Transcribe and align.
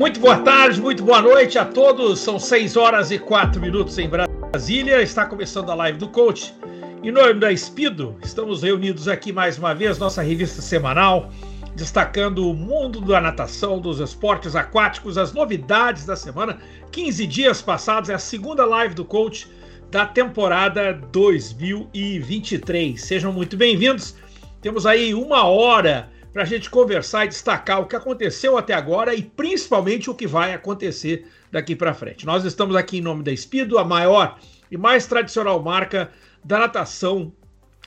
Muito 0.00 0.18
boa 0.18 0.38
tarde, 0.38 0.80
muito 0.80 1.04
boa 1.04 1.20
noite 1.20 1.58
a 1.58 1.64
todos. 1.66 2.20
São 2.20 2.38
6 2.38 2.74
horas 2.74 3.10
e 3.10 3.18
4 3.18 3.60
minutos 3.60 3.98
em 3.98 4.08
Brasília. 4.08 5.02
Está 5.02 5.26
começando 5.26 5.68
a 5.68 5.74
live 5.74 5.98
do 5.98 6.08
coach. 6.08 6.54
Em 7.02 7.12
nome 7.12 7.34
da 7.34 7.52
Espido, 7.52 8.16
estamos 8.22 8.62
reunidos 8.62 9.08
aqui 9.08 9.30
mais 9.30 9.58
uma 9.58 9.74
vez, 9.74 9.98
nossa 9.98 10.22
revista 10.22 10.62
semanal, 10.62 11.30
destacando 11.76 12.48
o 12.48 12.54
mundo 12.54 13.02
da 13.02 13.20
natação, 13.20 13.78
dos 13.78 14.00
esportes 14.00 14.56
aquáticos, 14.56 15.18
as 15.18 15.34
novidades 15.34 16.06
da 16.06 16.16
semana. 16.16 16.58
15 16.90 17.26
dias 17.26 17.60
passados, 17.60 18.08
é 18.08 18.14
a 18.14 18.18
segunda 18.18 18.64
live 18.64 18.94
do 18.94 19.04
coach 19.04 19.50
da 19.90 20.06
temporada 20.06 20.94
2023. 21.12 22.98
Sejam 22.98 23.34
muito 23.34 23.54
bem-vindos. 23.54 24.16
Temos 24.62 24.86
aí 24.86 25.12
uma 25.12 25.44
hora 25.44 26.09
para 26.32 26.42
a 26.42 26.46
gente 26.46 26.70
conversar 26.70 27.24
e 27.24 27.28
destacar 27.28 27.80
o 27.80 27.86
que 27.86 27.96
aconteceu 27.96 28.56
até 28.56 28.72
agora 28.72 29.14
e 29.14 29.22
principalmente 29.22 30.08
o 30.08 30.14
que 30.14 30.26
vai 30.26 30.54
acontecer 30.54 31.26
daqui 31.50 31.74
para 31.74 31.94
frente. 31.94 32.24
Nós 32.24 32.44
estamos 32.44 32.76
aqui 32.76 32.98
em 32.98 33.02
nome 33.02 33.22
da 33.22 33.32
Espido, 33.32 33.78
a 33.78 33.84
maior 33.84 34.38
e 34.70 34.76
mais 34.76 35.06
tradicional 35.06 35.60
marca 35.62 36.10
da 36.44 36.60
natação 36.60 37.32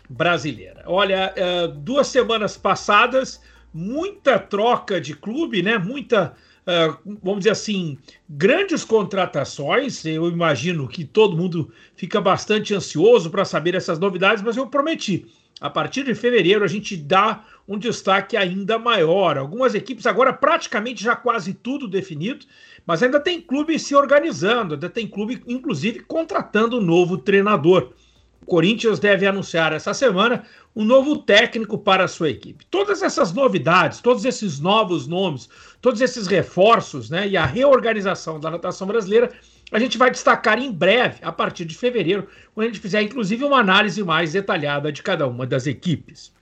brasileira. 0.09 0.83
Olha, 0.85 1.33
é, 1.35 1.67
duas 1.67 2.07
semanas 2.07 2.57
passadas, 2.57 3.41
muita 3.73 4.37
troca 4.37 4.99
de 4.99 5.15
clube, 5.15 5.63
né? 5.63 5.77
Muita, 5.77 6.33
é, 6.67 6.93
vamos 7.23 7.39
dizer 7.39 7.51
assim, 7.51 7.97
grandes 8.29 8.83
contratações. 8.83 10.05
Eu 10.05 10.27
imagino 10.27 10.87
que 10.87 11.05
todo 11.05 11.37
mundo 11.37 11.71
fica 11.95 12.19
bastante 12.19 12.75
ansioso 12.75 13.29
para 13.31 13.45
saber 13.45 13.75
essas 13.75 13.97
novidades, 13.97 14.43
mas 14.43 14.57
eu 14.57 14.67
prometi. 14.67 15.25
A 15.61 15.69
partir 15.69 16.03
de 16.03 16.13
fevereiro 16.13 16.63
a 16.63 16.67
gente 16.67 16.97
dá 16.97 17.45
um 17.67 17.77
destaque 17.77 18.35
ainda 18.35 18.77
maior. 18.77 19.37
Algumas 19.37 19.73
equipes 19.73 20.05
agora 20.05 20.33
praticamente 20.33 21.03
já 21.03 21.15
quase 21.15 21.53
tudo 21.53 21.87
definido, 21.87 22.45
mas 22.85 23.01
ainda 23.01 23.19
tem 23.19 23.39
clube 23.39 23.79
se 23.79 23.95
organizando, 23.95 24.73
ainda 24.73 24.89
tem 24.89 25.07
clube, 25.07 25.41
inclusive, 25.47 26.01
contratando 26.01 26.77
um 26.77 26.81
novo 26.81 27.17
treinador. 27.17 27.93
O 28.41 28.45
Corinthians 28.45 28.99
deve 28.99 29.25
anunciar 29.25 29.71
essa 29.71 29.93
semana 29.93 30.43
um 30.75 30.83
novo 30.83 31.17
técnico 31.17 31.77
para 31.77 32.03
a 32.03 32.09
sua 32.09 32.29
equipe. 32.29 32.65
Todas 32.65 33.01
essas 33.01 33.31
novidades, 33.31 34.01
todos 34.01 34.25
esses 34.25 34.59
novos 34.59 35.07
nomes, 35.07 35.47
todos 35.81 36.01
esses 36.01 36.27
reforços 36.27 37.09
né, 37.09 37.25
e 37.25 37.37
a 37.37 37.45
reorganização 37.45 38.41
da 38.41 38.51
natação 38.51 38.85
brasileira, 38.85 39.31
a 39.71 39.79
gente 39.79 39.97
vai 39.97 40.11
destacar 40.11 40.59
em 40.59 40.71
breve, 40.71 41.19
a 41.21 41.31
partir 41.31 41.63
de 41.63 41.75
fevereiro, 41.75 42.27
quando 42.53 42.65
a 42.65 42.69
gente 42.69 42.81
fizer 42.81 43.01
inclusive 43.01 43.45
uma 43.45 43.59
análise 43.59 44.03
mais 44.03 44.33
detalhada 44.33 44.91
de 44.91 45.01
cada 45.01 45.25
uma 45.25 45.47
das 45.47 45.65
equipes 45.65 46.32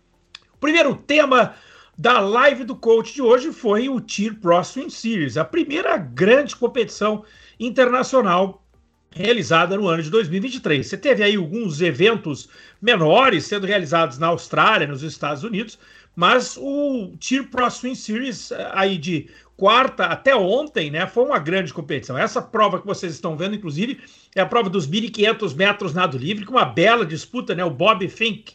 primeiro 0.61 0.95
tema 0.95 1.55
da 1.97 2.19
live 2.19 2.63
do 2.63 2.75
coach 2.75 3.15
de 3.15 3.21
hoje 3.21 3.51
foi 3.51 3.89
o 3.89 3.99
Tier 3.99 4.35
Pro 4.39 4.63
Swim 4.63 4.89
Series, 4.91 5.35
a 5.35 5.43
primeira 5.43 5.97
grande 5.97 6.55
competição 6.55 7.25
internacional 7.59 8.63
realizada 9.09 9.75
no 9.75 9.87
ano 9.87 10.03
de 10.03 10.09
2023. 10.11 10.87
Você 10.87 10.97
teve 10.97 11.23
aí 11.23 11.35
alguns 11.35 11.81
eventos 11.81 12.47
menores 12.79 13.45
sendo 13.45 13.65
realizados 13.65 14.19
na 14.19 14.27
Austrália, 14.27 14.87
nos 14.87 15.01
Estados 15.01 15.43
Unidos, 15.43 15.79
mas 16.15 16.57
o 16.57 17.13
Tier 17.19 17.49
Pro 17.49 17.69
Swim 17.69 17.95
Series 17.95 18.51
eh, 18.51 18.71
aí 18.73 18.97
de 18.97 19.29
quarta 19.57 20.05
até 20.05 20.35
ontem, 20.35 20.91
né, 20.91 21.07
foi 21.07 21.25
uma 21.25 21.39
grande 21.39 21.73
competição. 21.73 22.17
Essa 22.17 22.41
prova 22.41 22.79
que 22.79 22.87
vocês 22.87 23.13
estão 23.13 23.35
vendo, 23.35 23.55
inclusive, 23.55 23.99
é 24.35 24.41
a 24.41 24.45
prova 24.45 24.69
dos 24.69 24.87
1.500 24.87 25.55
metros 25.55 25.93
nado 25.93 26.17
livre, 26.17 26.45
com 26.45 26.53
uma 26.53 26.65
bela 26.65 27.05
disputa, 27.05 27.55
né, 27.55 27.65
o 27.65 27.69
Bob 27.71 28.07
Fink 28.07 28.53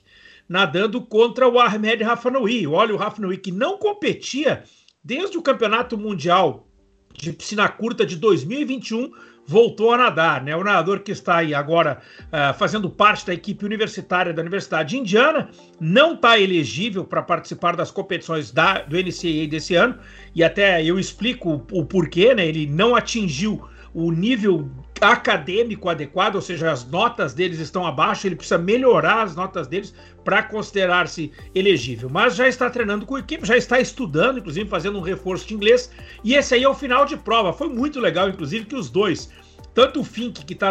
nadando 0.48 1.00
contra 1.00 1.48
o 1.48 1.58
Ahmed 1.58 2.03
Rafanoui. 2.03 2.66
Olha, 2.66 2.94
o 2.94 2.97
Rafanoui 2.97 3.38
que 3.38 3.53
não 3.53 3.78
competia 3.78 4.62
desde 5.03 5.37
o 5.38 5.43
Campeonato 5.43 5.97
Mundial 5.97 6.66
de 7.15 7.32
Piscina 7.32 7.69
Curta 7.69 8.04
de 8.04 8.16
2021 8.16 9.10
voltou 9.47 9.93
a 9.93 9.97
nadar, 9.97 10.43
né? 10.43 10.56
O 10.56 10.65
nadador 10.65 11.00
que 11.00 11.12
está 11.12 11.37
aí 11.37 11.54
agora 11.54 12.03
uh, 12.25 12.53
fazendo 12.59 12.91
parte 12.91 13.25
da 13.25 13.32
equipe 13.32 13.65
universitária 13.65 14.32
da 14.32 14.43
Universidade 14.43 14.98
Indiana 14.98 15.48
não 15.81 16.15
está 16.15 16.38
elegível 16.38 17.04
para 17.04 17.22
participar 17.22 17.76
das 17.76 17.91
competições 17.91 18.50
da, 18.50 18.81
do 18.81 18.97
NCAA 18.97 19.47
desse 19.49 19.76
ano 19.76 19.99
e 20.34 20.43
até 20.43 20.84
eu 20.84 20.99
explico 20.99 21.65
o, 21.72 21.81
o 21.81 21.84
porquê, 21.84 22.34
né? 22.34 22.47
Ele 22.47 22.66
não 22.66 22.97
atingiu 22.97 23.62
o 23.96 24.12
nível 24.12 24.70
acadêmico 25.00 25.88
adequado, 25.88 26.34
ou 26.34 26.42
seja, 26.42 26.70
as 26.70 26.84
notas 26.84 27.32
deles 27.32 27.58
estão 27.58 27.86
abaixo, 27.86 28.26
ele 28.26 28.36
precisa 28.36 28.58
melhorar 28.58 29.22
as 29.22 29.34
notas 29.34 29.66
deles 29.66 29.94
para 30.22 30.42
considerar-se 30.42 31.32
elegível. 31.54 32.10
Mas 32.10 32.36
já 32.36 32.46
está 32.46 32.68
treinando 32.68 33.06
com 33.06 33.16
a 33.16 33.20
equipe, 33.20 33.46
já 33.46 33.56
está 33.56 33.80
estudando, 33.80 34.38
inclusive 34.38 34.68
fazendo 34.68 34.98
um 34.98 35.00
reforço 35.00 35.48
de 35.48 35.54
inglês, 35.54 35.90
e 36.22 36.34
esse 36.34 36.54
aí 36.54 36.62
é 36.62 36.68
o 36.68 36.74
final 36.74 37.06
de 37.06 37.16
prova. 37.16 37.54
Foi 37.54 37.70
muito 37.70 37.98
legal, 37.98 38.28
inclusive, 38.28 38.66
que 38.66 38.76
os 38.76 38.90
dois, 38.90 39.30
tanto 39.72 40.00
o 40.00 40.04
Fink, 40.04 40.44
que 40.44 40.52
está 40.52 40.70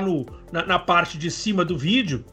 na, 0.52 0.64
na 0.64 0.78
parte 0.78 1.18
de 1.18 1.32
cima 1.32 1.66
do 1.66 1.76
vídeo, 1.76 2.24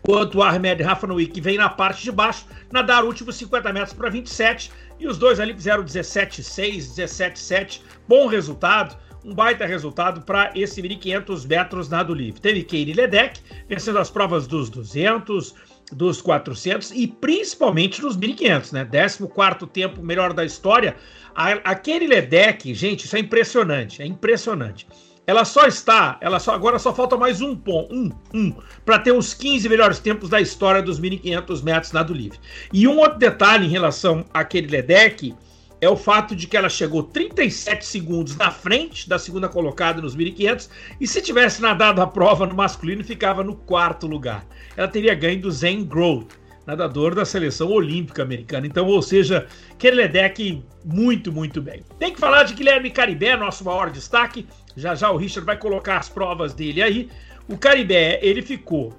quanto 0.00 0.38
o 0.38 0.42
Ahmed 0.42 0.82
Rafanoui, 0.82 1.26
que 1.26 1.42
vem 1.42 1.58
na 1.58 1.68
parte 1.68 2.02
de 2.02 2.10
baixo, 2.10 2.46
nadar 2.72 3.04
últimos 3.04 3.36
50 3.36 3.70
metros 3.70 3.92
para 3.92 4.08
27, 4.08 4.72
e 4.98 5.06
os 5.06 5.18
dois 5.18 5.40
ali 5.40 5.52
fizeram 5.52 5.84
17,6, 5.84 6.96
17,7, 6.96 7.82
bom 8.08 8.26
resultado 8.26 8.96
um 9.24 9.34
baita 9.34 9.66
resultado 9.66 10.22
para 10.22 10.52
esse 10.54 10.82
1.500 10.82 11.46
metros 11.46 11.88
nado 11.88 12.14
livre. 12.14 12.40
Teve 12.40 12.62
Keire 12.62 12.92
Ledeck 12.92 13.40
vencendo 13.68 13.98
as 13.98 14.10
provas 14.10 14.46
dos 14.46 14.70
200, 14.70 15.54
dos 15.92 16.20
400 16.20 16.92
e 16.92 17.06
principalmente 17.06 18.02
nos 18.02 18.16
1.500, 18.16 18.72
né? 18.72 18.84
14 18.84 19.66
tempo 19.72 20.02
melhor 20.02 20.32
da 20.32 20.44
história. 20.44 20.96
Aquele 21.34 22.06
Ledeck, 22.06 22.72
gente, 22.74 23.04
isso 23.04 23.16
é 23.16 23.20
impressionante, 23.20 24.02
é 24.02 24.06
impressionante. 24.06 24.86
Ela 25.26 25.44
só 25.44 25.66
está, 25.66 26.16
ela 26.22 26.40
só 26.40 26.54
agora 26.54 26.78
só 26.78 26.94
falta 26.94 27.14
mais 27.14 27.42
um 27.42 27.54
ponto, 27.54 27.94
um, 27.94 28.10
um, 28.32 28.54
para 28.82 28.98
ter 28.98 29.12
os 29.12 29.34
15 29.34 29.68
melhores 29.68 29.98
tempos 29.98 30.30
da 30.30 30.40
história 30.40 30.80
dos 30.80 30.98
1.500 30.98 31.62
metros 31.62 31.92
nado 31.92 32.14
livre. 32.14 32.38
E 32.72 32.88
um 32.88 32.98
outro 32.98 33.18
detalhe 33.18 33.66
em 33.66 33.68
relação 33.68 34.24
àquele 34.32 34.68
Ledeck 34.68 35.34
é 35.80 35.88
o 35.88 35.96
fato 35.96 36.34
de 36.34 36.46
que 36.46 36.56
ela 36.56 36.68
chegou 36.68 37.02
37 37.02 37.84
segundos 37.84 38.36
na 38.36 38.50
frente 38.50 39.08
da 39.08 39.18
segunda 39.18 39.48
colocada 39.48 40.02
nos 40.02 40.14
1500 40.14 40.70
e 41.00 41.06
se 41.06 41.22
tivesse 41.22 41.62
nadado 41.62 42.00
a 42.00 42.06
prova 42.06 42.46
no 42.46 42.54
masculino 42.54 43.04
ficava 43.04 43.44
no 43.44 43.54
quarto 43.54 44.06
lugar. 44.06 44.44
Ela 44.76 44.88
teria 44.88 45.14
ganho 45.14 45.40
do 45.40 45.50
Zen 45.50 45.84
Groth, 45.84 46.32
nadador 46.66 47.14
da 47.14 47.24
seleção 47.24 47.70
olímpica 47.70 48.22
americana. 48.22 48.66
Então, 48.66 48.86
ou 48.86 49.00
seja, 49.00 49.46
Kerledek 49.78 50.62
muito, 50.84 51.32
muito 51.32 51.62
bem. 51.62 51.84
Tem 51.98 52.12
que 52.12 52.20
falar 52.20 52.42
de 52.42 52.54
Guilherme 52.54 52.90
Caribé, 52.90 53.36
nosso 53.36 53.64
maior 53.64 53.90
destaque. 53.90 54.46
Já 54.76 54.94
já 54.94 55.10
o 55.10 55.16
Richard 55.16 55.46
vai 55.46 55.56
colocar 55.56 55.98
as 55.98 56.08
provas 56.08 56.52
dele 56.52 56.82
aí. 56.82 57.08
O 57.48 57.56
Caribé, 57.56 58.18
ele 58.20 58.42
ficou 58.42 58.92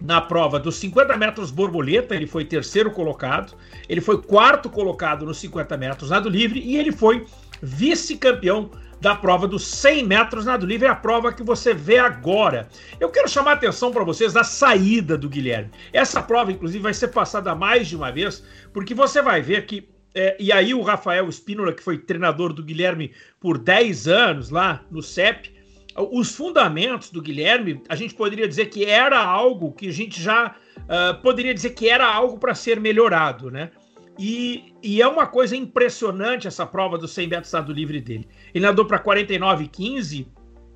na 0.00 0.20
prova 0.20 0.58
dos 0.58 0.76
50 0.76 1.16
metros 1.16 1.50
borboleta, 1.50 2.14
ele 2.14 2.26
foi 2.26 2.44
terceiro 2.44 2.90
colocado, 2.90 3.54
ele 3.88 4.00
foi 4.00 4.20
quarto 4.22 4.70
colocado 4.70 5.26
nos 5.26 5.38
50 5.38 5.76
metros 5.76 6.10
nado 6.10 6.28
livre 6.28 6.60
e 6.60 6.76
ele 6.76 6.92
foi 6.92 7.26
vice-campeão 7.62 8.70
da 9.00 9.14
prova 9.14 9.48
dos 9.48 9.66
100 9.66 10.06
metros 10.06 10.44
nado 10.44 10.66
livre, 10.66 10.86
é 10.86 10.90
a 10.90 10.94
prova 10.94 11.32
que 11.32 11.42
você 11.42 11.72
vê 11.72 11.98
agora. 11.98 12.68
Eu 12.98 13.08
quero 13.08 13.28
chamar 13.28 13.52
a 13.52 13.54
atenção 13.54 13.90
para 13.90 14.04
vocês 14.04 14.32
da 14.32 14.44
saída 14.44 15.16
do 15.16 15.28
Guilherme. 15.28 15.70
Essa 15.92 16.22
prova, 16.22 16.52
inclusive, 16.52 16.82
vai 16.82 16.92
ser 16.92 17.08
passada 17.08 17.54
mais 17.54 17.88
de 17.88 17.96
uma 17.96 18.12
vez, 18.12 18.44
porque 18.72 18.94
você 18.94 19.22
vai 19.22 19.40
ver 19.40 19.64
que 19.64 19.88
é, 20.14 20.36
e 20.40 20.50
aí 20.50 20.74
o 20.74 20.82
Rafael 20.82 21.28
Espínola, 21.28 21.72
que 21.72 21.82
foi 21.82 21.96
treinador 21.96 22.52
do 22.52 22.64
Guilherme 22.64 23.12
por 23.38 23.56
10 23.56 24.08
anos 24.08 24.50
lá 24.50 24.82
no 24.90 25.02
CEP, 25.02 25.54
os 25.96 26.34
fundamentos 26.34 27.10
do 27.10 27.20
Guilherme, 27.20 27.82
a 27.88 27.94
gente 27.94 28.14
poderia 28.14 28.46
dizer 28.46 28.66
que 28.66 28.84
era 28.84 29.18
algo 29.18 29.72
que 29.72 29.88
a 29.88 29.92
gente 29.92 30.22
já 30.22 30.54
uh, 30.78 31.20
poderia 31.22 31.52
dizer 31.52 31.70
que 31.70 31.88
era 31.88 32.06
algo 32.06 32.38
para 32.38 32.54
ser 32.54 32.78
melhorado, 32.80 33.50
né? 33.50 33.70
E, 34.18 34.74
e, 34.82 35.00
é 35.00 35.08
uma 35.08 35.26
coisa 35.26 35.56
impressionante 35.56 36.46
essa 36.46 36.66
prova 36.66 36.98
do 36.98 37.08
100 37.08 37.26
metros 37.26 37.46
estado 37.46 37.72
livre 37.72 38.00
dele. 38.02 38.28
Ele 38.52 38.66
nadou 38.66 38.84
para 38.84 38.98
49,15, 39.02 40.26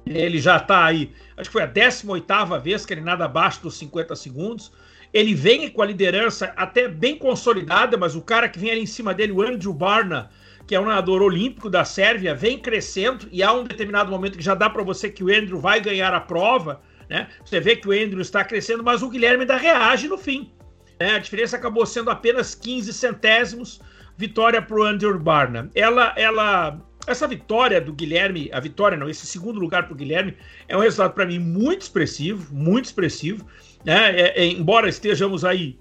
ele 0.06 0.38
já 0.38 0.56
está 0.56 0.86
aí, 0.86 1.12
acho 1.36 1.50
que 1.50 1.52
foi 1.52 1.62
a 1.62 1.66
18 1.66 2.26
vez 2.62 2.86
que 2.86 2.94
ele 2.94 3.02
nada 3.02 3.26
abaixo 3.26 3.62
dos 3.62 3.76
50 3.76 4.16
segundos. 4.16 4.72
Ele 5.12 5.34
vem 5.34 5.68
com 5.68 5.82
a 5.82 5.86
liderança 5.86 6.52
até 6.56 6.88
bem 6.88 7.18
consolidada, 7.18 7.96
mas 7.98 8.16
o 8.16 8.22
cara 8.22 8.48
que 8.48 8.58
vem 8.58 8.70
ali 8.70 8.80
em 8.80 8.86
cima 8.86 9.12
dele, 9.12 9.32
o 9.32 9.42
Andrew 9.42 9.74
Barna, 9.74 10.30
que 10.66 10.74
é 10.74 10.80
um 10.80 10.86
nadador 10.86 11.22
olímpico 11.22 11.68
da 11.68 11.84
Sérvia, 11.84 12.34
vem 12.34 12.58
crescendo 12.58 13.28
e 13.30 13.42
há 13.42 13.52
um 13.52 13.64
determinado 13.64 14.10
momento 14.10 14.38
que 14.38 14.44
já 14.44 14.54
dá 14.54 14.70
para 14.70 14.82
você 14.82 15.10
que 15.10 15.22
o 15.22 15.28
Andrew 15.28 15.58
vai 15.58 15.80
ganhar 15.80 16.14
a 16.14 16.20
prova, 16.20 16.80
né? 17.08 17.28
Você 17.44 17.60
vê 17.60 17.76
que 17.76 17.88
o 17.88 17.92
Andrew 17.92 18.20
está 18.20 18.42
crescendo, 18.44 18.82
mas 18.82 19.02
o 19.02 19.10
Guilherme 19.10 19.42
ainda 19.42 19.56
reage 19.56 20.08
no 20.08 20.16
fim. 20.16 20.50
Né? 20.98 21.14
A 21.14 21.18
diferença 21.18 21.56
acabou 21.56 21.84
sendo 21.84 22.10
apenas 22.10 22.54
15 22.54 22.92
centésimos, 22.92 23.80
vitória 24.16 24.62
para 24.62 24.76
o 24.76 24.82
Andrew 24.84 25.18
Barna. 25.18 25.70
Ela, 25.74 26.14
ela, 26.16 26.80
essa 27.06 27.26
vitória 27.28 27.80
do 27.80 27.92
Guilherme, 27.92 28.48
a 28.52 28.60
vitória 28.60 28.96
não, 28.96 29.08
esse 29.08 29.26
segundo 29.26 29.60
lugar 29.60 29.84
para 29.84 29.92
o 29.92 29.96
Guilherme 29.96 30.36
é 30.68 30.76
um 30.76 30.80
resultado 30.80 31.12
para 31.12 31.26
mim 31.26 31.38
muito 31.38 31.82
expressivo, 31.82 32.54
muito 32.54 32.86
expressivo. 32.86 33.46
Né? 33.84 34.18
É, 34.18 34.42
é, 34.42 34.46
embora 34.46 34.88
estejamos 34.88 35.44
aí 35.44 35.78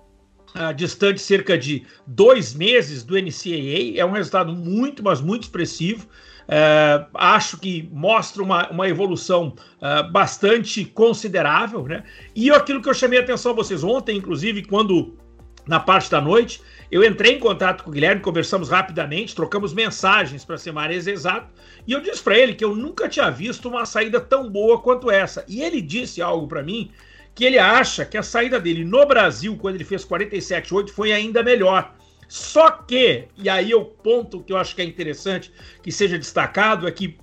uh, 0.55 0.73
distante 0.73 1.21
cerca 1.21 1.57
de 1.57 1.85
dois 2.05 2.53
meses 2.53 3.03
do 3.03 3.15
NCAA, 3.15 3.97
é 3.97 4.05
um 4.05 4.11
resultado 4.11 4.53
muito, 4.53 5.03
mas 5.03 5.21
muito 5.21 5.43
expressivo. 5.43 6.07
Uh, 6.43 7.07
acho 7.13 7.57
que 7.57 7.89
mostra 7.91 8.43
uma, 8.43 8.69
uma 8.69 8.89
evolução 8.89 9.55
uh, 9.77 10.11
bastante 10.11 10.83
considerável, 10.83 11.83
né? 11.83 12.03
E 12.35 12.51
aquilo 12.51 12.81
que 12.81 12.89
eu 12.89 12.93
chamei 12.93 13.19
a 13.19 13.21
atenção 13.21 13.53
a 13.53 13.55
vocês 13.55 13.83
ontem, 13.83 14.17
inclusive, 14.17 14.63
quando 14.63 15.17
na 15.65 15.79
parte 15.79 16.11
da 16.11 16.19
noite, 16.19 16.61
eu 16.91 17.03
entrei 17.03 17.35
em 17.35 17.39
contato 17.39 17.83
com 17.83 17.89
o 17.89 17.93
Guilherme, 17.93 18.21
conversamos 18.21 18.69
rapidamente, 18.69 19.33
trocamos 19.33 19.73
mensagens 19.73 20.43
para 20.43 20.57
ser 20.57 20.73
mais 20.73 21.07
exato, 21.07 21.47
e 21.87 21.93
eu 21.93 22.01
disse 22.01 22.21
para 22.21 22.37
ele 22.37 22.53
que 22.53 22.65
eu 22.65 22.75
nunca 22.75 23.07
tinha 23.07 23.29
visto 23.31 23.69
uma 23.69 23.85
saída 23.85 24.19
tão 24.19 24.49
boa 24.49 24.81
quanto 24.81 25.09
essa. 25.09 25.45
E 25.47 25.61
ele 25.61 25.81
disse 25.81 26.21
algo 26.21 26.47
para 26.47 26.61
mim 26.61 26.91
que 27.35 27.45
ele 27.45 27.57
acha 27.57 28.05
que 28.05 28.17
a 28.17 28.23
saída 28.23 28.59
dele 28.59 28.85
no 28.85 29.05
Brasil, 29.05 29.57
quando 29.57 29.75
ele 29.75 29.83
fez 29.83 30.05
47,8, 30.05 30.89
foi 30.89 31.11
ainda 31.11 31.41
melhor. 31.43 31.93
Só 32.27 32.71
que, 32.71 33.27
e 33.37 33.49
aí 33.49 33.73
o 33.73 33.85
ponto 33.85 34.41
que 34.41 34.53
eu 34.53 34.57
acho 34.57 34.75
que 34.75 34.81
é 34.81 34.85
interessante 34.85 35.51
que 35.81 35.91
seja 35.91 36.17
destacado 36.17 36.87
é 36.87 36.91
que 36.91 37.17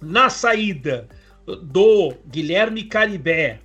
na 0.00 0.28
saída 0.30 1.08
do 1.46 2.14
Guilherme 2.26 2.84
Caribé 2.84 3.60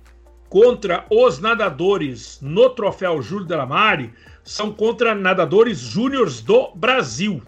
contra 0.48 1.06
os 1.10 1.38
nadadores 1.38 2.38
no 2.42 2.70
troféu 2.70 3.22
Júlio 3.22 3.46
Delamare 3.46 4.12
são 4.42 4.72
contra 4.72 5.14
nadadores 5.14 5.78
júniores 5.78 6.40
do 6.40 6.72
Brasil. 6.74 7.42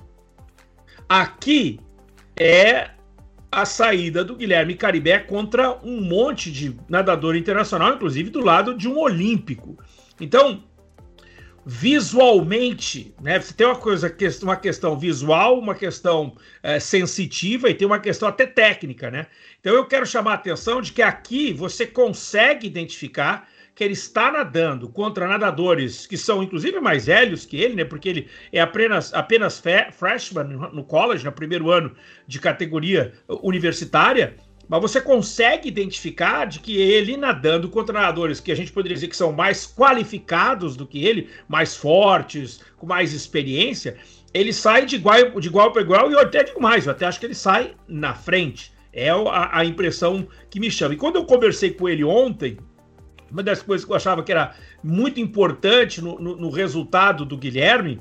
Aqui 1.08 1.80
é 2.38 2.90
a 3.52 3.66
saída 3.66 4.24
do 4.24 4.34
Guilherme 4.34 4.74
Caribé 4.74 5.18
contra 5.18 5.78
um 5.84 6.00
monte 6.00 6.50
de 6.50 6.74
nadador 6.88 7.36
internacional, 7.36 7.94
inclusive 7.94 8.30
do 8.30 8.40
lado 8.40 8.72
de 8.74 8.88
um 8.88 8.98
olímpico. 8.98 9.78
Então, 10.18 10.64
visualmente, 11.64 13.14
né? 13.20 13.38
Você 13.38 13.52
tem 13.52 13.66
uma 13.66 13.76
coisa, 13.76 14.12
uma 14.42 14.56
questão 14.56 14.98
visual, 14.98 15.58
uma 15.58 15.74
questão 15.74 16.34
é, 16.62 16.80
sensitiva 16.80 17.68
e 17.68 17.74
tem 17.74 17.86
uma 17.86 18.00
questão 18.00 18.26
até 18.26 18.46
técnica, 18.46 19.10
né? 19.10 19.26
Então 19.60 19.74
eu 19.74 19.86
quero 19.86 20.06
chamar 20.06 20.32
a 20.32 20.34
atenção 20.36 20.80
de 20.80 20.92
que 20.92 21.02
aqui 21.02 21.52
você 21.52 21.86
consegue 21.86 22.66
identificar 22.66 23.48
que 23.74 23.82
ele 23.82 23.94
está 23.94 24.30
nadando 24.30 24.88
contra 24.88 25.26
nadadores 25.26 26.06
que 26.06 26.16
são 26.16 26.42
inclusive 26.42 26.78
mais 26.80 27.06
velhos 27.06 27.46
que 27.46 27.56
ele, 27.56 27.74
né? 27.74 27.84
Porque 27.84 28.08
ele 28.08 28.28
é 28.52 28.60
apenas, 28.60 29.14
apenas 29.14 29.62
freshman 29.92 30.44
no 30.44 30.84
college, 30.84 31.24
no 31.24 31.32
primeiro 31.32 31.70
ano 31.70 31.92
de 32.26 32.38
categoria 32.38 33.12
universitária. 33.42 34.36
Mas 34.68 34.80
você 34.80 35.00
consegue 35.00 35.68
identificar 35.68 36.46
de 36.46 36.60
que 36.60 36.76
ele 36.76 37.16
nadando 37.16 37.68
contra 37.68 37.92
nadadores 37.92 38.40
que 38.40 38.52
a 38.52 38.54
gente 38.54 38.72
poderia 38.72 38.94
dizer 38.94 39.08
que 39.08 39.16
são 39.16 39.32
mais 39.32 39.66
qualificados 39.66 40.76
do 40.76 40.86
que 40.86 41.04
ele, 41.04 41.28
mais 41.48 41.74
fortes, 41.76 42.60
com 42.76 42.86
mais 42.86 43.12
experiência, 43.12 43.96
ele 44.32 44.52
sai 44.52 44.86
de 44.86 44.96
igual, 44.96 45.38
de 45.40 45.48
igual 45.48 45.72
para 45.72 45.82
igual 45.82 46.10
e 46.10 46.14
eu 46.14 46.20
até 46.20 46.42
digo 46.42 46.60
mais, 46.60 46.86
eu 46.86 46.92
até 46.92 47.04
acho 47.04 47.20
que 47.20 47.26
ele 47.26 47.34
sai 47.34 47.74
na 47.88 48.14
frente. 48.14 48.72
É 48.92 49.10
a, 49.10 49.58
a 49.58 49.64
impressão 49.64 50.28
que 50.50 50.60
me 50.60 50.70
chama. 50.70 50.94
E 50.94 50.98
quando 50.98 51.16
eu 51.16 51.24
conversei 51.24 51.70
com 51.70 51.88
ele 51.88 52.04
ontem, 52.04 52.58
uma 53.32 53.42
das 53.42 53.62
coisas 53.62 53.84
que 53.84 53.90
eu 53.90 53.96
achava 53.96 54.22
que 54.22 54.30
era 54.30 54.54
muito 54.82 55.18
importante 55.18 56.02
no, 56.02 56.18
no, 56.18 56.36
no 56.36 56.50
resultado 56.50 57.24
do 57.24 57.36
Guilherme, 57.36 58.00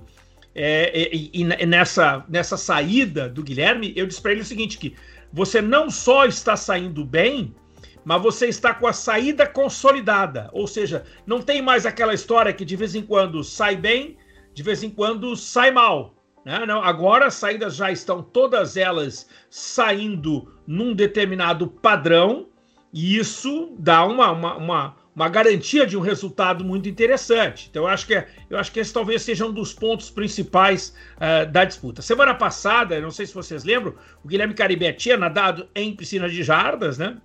é, 0.54 1.04
é, 1.04 1.16
e, 1.16 1.32
e, 1.34 1.66
nessa, 1.66 2.26
nessa 2.28 2.58
saída 2.58 3.30
do 3.30 3.42
Guilherme, 3.42 3.94
eu 3.96 4.06
disse 4.06 4.22
para 4.22 4.34
ele 4.34 4.42
o 4.42 4.46
seguinte: 4.46 4.78
que 4.78 4.94
você 5.32 5.62
não 5.62 5.90
só 5.90 6.26
está 6.26 6.58
saindo 6.58 7.06
bem, 7.06 7.56
mas 8.04 8.22
você 8.22 8.48
está 8.48 8.74
com 8.74 8.86
a 8.86 8.94
saída 8.94 9.48
consolidada. 9.48 10.50
Ou 10.52 10.68
seja, 10.68 11.06
não 11.26 11.42
tem 11.42 11.62
mais 11.62 11.86
aquela 11.86 12.14
história 12.14 12.52
que 12.52 12.66
de 12.66 12.76
vez 12.76 12.96
em 12.96 13.02
quando 13.02 13.44
sai 13.44 13.78
bem, 13.78 14.18
de 14.54 14.62
vez 14.62 14.84
em 14.84 14.90
quando 14.90 15.36
sai 15.38 15.72
mal. 15.72 16.14
Né? 16.44 16.66
Não, 16.66 16.84
agora 16.84 17.28
as 17.28 17.36
saídas 17.36 17.76
já 17.76 17.90
estão 17.92 18.22
todas 18.22 18.76
elas 18.76 19.30
saindo 19.50 20.52
num 20.68 20.94
determinado 20.94 21.68
padrão, 21.68 22.48
e 22.94 23.16
isso 23.18 23.74
dá 23.80 24.04
uma, 24.06 24.32
uma, 24.32 24.58
uma 24.58 24.96
uma 25.16 25.28
garantia 25.28 25.86
de 25.86 25.98
um 25.98 26.02
resultado 26.02 26.64
muito 26.64 26.88
interessante. 26.88 27.68
Então, 27.70 27.84
eu 27.84 27.88
acho 27.90 28.08
que, 28.08 28.16
é, 28.16 28.28
eu 28.50 28.58
acho 28.58 28.72
que 28.72 28.80
esse 28.80 28.94
talvez 28.94 29.22
seja 29.22 29.46
um 29.46 29.52
dos 29.52 29.74
pontos 29.74 30.10
principais 30.10 30.96
uh, 31.18 31.52
da 31.52 31.66
disputa. 31.66 32.02
Semana 32.02 32.34
passada, 32.34 33.00
não 33.02 33.12
sei 33.12 33.26
se 33.26 33.34
vocês 33.34 33.64
lembram, 33.64 33.96
o 34.24 34.28
Guilherme 34.28 34.54
Caribé 34.54 34.94
tinha 34.94 35.18
nadado 35.18 35.68
em 35.76 35.96
piscina 35.96 36.30
de 36.30 36.42
jardas, 36.44 36.98
né? 36.98 37.18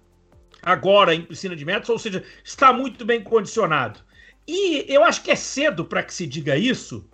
Agora 0.62 1.15
em 1.15 1.23
piscina 1.23 1.55
de 1.55 1.65
metros, 1.65 1.88
ou 1.88 1.99
seja, 1.99 2.25
está 2.44 2.73
muito 2.73 3.05
bem 3.05 3.23
condicionado. 3.23 4.00
E 4.49 4.85
eu 4.93 5.05
acho 5.05 5.23
que 5.23 5.31
é 5.31 5.37
cedo 5.37 5.85
para 5.85 6.03
que 6.03 6.12
se 6.12 6.27
diga 6.27 6.56
isso. 6.56 7.09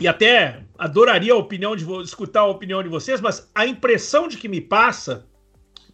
E 0.00 0.08
até 0.08 0.64
adoraria 0.78 1.32
a 1.32 1.36
opinião 1.36 1.74
de 1.76 1.84
escutar 2.02 2.40
a 2.40 2.46
opinião 2.46 2.82
de 2.82 2.88
vocês, 2.88 3.20
mas 3.20 3.50
a 3.54 3.66
impressão 3.66 4.28
de 4.28 4.38
que 4.38 4.48
me 4.48 4.60
passa 4.60 5.26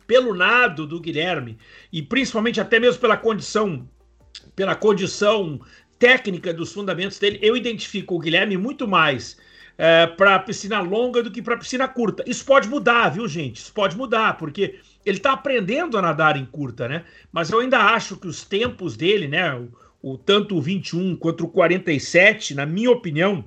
pelo 0.06 0.34
nado 0.34 0.86
do 0.86 1.00
Guilherme 1.00 1.58
e 1.92 2.02
principalmente 2.02 2.60
até 2.60 2.78
mesmo 2.78 3.00
pela 3.00 3.16
condição, 3.16 3.88
pela 4.54 4.74
condição 4.74 5.60
técnica 5.98 6.52
dos 6.52 6.72
fundamentos 6.72 7.18
dele, 7.18 7.38
eu 7.42 7.56
identifico 7.56 8.14
o 8.14 8.18
Guilherme 8.18 8.56
muito 8.56 8.86
mais 8.86 9.36
é, 9.76 10.06
para 10.06 10.38
piscina 10.38 10.80
longa 10.80 11.22
do 11.22 11.30
que 11.30 11.42
para 11.42 11.56
piscina 11.56 11.88
curta. 11.88 12.24
Isso 12.26 12.44
pode 12.44 12.68
mudar, 12.68 13.08
viu, 13.10 13.26
gente? 13.26 13.56
Isso 13.56 13.72
pode 13.72 13.96
mudar, 13.96 14.36
porque 14.36 14.78
ele 15.04 15.18
está 15.18 15.32
aprendendo 15.32 15.98
a 15.98 16.02
nadar 16.02 16.36
em 16.36 16.46
curta, 16.46 16.88
né? 16.88 17.04
Mas 17.32 17.50
eu 17.50 17.60
ainda 17.60 17.78
acho 17.78 18.16
que 18.16 18.26
os 18.26 18.44
tempos 18.44 18.96
dele, 18.96 19.28
né? 19.28 19.54
O, 19.54 19.68
o, 20.02 20.18
tanto 20.18 20.56
o 20.56 20.62
21 20.62 21.16
quanto 21.16 21.44
o 21.44 21.48
47, 21.48 22.54
na 22.54 22.66
minha 22.66 22.90
opinião, 22.90 23.44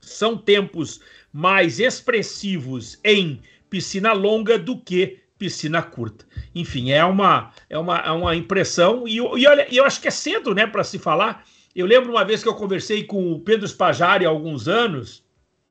são 0.00 0.36
tempos 0.36 1.00
mais 1.32 1.80
expressivos 1.80 2.98
em 3.02 3.40
piscina 3.70 4.12
longa 4.12 4.58
do 4.58 4.78
que 4.78 5.18
piscina 5.38 5.82
curta. 5.82 6.24
Enfim, 6.54 6.90
é 6.90 7.04
uma, 7.04 7.52
é 7.68 7.78
uma, 7.78 7.98
é 7.98 8.10
uma 8.10 8.36
impressão, 8.36 9.06
e, 9.06 9.16
e 9.16 9.46
olha, 9.46 9.66
eu 9.70 9.84
acho 9.84 10.00
que 10.00 10.08
é 10.08 10.10
cedo 10.10 10.54
né, 10.54 10.66
para 10.66 10.84
se 10.84 10.98
falar. 10.98 11.44
Eu 11.74 11.86
lembro 11.86 12.10
uma 12.10 12.24
vez 12.24 12.42
que 12.42 12.48
eu 12.48 12.54
conversei 12.54 13.04
com 13.04 13.32
o 13.32 13.40
Pedro 13.40 13.66
Spajari 13.66 14.24
há 14.24 14.28
alguns 14.28 14.68
anos, 14.68 15.24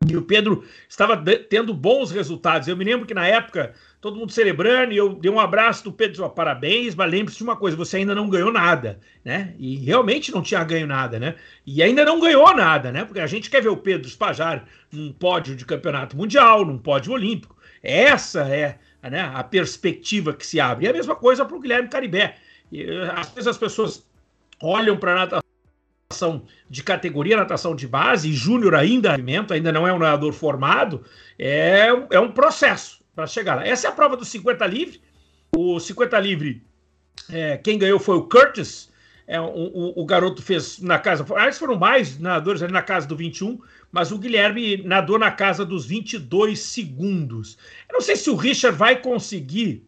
e 0.10 0.18
o 0.18 0.22
Pedro 0.22 0.66
estava 0.88 1.16
tendo 1.50 1.74
bons 1.74 2.12
resultados. 2.12 2.68
Eu 2.68 2.76
me 2.76 2.84
lembro 2.84 3.06
que 3.06 3.14
na 3.14 3.26
época, 3.26 3.74
todo 4.02 4.18
mundo 4.18 4.32
celebrando, 4.32 4.92
e 4.92 4.98
eu 4.98 5.16
dei 5.16 5.32
um 5.32 5.40
abraço 5.40 5.84
do 5.84 5.94
Pedro, 5.94 6.30
parabéns, 6.30 6.94
mas 6.96 7.10
lembre-se 7.10 7.38
de 7.38 7.44
uma 7.44 7.56
coisa, 7.56 7.78
você 7.78 7.98
ainda 7.98 8.14
não 8.14 8.30
ganhou 8.30 8.52
nada, 8.52 9.00
né? 9.24 9.56
E 9.58 9.78
realmente 9.78 10.32
não 10.32 10.42
tinha 10.42 10.64
ganho 10.64 10.88
nada, 10.88 11.20
né? 11.20 11.36
E 11.66 11.82
ainda 11.82 12.04
não 12.04 12.20
ganhou 12.20 12.54
nada, 12.56 12.92
né? 12.92 13.06
Porque 13.06 13.20
a 13.20 13.28
gente 13.28 13.50
quer 13.50 13.62
ver 13.62 13.70
o 13.70 13.78
Pedro 13.78 14.10
Spajari 14.10 14.64
num 14.92 15.12
pódio 15.14 15.56
de 15.56 15.66
campeonato 15.66 16.18
mundial, 16.18 16.66
num 16.66 16.78
pódio 16.78 17.14
olímpico. 17.14 17.56
Essa 17.82 18.42
é 18.50 18.80
né, 19.10 19.32
a 19.34 19.44
perspectiva 19.44 20.34
que 20.34 20.46
se 20.46 20.60
abre. 20.60 20.86
E 20.86 20.90
a 20.90 20.94
mesma 20.94 21.16
coisa 21.16 21.46
para 21.46 21.56
o 21.56 21.60
Guilherme 21.60 21.90
Caribé. 21.90 22.38
E, 22.72 22.86
às 23.16 23.30
vezes 23.30 23.48
as 23.48 23.58
pessoas 23.58 24.06
olham 24.62 24.98
para 24.98 25.12
a 25.12 25.42
natação 26.14 26.46
de 26.70 26.84
categoria, 26.84 27.38
natação 27.38 27.76
de 27.76 27.88
base, 27.88 28.30
e 28.30 28.34
júnior 28.34 28.76
ainda, 28.76 29.14
ainda 29.14 29.72
não 29.72 29.88
é 29.88 29.94
um 29.94 30.00
nadador 30.00 30.32
formado, 30.32 31.04
é, 31.38 31.88
é 32.12 32.20
um 32.20 32.32
processo 32.32 33.04
para 33.16 33.28
chegar 33.28 33.56
lá. 33.56 33.68
Essa 33.68 33.88
é 33.88 33.90
a 33.90 33.94
prova 33.94 34.16
do 34.16 34.26
50 34.26 34.66
livre. 34.68 35.02
O 35.56 35.80
50 35.80 36.20
livre, 36.20 36.64
é, 37.30 37.58
quem 37.58 37.78
ganhou 37.78 38.00
foi 38.00 38.16
o 38.16 38.24
Curtis. 38.24 38.92
É, 39.26 39.40
o, 39.40 39.94
o, 39.96 40.06
garoto 40.06 40.42
fez 40.42 40.80
na 40.80 41.00
casa. 41.00 41.26
Aliás, 41.30 41.58
foram 41.58 41.78
mais 41.78 42.20
nadadores 42.20 42.62
ali 42.62 42.74
na 42.74 42.82
casa 42.82 43.08
do 43.08 43.16
21 43.16 43.58
mas 43.94 44.12
o 44.12 44.18
Guilherme 44.18 44.78
nadou 44.78 45.20
na 45.20 45.30
casa 45.30 45.64
dos 45.64 45.86
22 45.86 46.60
segundos. 46.60 47.60
Eu 47.88 47.94
não 47.94 48.02
sei 48.02 48.16
se 48.16 48.28
o 48.28 48.36
Richard 48.36 48.76
vai 48.76 49.00
conseguir 49.00 49.88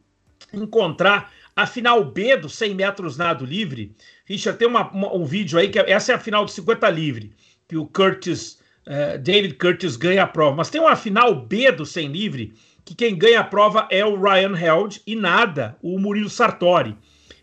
encontrar 0.53 1.33
a 1.55 1.65
final 1.65 2.05
B 2.05 2.37
do 2.37 2.47
100 2.47 2.75
metros 2.75 3.17
nado 3.17 3.43
livre. 3.43 3.95
Richard, 4.23 4.59
tem 4.59 4.67
uma, 4.67 4.91
uma, 4.91 5.11
um 5.11 5.25
vídeo 5.25 5.57
aí, 5.57 5.69
que 5.69 5.79
é, 5.79 5.89
essa 5.89 6.11
é 6.11 6.15
a 6.15 6.19
final 6.19 6.45
do 6.45 6.51
50 6.51 6.87
livre, 6.91 7.33
que 7.67 7.75
o 7.75 7.87
Curtis, 7.87 8.59
uh, 8.85 9.17
David 9.17 9.55
Curtis 9.55 9.95
ganha 9.95 10.21
a 10.21 10.27
prova. 10.27 10.55
Mas 10.55 10.69
tem 10.69 10.79
uma 10.79 10.95
final 10.95 11.33
B 11.33 11.71
do 11.71 11.83
100 11.83 12.07
livre, 12.09 12.53
que 12.85 12.93
quem 12.93 13.17
ganha 13.17 13.39
a 13.39 13.43
prova 13.43 13.87
é 13.89 14.05
o 14.05 14.21
Ryan 14.21 14.55
Held 14.55 15.01
e 15.07 15.15
nada, 15.15 15.75
o 15.81 15.97
Murilo 15.97 16.29
Sartori. 16.29 16.95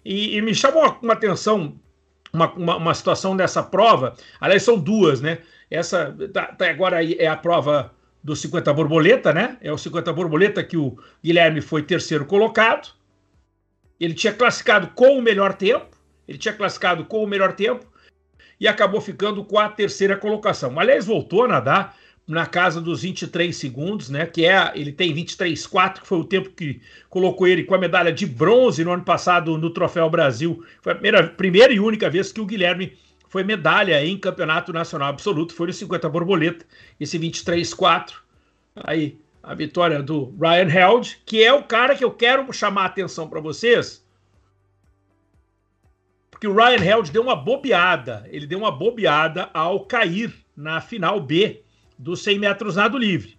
E, 0.04 0.36
e 0.36 0.42
me 0.42 0.54
chamou 0.54 0.98
uma, 1.02 1.12
atenção 1.12 1.78
uma, 2.32 2.52
uma, 2.54 2.76
uma, 2.76 2.94
situação 2.94 3.36
dessa 3.36 3.62
prova, 3.62 4.14
aliás, 4.40 4.62
são 4.62 4.78
duas, 4.78 5.20
né? 5.20 5.38
Essa 5.70 6.14
tá, 6.32 6.46
tá 6.46 6.70
agora 6.70 7.04
é 7.04 7.26
a 7.26 7.36
prova 7.36 7.92
do 8.22 8.36
50 8.36 8.72
borboleta, 8.72 9.32
né? 9.32 9.56
É 9.60 9.72
o 9.72 9.78
50 9.78 10.12
borboleta 10.12 10.62
que 10.62 10.76
o 10.76 10.98
Guilherme 11.22 11.60
foi 11.60 11.82
terceiro 11.82 12.24
colocado. 12.24 12.92
Ele 13.98 14.14
tinha 14.14 14.32
classificado 14.32 14.88
com 14.88 15.18
o 15.18 15.22
melhor 15.22 15.54
tempo, 15.54 15.96
ele 16.26 16.38
tinha 16.38 16.54
classificado 16.54 17.04
com 17.04 17.22
o 17.22 17.26
melhor 17.26 17.52
tempo 17.52 17.86
e 18.58 18.68
acabou 18.68 19.00
ficando 19.00 19.44
com 19.44 19.58
a 19.58 19.68
terceira 19.68 20.16
colocação. 20.16 20.78
Aliás, 20.78 21.06
voltou 21.06 21.44
a 21.44 21.48
nadar 21.48 21.96
na 22.26 22.46
casa 22.46 22.80
dos 22.80 23.02
23 23.02 23.54
segundos, 23.54 24.08
né? 24.08 24.26
Que 24.26 24.46
é, 24.46 24.72
ele 24.74 24.92
tem 24.92 25.14
23,4, 25.14 26.00
que 26.00 26.06
foi 26.06 26.18
o 26.18 26.24
tempo 26.24 26.50
que 26.50 26.80
colocou 27.10 27.46
ele 27.46 27.64
com 27.64 27.74
a 27.74 27.78
medalha 27.78 28.12
de 28.12 28.26
bronze 28.26 28.84
no 28.84 28.92
ano 28.92 29.02
passado 29.02 29.58
no 29.58 29.70
Troféu 29.70 30.08
Brasil. 30.08 30.64
Foi 30.80 30.92
a 30.92 30.94
primeira, 30.94 31.28
primeira 31.28 31.72
e 31.72 31.80
única 31.80 32.08
vez 32.08 32.32
que 32.32 32.40
o 32.40 32.46
Guilherme 32.46 32.96
foi 33.28 33.42
medalha 33.42 34.04
em 34.04 34.16
campeonato 34.18 34.72
nacional 34.72 35.08
absoluto, 35.08 35.54
foi 35.54 35.66
no 35.66 35.72
50 35.72 36.08
borboleta, 36.08 36.66
esse 37.00 37.18
23-4. 37.18 38.12
Aí, 38.76 39.18
a 39.42 39.54
vitória 39.54 40.02
do 40.02 40.34
Ryan 40.40 40.68
Held, 40.70 41.18
que 41.26 41.42
é 41.42 41.52
o 41.52 41.64
cara 41.64 41.96
que 41.96 42.04
eu 42.04 42.10
quero 42.10 42.50
chamar 42.52 42.82
a 42.82 42.86
atenção 42.86 43.28
para 43.28 43.40
vocês, 43.40 44.04
porque 46.30 46.46
o 46.46 46.54
Ryan 46.54 46.84
Held 46.84 47.10
deu 47.10 47.22
uma 47.22 47.34
bobeada, 47.34 48.28
ele 48.30 48.46
deu 48.46 48.58
uma 48.58 48.70
bobeada 48.70 49.48
ao 49.52 49.80
cair 49.86 50.32
na 50.56 50.80
final 50.80 51.20
B 51.20 51.62
dos 52.02 52.22
100 52.22 52.38
metros 52.38 52.76
nado 52.76 52.98
livre. 52.98 53.38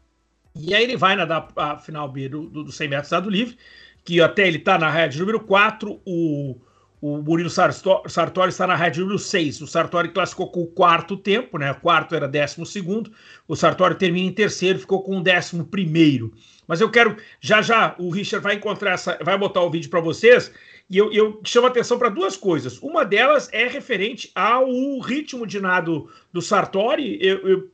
E 0.56 0.74
aí 0.74 0.84
ele 0.84 0.98
vai 0.98 1.16
nadar 1.16 1.48
a 1.56 1.78
final 1.78 2.08
B 2.10 2.30
do, 2.30 2.48
do, 2.48 2.64
do 2.66 2.72
100 2.72 2.88
metros 2.88 3.12
nado 3.12 3.30
livre, 3.30 3.58
que 4.04 4.22
até 4.22 4.48
ele 4.48 4.58
está 4.58 4.78
na 4.78 4.90
rede 4.90 5.20
número 5.20 5.40
4, 5.40 6.02
o 6.06 6.56
o 7.04 7.22
Murilo 7.22 7.50
Sartori 7.50 8.48
está 8.48 8.66
na 8.66 8.78
rede 8.78 9.02
número 9.02 9.20
6. 9.20 9.60
O 9.60 9.68
Sartori 9.68 10.08
classificou 10.08 10.50
com 10.50 10.62
o 10.62 10.68
quarto 10.68 11.18
tempo, 11.18 11.58
né? 11.58 11.70
O 11.70 11.82
quarto 11.82 12.16
era 12.16 12.30
décimo 12.30 12.66
segundo. 12.66 13.12
O 13.46 13.58
Sartori 13.58 13.96
termina 13.96 14.30
em 14.30 14.32
terceiro, 14.32 14.80
ficou 14.80 15.04
com 15.04 15.18
o 15.18 15.22
décimo 15.22 15.66
primeiro. 15.66 16.32
Mas 16.66 16.80
eu 16.80 16.90
quero, 16.90 17.18
já 17.42 17.62
já, 17.62 17.94
o 18.00 18.10
Richard 18.10 18.42
vai 18.42 18.56
encontrar 18.56 18.94
essa, 18.94 19.20
vai 19.22 19.38
botar 19.38 19.60
o 19.64 19.70
vídeo 19.70 19.90
para 19.90 20.00
vocês. 20.00 20.50
E 20.90 20.98
eu, 20.98 21.12
eu 21.12 21.42
chamo 21.44 21.68
atenção 21.68 22.00
para 22.00 22.08
duas 22.08 22.38
coisas. 22.38 22.80
Uma 22.82 23.04
delas 23.04 23.50
é 23.52 23.68
referente 23.68 24.32
ao 24.34 24.66
ritmo 25.02 25.46
de 25.46 25.60
nado 25.60 26.10
do 26.32 26.42
Sartori. 26.42 27.18
Eu, 27.20 27.38
eu, 27.46 27.72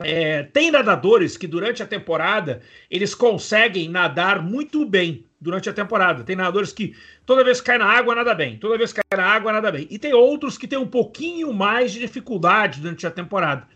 é, 0.00 0.44
tem 0.44 0.70
nadadores 0.70 1.36
que 1.36 1.46
durante 1.46 1.82
a 1.82 1.86
temporada 1.86 2.60
eles 2.88 3.14
conseguem 3.14 3.88
nadar 3.88 4.40
muito 4.40 4.86
bem 4.86 5.24
durante 5.40 5.68
a 5.68 5.72
temporada. 5.72 6.22
Tem 6.22 6.36
nadadores 6.36 6.72
que 6.72 6.94
toda 7.26 7.42
vez 7.42 7.60
que 7.60 7.66
cai 7.66 7.78
na 7.78 7.86
água 7.86 8.14
nada 8.14 8.34
bem, 8.34 8.56
toda 8.58 8.78
vez 8.78 8.92
que 8.92 9.00
cai 9.10 9.18
na 9.18 9.26
água 9.26 9.52
nada 9.52 9.72
bem. 9.72 9.88
E 9.90 9.98
tem 9.98 10.14
outros 10.14 10.56
que 10.56 10.68
têm 10.68 10.78
um 10.78 10.86
pouquinho 10.86 11.52
mais 11.52 11.92
de 11.92 11.98
dificuldade 11.98 12.80
durante 12.80 13.06
a 13.06 13.10
temporada. 13.10 13.66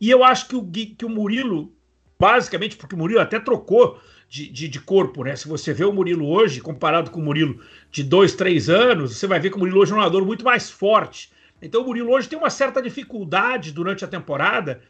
E 0.00 0.08
eu 0.08 0.22
acho 0.22 0.48
que 0.48 0.56
o, 0.56 0.64
que 0.64 1.04
o 1.04 1.08
Murilo, 1.08 1.72
basicamente, 2.18 2.76
porque 2.76 2.94
o 2.94 2.98
Murilo 2.98 3.20
até 3.20 3.40
trocou 3.40 4.00
de, 4.28 4.48
de, 4.48 4.68
de, 4.68 4.80
corpo, 4.80 5.24
né? 5.24 5.34
Se 5.36 5.48
você 5.48 5.74
vê 5.74 5.84
o 5.84 5.92
Murilo 5.92 6.28
hoje, 6.28 6.60
comparado 6.60 7.10
com 7.10 7.20
o 7.20 7.24
Murilo 7.24 7.60
de 7.90 8.02
dois, 8.02 8.34
três 8.34 8.68
anos, 8.68 9.16
você 9.16 9.26
vai 9.26 9.38
ver 9.38 9.50
que 9.50 9.56
o 9.56 9.58
Murilo 9.58 9.80
hoje 9.80 9.92
é 9.92 9.94
um 9.94 9.98
nadador 9.98 10.24
muito 10.24 10.44
mais 10.44 10.70
forte. 10.70 11.30
Então 11.60 11.82
o 11.82 11.86
Murilo 11.86 12.10
hoje 12.10 12.28
tem 12.28 12.38
uma 12.38 12.50
certa 12.50 12.80
dificuldade 12.80 13.72
durante 13.72 14.04
a 14.04 14.08
temporada, 14.08 14.80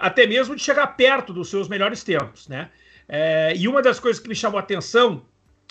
até 0.00 0.26
mesmo 0.26 0.54
de 0.54 0.62
chegar 0.62 0.86
perto 0.88 1.32
dos 1.32 1.48
seus 1.48 1.68
melhores 1.68 2.04
tempos, 2.04 2.46
né? 2.48 2.70
Uh, 3.08 3.56
e 3.56 3.66
uma 3.68 3.82
das 3.82 3.98
coisas 3.98 4.22
que 4.22 4.28
me 4.28 4.34
chamou 4.34 4.58
a 4.58 4.62
atenção 4.62 5.24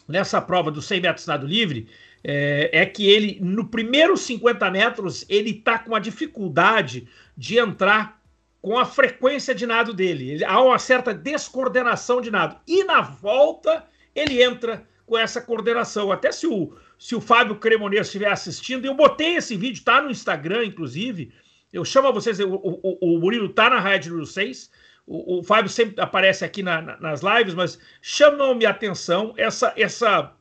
nessa 0.07 0.41
prova 0.41 0.69
dos 0.69 0.85
100 0.85 1.01
metros 1.01 1.25
nado 1.25 1.47
livre 1.47 1.87
é, 2.23 2.69
é, 2.71 2.85
que 2.85 3.09
ele, 3.09 3.39
no 3.41 3.67
primeiro 3.67 4.15
50 4.15 4.69
metros, 4.69 5.25
ele 5.27 5.51
está 5.51 5.79
com 5.79 5.95
a 5.95 5.99
dificuldade 5.99 7.07
de 7.35 7.57
entrar 7.57 8.21
com 8.61 8.77
a 8.77 8.85
frequência 8.85 9.55
de 9.55 9.65
nado 9.65 9.93
dele. 9.93 10.29
Ele, 10.29 10.45
há 10.45 10.61
uma 10.61 10.77
certa 10.77 11.13
descoordenação 11.13 12.21
de 12.21 12.29
nado. 12.29 12.57
E 12.67 12.83
na 12.83 13.01
volta, 13.01 13.85
ele 14.13 14.41
entra 14.41 14.85
com 15.05 15.17
essa 15.17 15.41
coordenação. 15.41 16.11
Até 16.11 16.31
se 16.31 16.45
o, 16.45 16.75
se 16.99 17.15
o 17.15 17.21
Fábio 17.21 17.55
Cremonês 17.55 18.05
estiver 18.05 18.31
assistindo, 18.31 18.85
eu 18.85 18.93
botei 18.93 19.37
esse 19.37 19.57
vídeo, 19.57 19.79
está 19.79 19.99
no 19.99 20.11
Instagram, 20.11 20.65
inclusive. 20.65 21.33
Eu 21.71 21.85
chamo 21.85 22.07
a 22.07 22.11
vocês, 22.11 22.39
o, 22.39 22.49
o, 22.49 22.97
o 23.15 23.19
Murilo 23.19 23.47
está 23.47 23.69
na 23.69 23.79
Rádio 23.79 24.11
número 24.11 24.27
6. 24.27 24.69
O, 25.07 25.39
o 25.39 25.43
Fábio 25.43 25.69
sempre 25.69 26.01
aparece 26.01 26.43
aqui 26.43 26.61
na, 26.61 26.81
na, 26.81 26.99
nas 26.99 27.21
lives, 27.21 27.53
mas 27.53 27.79
chamam-me 28.01 28.65
a 28.65 28.69
atenção 28.71 29.33
essa, 29.37 29.73
essa 29.75 30.33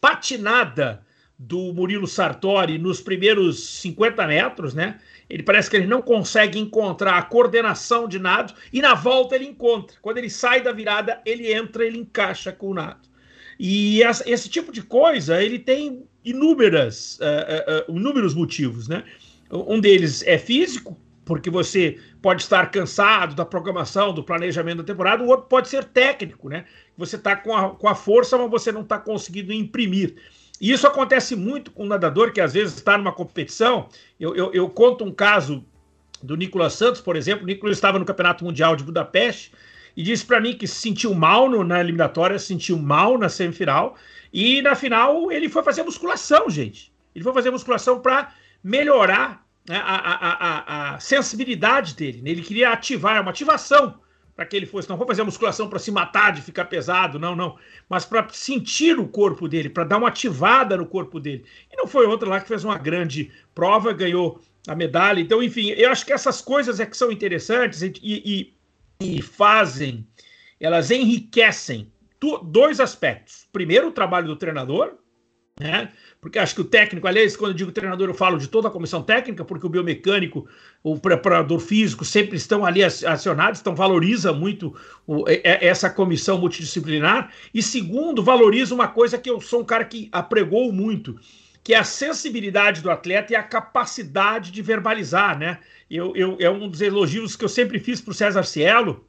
patinada 0.00 1.04
do 1.38 1.72
Murilo 1.72 2.06
Sartori 2.06 2.78
nos 2.78 3.00
primeiros 3.00 3.80
50 3.80 4.26
metros, 4.26 4.74
né? 4.74 5.00
Ele 5.28 5.42
parece 5.42 5.70
que 5.70 5.76
ele 5.76 5.86
não 5.86 6.02
consegue 6.02 6.58
encontrar 6.58 7.16
a 7.16 7.22
coordenação 7.22 8.06
de 8.06 8.18
nado 8.18 8.52
e 8.72 8.82
na 8.82 8.94
volta 8.94 9.36
ele 9.36 9.46
encontra. 9.46 9.96
Quando 10.02 10.18
ele 10.18 10.28
sai 10.28 10.60
da 10.60 10.70
virada, 10.70 11.20
ele 11.24 11.52
entra, 11.52 11.84
ele 11.84 11.98
encaixa 11.98 12.52
com 12.52 12.68
o 12.68 12.74
nado. 12.74 13.08
E 13.58 14.02
essa, 14.02 14.28
esse 14.28 14.48
tipo 14.48 14.70
de 14.70 14.82
coisa, 14.82 15.42
ele 15.42 15.58
tem 15.58 16.04
inúmeras, 16.24 17.18
uh, 17.20 17.90
uh, 17.90 17.92
uh, 17.92 17.96
inúmeros 17.96 18.34
motivos, 18.34 18.86
né? 18.88 19.04
Um 19.50 19.80
deles 19.80 20.22
é 20.26 20.38
físico, 20.38 20.96
porque 21.24 21.50
você 21.50 21.98
pode 22.22 22.42
estar 22.42 22.70
cansado 22.70 23.34
da 23.34 23.44
programação, 23.44 24.12
do 24.12 24.22
planejamento 24.22 24.78
da 24.78 24.84
temporada, 24.84 25.22
o 25.22 25.28
outro 25.28 25.46
pode 25.46 25.68
ser 25.68 25.84
técnico, 25.84 26.48
né? 26.48 26.64
Você 26.96 27.16
está 27.16 27.34
com 27.36 27.54
a, 27.54 27.70
com 27.70 27.88
a 27.88 27.94
força, 27.94 28.36
mas 28.36 28.50
você 28.50 28.70
não 28.70 28.82
está 28.82 28.98
conseguindo 28.98 29.52
imprimir. 29.52 30.16
E 30.60 30.70
isso 30.70 30.86
acontece 30.86 31.34
muito 31.34 31.70
com 31.70 31.84
o 31.84 31.86
nadador 31.86 32.32
que 32.32 32.40
às 32.40 32.52
vezes 32.52 32.74
está 32.74 32.98
numa 32.98 33.12
competição. 33.12 33.88
Eu, 34.18 34.36
eu, 34.36 34.52
eu, 34.52 34.68
conto 34.68 35.04
um 35.04 35.12
caso 35.12 35.64
do 36.22 36.36
Nicolas 36.36 36.74
Santos, 36.74 37.00
por 37.00 37.16
exemplo. 37.16 37.44
O 37.44 37.46
Nicolas 37.46 37.76
estava 37.76 37.98
no 37.98 38.04
Campeonato 38.04 38.44
Mundial 38.44 38.76
de 38.76 38.84
Budapeste 38.84 39.52
e 39.96 40.02
disse 40.02 40.24
para 40.24 40.40
mim 40.40 40.54
que 40.54 40.66
se 40.66 40.74
sentiu 40.74 41.14
mal 41.14 41.48
no, 41.48 41.64
na 41.64 41.80
eliminatória, 41.80 42.38
se 42.38 42.46
sentiu 42.46 42.78
mal 42.78 43.16
na 43.16 43.28
semifinal. 43.28 43.96
E 44.32 44.60
na 44.60 44.74
final 44.74 45.32
ele 45.32 45.48
foi 45.48 45.62
fazer 45.62 45.82
musculação, 45.82 46.50
gente. 46.50 46.92
Ele 47.14 47.24
foi 47.24 47.32
fazer 47.32 47.50
musculação 47.50 47.98
para 48.00 48.32
melhorar 48.62 49.46
né, 49.68 49.76
a, 49.76 49.96
a, 49.96 50.32
a, 50.32 50.94
a, 50.94 51.00
sensibilidade 51.00 51.94
dele. 51.94 52.22
Né? 52.22 52.30
Ele 52.30 52.42
queria 52.42 52.70
ativar, 52.70 53.16
é 53.16 53.20
uma 53.20 53.30
ativação 53.30 54.00
para 54.34 54.46
que 54.46 54.56
ele 54.56 54.66
fosse. 54.66 54.88
Não 54.88 54.96
vou 54.96 55.06
fazer 55.06 55.22
musculação 55.22 55.68
para 55.68 55.78
se 55.78 55.90
matar 55.90 56.32
de 56.32 56.42
ficar 56.42 56.64
pesado, 56.64 57.18
não, 57.18 57.36
não. 57.36 57.58
Mas 57.88 58.04
para 58.04 58.26
sentir 58.30 58.98
o 58.98 59.06
corpo 59.06 59.46
dele, 59.46 59.68
para 59.68 59.84
dar 59.84 59.98
uma 59.98 60.08
ativada 60.08 60.76
no 60.76 60.86
corpo 60.86 61.20
dele. 61.20 61.44
E 61.70 61.76
não 61.76 61.86
foi 61.86 62.06
outra 62.06 62.28
lá 62.28 62.40
que 62.40 62.48
fez 62.48 62.64
uma 62.64 62.78
grande 62.78 63.30
prova, 63.54 63.92
ganhou 63.92 64.40
a 64.66 64.74
medalha. 64.74 65.20
Então, 65.20 65.42
enfim, 65.42 65.70
eu 65.70 65.90
acho 65.90 66.06
que 66.06 66.12
essas 66.12 66.40
coisas 66.40 66.80
é 66.80 66.86
que 66.86 66.96
são 66.96 67.10
interessantes 67.10 67.82
e, 67.82 67.92
e, 68.02 68.54
e 69.00 69.22
fazem, 69.22 70.06
elas 70.58 70.90
enriquecem 70.90 71.92
dois 72.42 72.80
aspectos. 72.80 73.46
Primeiro, 73.52 73.88
o 73.88 73.92
trabalho 73.92 74.26
do 74.26 74.36
treinador, 74.36 74.94
né? 75.58 75.92
Porque 76.20 76.38
acho 76.38 76.54
que 76.54 76.60
o 76.60 76.64
técnico, 76.64 77.06
aliás, 77.06 77.34
quando 77.34 77.52
eu 77.52 77.56
digo 77.56 77.72
treinador, 77.72 78.08
eu 78.08 78.14
falo 78.14 78.36
de 78.36 78.46
toda 78.46 78.68
a 78.68 78.70
comissão 78.70 79.02
técnica, 79.02 79.42
porque 79.42 79.64
o 79.64 79.70
biomecânico, 79.70 80.46
o 80.82 80.98
preparador 80.98 81.58
físico 81.58 82.04
sempre 82.04 82.36
estão 82.36 82.64
ali 82.64 82.84
acionados, 82.84 83.60
então 83.60 83.74
valoriza 83.74 84.32
muito 84.32 84.76
o, 85.06 85.24
essa 85.42 85.88
comissão 85.88 86.38
multidisciplinar. 86.38 87.32
E 87.54 87.62
segundo, 87.62 88.22
valoriza 88.22 88.74
uma 88.74 88.86
coisa 88.86 89.16
que 89.16 89.30
eu 89.30 89.40
sou 89.40 89.62
um 89.62 89.64
cara 89.64 89.84
que 89.84 90.10
apregou 90.12 90.70
muito, 90.70 91.18
que 91.64 91.72
é 91.72 91.78
a 91.78 91.84
sensibilidade 91.84 92.82
do 92.82 92.90
atleta 92.90 93.32
e 93.32 93.36
a 93.36 93.42
capacidade 93.42 94.50
de 94.50 94.60
verbalizar, 94.60 95.38
né? 95.38 95.58
Eu, 95.90 96.14
eu, 96.14 96.36
é 96.38 96.50
um 96.50 96.68
dos 96.68 96.82
elogios 96.82 97.34
que 97.34 97.44
eu 97.44 97.48
sempre 97.48 97.78
fiz 97.78 98.00
para 98.00 98.10
o 98.10 98.14
César 98.14 98.42
Cielo, 98.42 99.06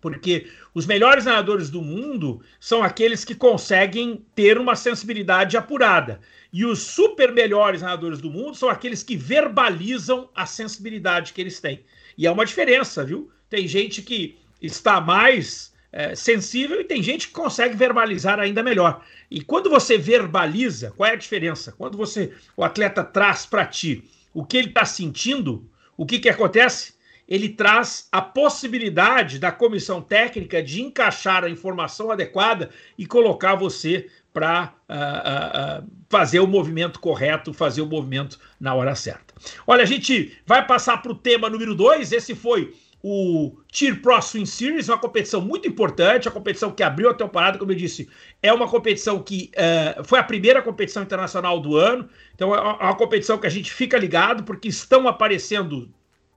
porque 0.00 0.46
os 0.74 0.86
melhores 0.86 1.24
nadadores 1.24 1.70
do 1.70 1.82
mundo 1.82 2.42
são 2.60 2.82
aqueles 2.82 3.24
que 3.24 3.34
conseguem 3.34 4.24
ter 4.34 4.58
uma 4.58 4.76
sensibilidade 4.76 5.56
apurada. 5.56 6.20
E 6.52 6.64
os 6.64 6.80
super 6.80 7.32
melhores 7.32 7.82
nadadores 7.82 8.20
do 8.20 8.30
mundo 8.30 8.54
são 8.54 8.68
aqueles 8.68 9.02
que 9.02 9.16
verbalizam 9.16 10.30
a 10.34 10.46
sensibilidade 10.46 11.32
que 11.32 11.40
eles 11.40 11.60
têm. 11.60 11.84
E 12.16 12.26
é 12.26 12.30
uma 12.30 12.46
diferença, 12.46 13.04
viu? 13.04 13.30
Tem 13.50 13.66
gente 13.66 14.02
que 14.02 14.38
está 14.60 15.00
mais 15.00 15.72
é, 15.92 16.14
sensível 16.14 16.80
e 16.80 16.84
tem 16.84 17.02
gente 17.02 17.28
que 17.28 17.32
consegue 17.32 17.76
verbalizar 17.76 18.38
ainda 18.38 18.62
melhor. 18.62 19.04
E 19.30 19.40
quando 19.42 19.70
você 19.70 19.98
verbaliza, 19.98 20.90
qual 20.92 21.08
é 21.08 21.12
a 21.12 21.16
diferença? 21.16 21.72
Quando 21.72 21.96
você 21.96 22.32
o 22.56 22.64
atleta 22.64 23.04
traz 23.04 23.46
para 23.46 23.66
ti 23.66 24.04
o 24.32 24.44
que 24.44 24.56
ele 24.56 24.68
está 24.68 24.84
sentindo, 24.84 25.68
o 25.96 26.06
que, 26.06 26.18
que 26.18 26.28
acontece? 26.28 26.94
Ele 27.28 27.50
traz 27.50 28.08
a 28.10 28.22
possibilidade 28.22 29.38
da 29.38 29.52
comissão 29.52 30.00
técnica 30.00 30.62
de 30.62 30.80
encaixar 30.80 31.44
a 31.44 31.50
informação 31.50 32.10
adequada 32.10 32.70
e 32.96 33.04
colocar 33.04 33.54
você 33.54 34.08
para 34.32 34.72
uh, 34.88 35.82
uh, 35.82 35.84
uh, 35.84 35.90
fazer 36.08 36.40
o 36.40 36.46
movimento 36.46 37.00
correto, 37.00 37.52
fazer 37.52 37.82
o 37.82 37.86
movimento 37.86 38.38
na 38.58 38.74
hora 38.74 38.94
certa. 38.94 39.34
Olha, 39.66 39.82
a 39.82 39.86
gente 39.86 40.38
vai 40.46 40.66
passar 40.66 41.02
para 41.02 41.12
o 41.12 41.14
tema 41.14 41.50
número 41.50 41.74
2. 41.74 42.12
Esse 42.12 42.34
foi 42.34 42.72
o 43.02 43.56
Tier 43.70 44.00
Pro 44.00 44.20
Swing 44.20 44.46
Series, 44.46 44.88
uma 44.88 44.98
competição 44.98 45.40
muito 45.40 45.68
importante, 45.68 46.28
a 46.28 46.30
competição 46.30 46.70
que 46.70 46.82
abriu 46.82 47.08
a 47.08 47.14
temporada, 47.14 47.58
como 47.58 47.70
eu 47.70 47.76
disse, 47.76 48.08
é 48.42 48.52
uma 48.52 48.68
competição 48.68 49.22
que 49.22 49.52
uh, 49.54 50.04
foi 50.04 50.18
a 50.18 50.24
primeira 50.24 50.60
competição 50.60 51.02
internacional 51.02 51.60
do 51.60 51.76
ano, 51.76 52.08
então 52.34 52.54
é 52.54 52.60
uma 52.60 52.96
competição 52.96 53.38
que 53.38 53.46
a 53.46 53.50
gente 53.50 53.72
fica 53.72 53.96
ligado, 53.96 54.42
porque 54.42 54.68
estão 54.68 55.06
aparecendo 55.06 55.92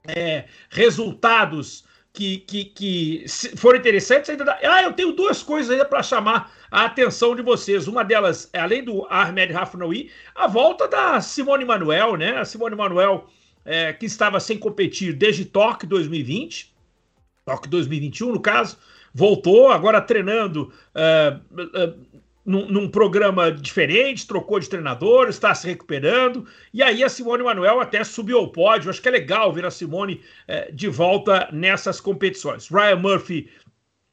é, 0.06 0.44
resultados 0.70 1.84
que, 2.12 2.38
que, 2.38 2.64
que 2.64 3.24
foram 3.56 3.78
interessantes. 3.78 4.30
Ainda 4.30 4.44
dá... 4.44 4.58
Ah, 4.62 4.82
eu 4.82 4.92
tenho 4.92 5.12
duas 5.12 5.42
coisas 5.42 5.70
ainda 5.70 5.84
para 5.84 6.02
chamar 6.02 6.52
a 6.70 6.84
atenção 6.84 7.34
de 7.34 7.42
vocês. 7.42 7.88
Uma 7.88 8.04
delas, 8.04 8.50
é, 8.52 8.60
além 8.60 8.84
do 8.84 9.06
Ahmed 9.08 9.52
Rafnaoui, 9.52 10.10
a 10.34 10.46
volta 10.46 10.86
da 10.88 11.20
Simone 11.20 11.64
Manuel, 11.64 12.16
né? 12.16 12.38
A 12.38 12.44
Simone 12.44 12.76
Manuel, 12.76 13.26
é, 13.64 13.92
que 13.92 14.06
estava 14.06 14.40
sem 14.40 14.58
competir 14.58 15.14
desde 15.14 15.44
Tóquio 15.44 15.88
2020, 15.88 16.72
Tóquio 17.44 17.70
2021, 17.70 18.32
no 18.32 18.40
caso, 18.40 18.78
voltou, 19.12 19.70
agora 19.70 20.00
treinando. 20.00 20.72
Uh, 20.94 21.60
uh, 21.60 22.21
num, 22.44 22.66
num, 22.66 22.88
programa 22.88 23.50
diferente, 23.50 24.26
trocou 24.26 24.58
de 24.58 24.68
treinador, 24.68 25.28
está 25.28 25.54
se 25.54 25.66
recuperando. 25.66 26.46
E 26.72 26.82
aí 26.82 27.04
a 27.04 27.08
Simone 27.08 27.42
Manuel 27.42 27.80
até 27.80 28.02
subiu 28.04 28.38
ao 28.38 28.48
pódio. 28.48 28.90
Acho 28.90 29.00
que 29.00 29.08
é 29.08 29.12
legal 29.12 29.52
ver 29.52 29.64
a 29.64 29.70
Simone 29.70 30.20
é, 30.48 30.70
de 30.72 30.88
volta 30.88 31.48
nessas 31.52 32.00
competições. 32.00 32.68
Ryan 32.68 32.96
Murphy 32.96 33.48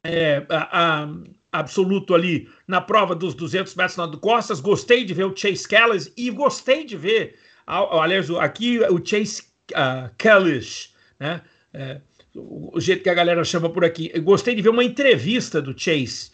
é, 0.04 0.46
a, 0.48 1.02
a, 1.02 1.08
absoluto 1.52 2.14
ali 2.14 2.48
na 2.66 2.80
prova 2.80 3.14
dos 3.14 3.34
200 3.34 3.74
metros 3.74 3.96
na 3.96 4.06
do 4.06 4.18
Costas. 4.18 4.60
Gostei 4.60 5.04
de 5.04 5.14
ver 5.14 5.24
o 5.24 5.36
Chase 5.36 5.68
Callis 5.68 6.12
e 6.16 6.30
gostei 6.30 6.84
de 6.84 6.96
ver, 6.96 7.36
aliás, 7.66 8.30
aqui 8.30 8.78
o 8.80 9.04
Chase 9.04 9.42
uh, 9.72 10.10
Callis, 10.16 10.94
né? 11.18 11.42
É, 11.72 12.00
o 12.34 12.80
jeito 12.80 13.02
que 13.02 13.10
a 13.10 13.14
galera 13.14 13.42
chama 13.42 13.68
por 13.68 13.84
aqui. 13.84 14.10
Eu 14.14 14.22
gostei 14.22 14.54
de 14.54 14.62
ver 14.62 14.68
uma 14.68 14.84
entrevista 14.84 15.60
do 15.60 15.76
Chase, 15.76 16.30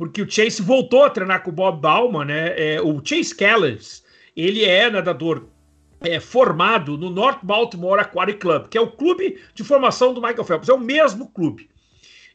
porque 0.00 0.22
o 0.22 0.30
Chase 0.30 0.62
voltou 0.62 1.04
a 1.04 1.10
treinar 1.10 1.42
com 1.42 1.50
o 1.50 1.52
Bob 1.52 1.78
Bauman, 1.78 2.24
né? 2.24 2.54
É, 2.56 2.80
o 2.80 3.02
Chase 3.04 3.36
Callis, 3.36 4.02
ele 4.34 4.64
é 4.64 4.88
nadador 4.88 5.44
é, 6.00 6.18
formado 6.18 6.96
no 6.96 7.10
North 7.10 7.40
Baltimore 7.42 8.00
Aquatic 8.00 8.38
Club, 8.38 8.68
que 8.68 8.78
é 8.78 8.80
o 8.80 8.90
clube 8.90 9.38
de 9.54 9.62
formação 9.62 10.14
do 10.14 10.22
Michael 10.22 10.44
Phelps, 10.44 10.70
é 10.70 10.72
o 10.72 10.80
mesmo 10.80 11.28
clube. 11.28 11.68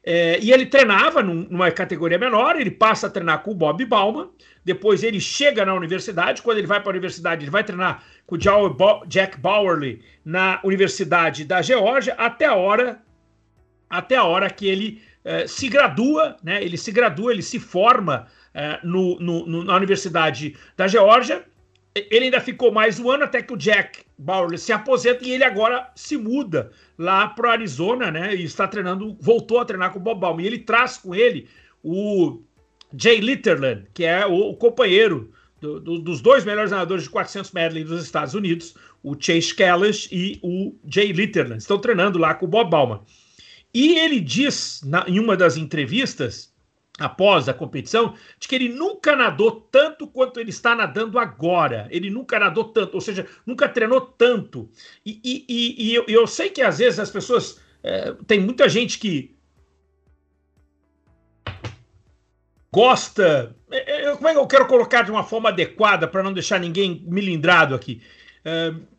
É, 0.04 0.38
e 0.40 0.52
ele 0.52 0.68
treinava 0.68 1.24
num, 1.24 1.48
numa 1.50 1.72
categoria 1.72 2.20
menor, 2.20 2.56
ele 2.56 2.70
passa 2.70 3.08
a 3.08 3.10
treinar 3.10 3.42
com 3.42 3.50
o 3.50 3.56
Bob 3.56 3.84
Bauman, 3.84 4.30
depois 4.64 5.02
ele 5.02 5.20
chega 5.20 5.66
na 5.66 5.74
universidade, 5.74 6.44
quando 6.44 6.60
ele 6.60 6.68
vai 6.68 6.80
para 6.80 6.90
a 6.90 6.94
universidade, 6.94 7.46
ele 7.46 7.52
vai 7.52 7.64
treinar 7.64 8.04
com 8.28 8.36
o 8.36 9.06
Jack 9.08 9.40
Bowerly 9.40 10.04
na 10.24 10.60
Universidade 10.64 11.44
da 11.44 11.64
Geórgia, 11.64 12.14
até 12.14 12.46
a 12.46 12.54
hora, 12.54 13.02
até 13.90 14.18
a 14.18 14.24
hora 14.24 14.52
que 14.52 14.68
ele 14.68 15.02
é, 15.26 15.48
se 15.48 15.68
gradua, 15.68 16.38
né? 16.44 16.64
Ele 16.64 16.78
se 16.78 16.92
gradua, 16.92 17.34
ele 17.34 17.42
se 17.42 17.60
forma 17.60 18.28
é, 18.54 18.80
no, 18.84 19.20
no, 19.20 19.64
na 19.64 19.76
Universidade 19.76 20.56
da 20.78 20.88
Geórgia, 20.88 21.44
ele 21.96 22.26
ainda 22.26 22.40
ficou 22.40 22.72
mais 22.72 23.00
um 23.00 23.10
ano 23.10 23.24
até 23.24 23.42
que 23.42 23.54
o 23.54 23.58
Jack 23.58 24.04
Bauer 24.18 24.58
se 24.60 24.72
aposenta 24.72 25.26
e 25.26 25.32
ele 25.32 25.44
agora 25.44 25.90
se 25.96 26.16
muda 26.16 26.72
lá 26.98 27.28
para 27.28 27.48
o 27.48 27.52
Arizona, 27.52 28.12
né? 28.12 28.36
E 28.36 28.44
está 28.44 28.68
treinando, 28.68 29.18
voltou 29.20 29.60
a 29.60 29.66
treinar 29.66 29.92
com 29.92 30.00
o 30.00 30.02
Bob 30.02 30.20
Bauman. 30.20 30.44
E 30.44 30.48
ele 30.48 30.60
traz 30.60 30.98
com 30.98 31.16
ele 31.16 31.48
o 31.84 32.42
Jay 32.96 33.20
Litterland, 33.20 33.88
que 33.94 34.04
é 34.04 34.26
o, 34.26 34.50
o 34.50 34.56
companheiro 34.56 35.32
do, 35.60 35.80
do, 35.80 36.00
dos 36.00 36.22
dois 36.22 36.46
melhores 36.46 36.72
nadadores 36.72 37.06
de 37.06 37.10
400 37.10 37.52
medley 37.52 37.84
dos 37.84 38.04
Estados 38.04 38.34
Unidos, 38.36 38.76
o 39.02 39.16
Chase 39.18 39.56
Kalish 39.56 40.10
e 40.12 40.40
o 40.44 40.76
Jay 40.88 41.12
Litterland. 41.12 41.62
Estão 41.62 41.80
treinando 41.80 42.20
lá 42.20 42.36
com 42.36 42.46
o 42.46 42.50
Bob 42.50 42.70
Bauman. 42.70 43.02
E 43.76 44.00
ele 44.00 44.22
diz 44.22 44.80
na, 44.86 45.04
em 45.06 45.20
uma 45.20 45.36
das 45.36 45.58
entrevistas 45.58 46.56
após 46.98 47.50
a 47.50 47.54
competição, 47.54 48.16
de 48.40 48.48
que 48.48 48.56
ele 48.56 48.70
nunca 48.70 49.18
nadou 49.18 49.52
tanto 49.52 50.08
quanto 50.08 50.40
ele 50.40 50.50
está 50.50 50.74
nadando 50.74 51.20
agora. 51.20 51.86
Ele 51.92 52.10
nunca 52.10 52.40
nadou 52.40 52.64
tanto, 52.64 52.96
ou 52.96 53.02
seja, 53.02 53.28
nunca 53.46 53.68
treinou 53.68 54.00
tanto. 54.00 54.70
E, 55.06 55.20
e, 55.22 55.46
e, 55.50 55.90
e 55.90 55.94
eu, 55.94 56.06
eu, 56.08 56.26
sei 56.26 56.50
que 56.50 56.62
às 56.62 56.78
vezes 56.78 57.00
as 57.00 57.10
pessoas. 57.10 57.60
É, 57.84 58.14
tem 58.26 58.40
muita 58.40 58.70
gente 58.70 58.98
que 58.98 59.36
gosta. 62.72 63.54
É, 63.70 64.04
é, 64.04 64.16
como 64.16 64.30
é 64.30 64.32
que 64.32 64.40
eu 64.40 64.48
quero 64.48 64.68
colocar 64.68 65.02
de 65.02 65.12
uma 65.12 65.26
forma 65.26 65.50
adequada 65.50 66.08
para 66.08 66.24
não 66.24 66.32
deixar 66.32 66.62
ninguém 66.62 67.04
milindrado 67.06 67.76
aqui? 67.76 68.02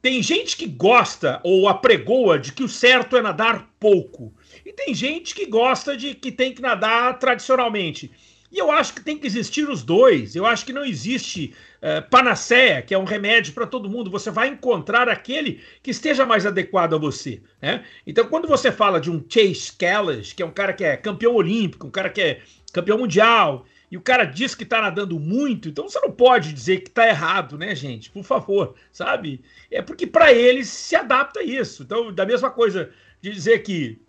Tem 0.03 0.21
gente 0.25 0.57
que 0.57 0.67
gosta 0.67 1.41
ou 1.45 1.69
apregoa 1.69 2.37
de 2.37 2.53
que 2.53 2.65
o 2.65 2.69
certo 2.69 3.17
é 3.17 3.23
nadar 3.23 3.71
pouco. 3.79 4.35
Tem 4.77 4.95
gente 4.95 5.35
que 5.35 5.47
gosta 5.47 5.97
de 5.97 6.15
que 6.15 6.31
tem 6.31 6.53
que 6.53 6.61
nadar 6.61 7.19
tradicionalmente. 7.19 8.11
E 8.53 8.59
eu 8.59 8.71
acho 8.71 8.95
que 8.95 9.03
tem 9.03 9.19
que 9.19 9.27
existir 9.27 9.69
os 9.69 9.83
dois. 9.83 10.37
Eu 10.37 10.47
acho 10.47 10.65
que 10.65 10.73
não 10.73 10.85
existe 10.85 11.53
uh, 11.83 12.09
panaceia, 12.09 12.81
que 12.83 12.95
é 12.95 12.99
um 12.99 13.05
remédio 13.05 13.53
para 13.53 13.67
todo 13.67 13.89
mundo. 13.89 14.11
Você 14.11 14.31
vai 14.31 14.49
encontrar 14.49 15.09
aquele 15.09 15.61
que 15.83 15.91
esteja 15.91 16.25
mais 16.25 16.47
adequado 16.47 16.95
a 16.95 16.99
você. 16.99 17.43
Né? 17.61 17.85
Então, 18.07 18.27
quando 18.27 18.47
você 18.47 18.71
fala 18.71 19.01
de 19.01 19.11
um 19.11 19.25
Chase 19.29 19.73
Callis, 19.77 20.33
que 20.33 20.43
é 20.43 20.47
um 20.47 20.51
cara 20.51 20.73
que 20.73 20.85
é 20.85 20.97
campeão 20.97 21.35
olímpico, 21.35 21.87
um 21.87 21.91
cara 21.91 22.09
que 22.09 22.21
é 22.21 22.41
campeão 22.73 22.99
mundial, 22.99 23.67
e 23.91 23.97
o 23.97 24.01
cara 24.01 24.25
diz 24.25 24.55
que 24.55 24.65
está 24.65 24.81
nadando 24.81 25.19
muito, 25.19 25.69
então 25.69 25.89
você 25.89 26.01
não 26.01 26.11
pode 26.11 26.53
dizer 26.53 26.81
que 26.81 26.89
está 26.89 27.07
errado, 27.09 27.57
né, 27.57 27.75
gente? 27.75 28.11
Por 28.11 28.25
favor, 28.25 28.75
sabe? 28.93 29.43
É 29.71 29.81
porque 29.81 30.07
para 30.07 30.33
ele 30.33 30.65
se 30.65 30.97
adapta 30.97 31.41
a 31.41 31.45
isso. 31.45 31.83
Então, 31.83 32.13
da 32.13 32.27
mesma 32.27 32.51
coisa 32.51 32.91
de 33.21 33.31
dizer 33.31 33.61
que 33.61 34.01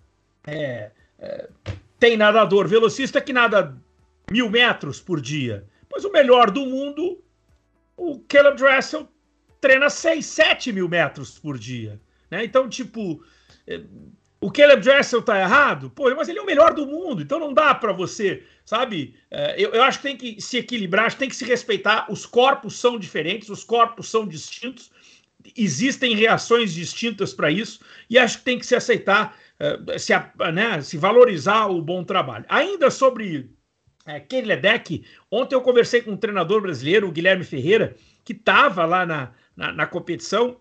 é, 0.47 0.91
é, 1.19 1.49
tem 1.99 2.15
nadador 2.15 2.67
velocista 2.67 3.21
que 3.21 3.33
nada 3.33 3.75
mil 4.31 4.49
metros 4.49 4.99
por 4.99 5.21
dia. 5.21 5.65
Pois 5.89 6.05
o 6.05 6.11
melhor 6.11 6.49
do 6.49 6.65
mundo, 6.65 7.21
o 7.95 8.19
Caleb 8.21 8.57
Dressel, 8.57 9.07
treina 9.59 9.89
6, 9.89 10.25
7 10.25 10.71
mil 10.71 10.87
metros 10.87 11.37
por 11.37 11.57
dia. 11.57 11.99
Né? 12.31 12.45
Então, 12.45 12.69
tipo, 12.69 13.23
é, 13.67 13.81
o 14.39 14.51
Caleb 14.51 14.81
Dressel 14.81 15.21
tá 15.21 15.39
errado? 15.39 15.89
Pô, 15.89 16.13
mas 16.15 16.29
ele 16.29 16.39
é 16.39 16.41
o 16.41 16.45
melhor 16.45 16.73
do 16.73 16.85
mundo, 16.85 17.21
então 17.21 17.39
não 17.39 17.53
dá 17.53 17.73
para 17.73 17.91
você, 17.91 18.43
sabe? 18.65 19.15
É, 19.31 19.55
eu, 19.61 19.71
eu, 19.71 19.83
acho 19.83 19.99
que 19.99 20.03
tem 20.03 20.17
que 20.17 20.41
se 20.41 20.57
equilibrar, 20.57 21.13
tem 21.13 21.29
que 21.29 21.35
se 21.35 21.45
respeitar. 21.45 22.05
Os 22.09 22.25
corpos 22.25 22.75
são 22.79 22.99
diferentes, 22.99 23.49
os 23.49 23.63
corpos 23.63 24.09
são 24.09 24.27
distintos, 24.27 24.91
existem 25.55 26.15
reações 26.15 26.73
distintas 26.73 27.33
para 27.33 27.49
isso, 27.49 27.79
e 28.09 28.17
acho 28.19 28.39
que 28.39 28.43
tem 28.43 28.59
que 28.59 28.65
se 28.65 28.75
aceitar 28.75 29.35
se, 29.97 30.13
né, 30.53 30.81
se 30.81 30.97
valorizar 30.97 31.67
o 31.67 31.81
bom 31.81 32.03
trabalho. 32.03 32.45
Ainda 32.47 32.91
sobre 32.91 33.49
é, 34.05 34.19
Kelly 34.19 34.47
Ledeck, 34.47 35.03
ontem 35.29 35.55
eu 35.55 35.61
conversei 35.61 36.01
com 36.01 36.11
um 36.11 36.17
treinador 36.17 36.61
brasileiro, 36.61 37.07
o 37.07 37.11
Guilherme 37.11 37.43
Ferreira, 37.43 37.95
que 38.23 38.33
estava 38.33 38.85
lá 38.85 39.05
na, 39.05 39.31
na, 39.55 39.71
na, 39.71 39.85
competição. 39.87 40.57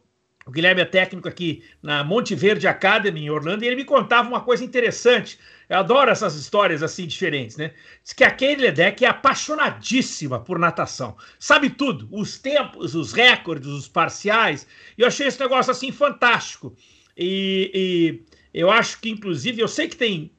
O 0.46 0.50
Guilherme 0.50 0.80
é 0.80 0.85
técnico 0.85 1.28
aqui 1.28 1.64
na 1.82 2.04
Monte 2.04 2.35
Verde 2.35 2.68
Academy, 2.68 3.20
em 3.20 3.30
Orlando, 3.30 3.64
e 3.64 3.66
ele 3.66 3.76
me 3.76 3.85
contava 3.85 4.28
uma 4.28 4.40
coisa 4.40 4.64
interessante. 4.64 5.38
Eu 5.68 5.78
adoro 5.78 6.11
essas 6.11 6.37
histórias 6.37 6.82
assim 6.82 7.06
diferentes, 7.06 7.56
né? 7.56 7.72
Diz 8.02 8.12
que 8.12 8.22
a 8.22 8.30
Kelly 8.30 8.62
Ledeck 8.62 9.04
é 9.04 9.09
apaixonadíssima 9.09 10.38
por 10.38 10.59
natação. 10.59 11.16
Sabe 11.38 11.70
tudo, 11.70 12.09
os 12.12 12.38
tempos, 12.38 12.94
os 12.94 13.12
recordes, 13.12 13.68
os 13.68 13.88
parciais. 13.88 14.66
E 14.96 15.02
eu 15.02 15.09
achei 15.09 15.26
esse 15.26 15.40
negócio 15.40 15.72
assim 15.72 15.90
fantástico. 15.90 16.76
E, 17.16 17.70
e 17.74 18.36
eu 18.57 18.71
acho 18.71 18.99
que, 19.03 19.11
inclusive, 19.11 19.61
eu 19.61 19.69
sei 19.69 19.87
que 19.87 19.97
tem 19.97 20.33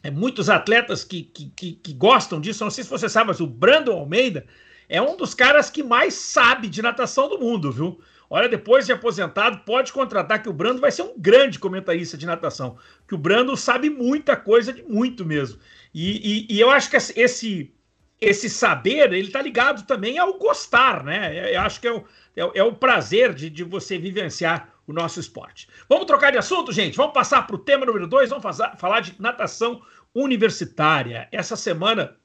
é, 0.00 0.08
muitos 0.08 0.48
atletas 0.48 1.02
que, 1.02 1.24
que, 1.24 1.50
que, 1.50 1.72
que 1.72 1.92
gostam 1.92 2.40
disso. 2.40 2.62
não 2.62 2.70
sei 2.70 2.84
se 2.84 2.90
você 2.90 3.08
sabe, 3.08 3.26
mas 3.26 3.40
o 3.40 3.46
Brandon 3.46 3.98
Almeida 3.98 4.46
é 4.88 5.02
um 5.02 5.16
dos 5.16 5.34
caras 5.34 5.68
que 5.68 5.82
mais 5.82 6.14
sabe 6.14 6.68
de 6.68 6.80
natação 6.80 7.28
do 7.28 7.40
mundo, 7.40 7.72
viu? 7.72 8.00
Olha, 8.30 8.48
depois 8.48 8.86
de 8.86 8.92
aposentado, 8.92 9.64
pode 9.64 9.92
contratar 9.92 10.40
que 10.40 10.48
o 10.48 10.52
Brando 10.52 10.80
vai 10.80 10.92
ser 10.92 11.02
um 11.02 11.18
grande 11.18 11.58
comentarista 11.58 12.16
de 12.16 12.24
natação. 12.24 12.78
Que 13.08 13.16
o 13.16 13.18
Brando 13.18 13.56
sabe 13.56 13.90
muita 13.90 14.36
coisa, 14.36 14.72
de 14.72 14.84
muito 14.84 15.24
mesmo. 15.24 15.58
E, 15.92 16.46
e, 16.50 16.54
e 16.54 16.60
eu 16.60 16.70
acho 16.70 16.88
que 16.88 16.96
esse, 16.96 17.74
esse 18.20 18.48
saber, 18.48 19.12
ele 19.12 19.30
tá 19.32 19.42
ligado 19.42 19.84
também 19.86 20.18
ao 20.18 20.38
gostar, 20.38 21.02
né? 21.02 21.52
Eu 21.52 21.60
acho 21.62 21.80
que 21.80 21.88
é 21.88 21.92
o, 21.92 22.04
é, 22.36 22.58
é 22.60 22.62
o 22.62 22.74
prazer 22.74 23.34
de, 23.34 23.50
de 23.50 23.64
você 23.64 23.98
vivenciar 23.98 24.75
o 24.86 24.92
nosso 24.92 25.18
esporte. 25.18 25.68
Vamos 25.88 26.06
trocar 26.06 26.30
de 26.30 26.38
assunto, 26.38 26.72
gente? 26.72 26.96
Vamos 26.96 27.12
passar 27.12 27.46
para 27.46 27.56
o 27.56 27.58
tema 27.58 27.84
número 27.84 28.06
dois, 28.06 28.30
vamos 28.30 28.42
fazer, 28.42 28.76
falar 28.76 29.00
de 29.00 29.14
natação 29.20 29.82
universitária. 30.14 31.28
Essa 31.32 31.56
semana 31.56 32.16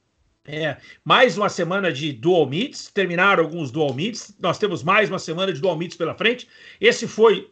é 0.44 0.76
mais 1.04 1.36
uma 1.36 1.48
semana 1.48 1.92
de 1.92 2.12
dual 2.12 2.46
meets, 2.46 2.90
terminaram 2.90 3.44
alguns 3.44 3.70
dual 3.70 3.92
meets, 3.94 4.36
nós 4.40 4.58
temos 4.58 4.82
mais 4.82 5.08
uma 5.08 5.18
semana 5.18 5.52
de 5.52 5.60
dual 5.60 5.76
meets 5.76 5.96
pela 5.96 6.14
frente. 6.14 6.48
Esse 6.80 7.06
foi 7.06 7.50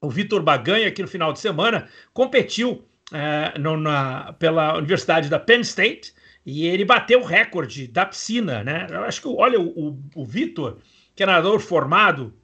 o 0.00 0.10
Vitor 0.10 0.42
Baganha, 0.42 0.90
que 0.90 1.02
no 1.02 1.08
final 1.08 1.32
de 1.32 1.38
semana 1.38 1.88
competiu 2.12 2.84
é, 3.12 3.58
no, 3.58 3.76
na, 3.76 4.32
pela 4.34 4.76
Universidade 4.76 5.28
da 5.28 5.38
Penn 5.38 5.60
State 5.60 6.12
e 6.44 6.66
ele 6.66 6.84
bateu 6.84 7.20
o 7.20 7.24
recorde 7.24 7.86
da 7.86 8.04
piscina, 8.04 8.64
né? 8.64 8.88
Eu 8.90 9.04
acho 9.04 9.22
que, 9.22 9.28
olha, 9.28 9.60
o, 9.60 9.90
o, 9.90 10.02
o 10.16 10.24
Vitor, 10.24 10.78
que 11.14 11.22
é 11.22 11.26
nadador 11.26 11.60
formado 11.60 12.34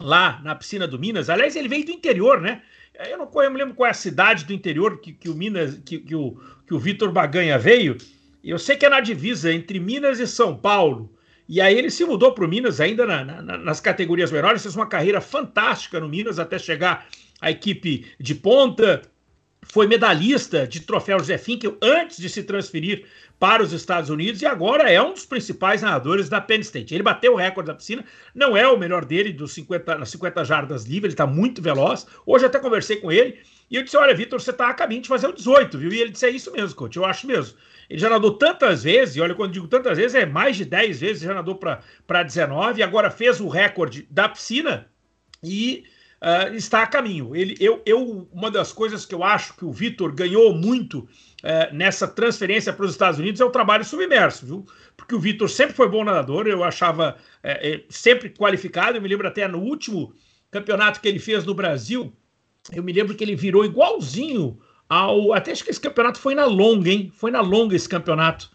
lá 0.00 0.40
na 0.42 0.54
piscina 0.54 0.86
do 0.86 0.98
Minas. 0.98 1.30
Aliás, 1.30 1.56
ele 1.56 1.68
veio 1.68 1.84
do 1.84 1.92
interior, 1.92 2.40
né? 2.40 2.62
Eu 3.08 3.18
não 3.18 3.28
eu 3.34 3.52
lembro 3.52 3.74
qual 3.74 3.88
é 3.88 3.90
a 3.90 3.94
cidade 3.94 4.44
do 4.44 4.52
interior 4.52 5.00
que, 5.00 5.12
que 5.12 5.28
o 5.28 5.34
Minas, 5.34 5.80
que, 5.84 5.98
que 5.98 6.14
o, 6.14 6.40
que 6.66 6.74
o 6.74 6.78
Vitor 6.78 7.10
Baganha 7.10 7.58
veio. 7.58 7.96
Eu 8.42 8.58
sei 8.58 8.76
que 8.76 8.86
é 8.86 8.88
na 8.88 9.00
divisa 9.00 9.52
entre 9.52 9.80
Minas 9.80 10.20
e 10.20 10.26
São 10.26 10.56
Paulo. 10.56 11.12
E 11.48 11.60
aí 11.60 11.76
ele 11.76 11.90
se 11.90 12.04
mudou 12.04 12.32
para 12.32 12.44
o 12.44 12.48
Minas 12.48 12.80
ainda 12.80 13.04
na, 13.04 13.24
na, 13.24 13.58
nas 13.58 13.80
categorias 13.80 14.30
menores, 14.30 14.62
fez 14.62 14.76
uma 14.76 14.86
carreira 14.86 15.20
fantástica 15.20 16.00
no 16.00 16.08
Minas 16.08 16.38
até 16.38 16.58
chegar 16.58 17.06
à 17.40 17.50
equipe 17.50 18.06
de 18.18 18.34
ponta. 18.34 19.02
Foi 19.72 19.86
medalhista 19.86 20.66
de 20.66 20.80
troféu 20.80 21.18
José 21.18 21.38
Finkel 21.38 21.76
antes 21.82 22.18
de 22.18 22.28
se 22.28 22.42
transferir 22.42 23.06
para 23.38 23.62
os 23.62 23.72
Estados 23.72 24.10
Unidos 24.10 24.40
e 24.42 24.46
agora 24.46 24.90
é 24.90 25.02
um 25.02 25.12
dos 25.12 25.26
principais 25.26 25.82
nadadores 25.82 26.28
da 26.28 26.40
Penn 26.40 26.60
State. 26.60 26.94
Ele 26.94 27.02
bateu 27.02 27.32
o 27.32 27.36
recorde 27.36 27.68
da 27.68 27.74
piscina, 27.74 28.04
não 28.34 28.56
é 28.56 28.66
o 28.68 28.78
melhor 28.78 29.04
dele 29.04 29.32
dos 29.32 29.52
50, 29.52 29.98
nas 29.98 30.08
50 30.10 30.44
jardas 30.44 30.84
livres, 30.84 31.04
ele 31.04 31.14
está 31.14 31.26
muito 31.26 31.60
veloz. 31.60 32.06
Hoje 32.24 32.46
até 32.46 32.58
conversei 32.58 32.96
com 32.96 33.10
ele 33.10 33.38
e 33.70 33.76
eu 33.76 33.82
disse: 33.82 33.96
Olha, 33.96 34.14
Vitor, 34.14 34.40
você 34.40 34.50
está 34.50 34.68
a 34.68 34.74
caminho 34.74 35.02
de 35.02 35.08
fazer 35.08 35.26
o 35.26 35.32
18, 35.32 35.78
viu? 35.78 35.92
E 35.92 36.00
ele 36.00 36.10
disse: 36.10 36.26
É 36.26 36.30
isso 36.30 36.52
mesmo, 36.52 36.76
coach, 36.76 36.96
eu 36.96 37.04
acho 37.04 37.26
mesmo. 37.26 37.56
Ele 37.88 37.98
já 37.98 38.08
nadou 38.08 38.32
tantas 38.38 38.82
vezes, 38.82 39.16
e 39.16 39.20
olha, 39.20 39.34
quando 39.34 39.52
digo 39.52 39.68
tantas 39.68 39.98
vezes, 39.98 40.14
é 40.14 40.24
mais 40.24 40.56
de 40.56 40.64
10 40.64 41.00
vezes, 41.00 41.22
já 41.22 41.34
nadou 41.34 41.56
para 41.56 42.22
19, 42.22 42.82
agora 42.82 43.10
fez 43.10 43.40
o 43.40 43.48
recorde 43.48 44.06
da 44.10 44.28
piscina 44.28 44.88
e 45.42 45.84
uh, 46.24 46.54
está 46.54 46.82
a 46.82 46.86
caminho. 46.86 47.36
Ele, 47.36 47.54
eu, 47.60 47.82
eu, 47.84 48.26
uma 48.32 48.50
das 48.50 48.72
coisas 48.72 49.04
que 49.04 49.14
eu 49.14 49.22
acho 49.22 49.54
que 49.54 49.64
o 49.64 49.70
Vitor 49.72 50.12
ganhou 50.12 50.54
muito 50.54 51.06
é, 51.42 51.70
nessa 51.72 52.08
transferência 52.08 52.72
para 52.72 52.86
os 52.86 52.92
Estados 52.92 53.20
Unidos 53.20 53.40
é 53.40 53.44
o 53.44 53.50
trabalho 53.50 53.84
submerso, 53.84 54.46
viu? 54.46 54.66
Porque 54.96 55.14
o 55.14 55.20
Vitor 55.20 55.50
sempre 55.50 55.74
foi 55.74 55.88
bom 55.88 56.02
nadador, 56.02 56.46
eu 56.46 56.64
achava 56.64 57.16
é, 57.42 57.74
é, 57.74 57.84
sempre 57.90 58.30
qualificado. 58.30 58.96
Eu 58.96 59.02
me 59.02 59.08
lembro 59.08 59.28
até 59.28 59.46
no 59.46 59.58
último 59.58 60.14
campeonato 60.50 61.00
que 61.00 61.08
ele 61.08 61.18
fez 61.18 61.44
no 61.44 61.52
Brasil, 61.52 62.12
eu 62.72 62.82
me 62.82 62.92
lembro 62.92 63.14
que 63.14 63.22
ele 63.22 63.36
virou 63.36 63.64
igualzinho 63.64 64.58
ao. 64.88 65.34
Até 65.34 65.52
acho 65.52 65.64
que 65.64 65.70
esse 65.70 65.80
campeonato 65.80 66.18
foi 66.18 66.34
na 66.34 66.46
longa, 66.46 66.90
hein? 66.90 67.12
Foi 67.14 67.30
na 67.30 67.42
longa 67.42 67.76
esse 67.76 67.88
campeonato. 67.88 68.50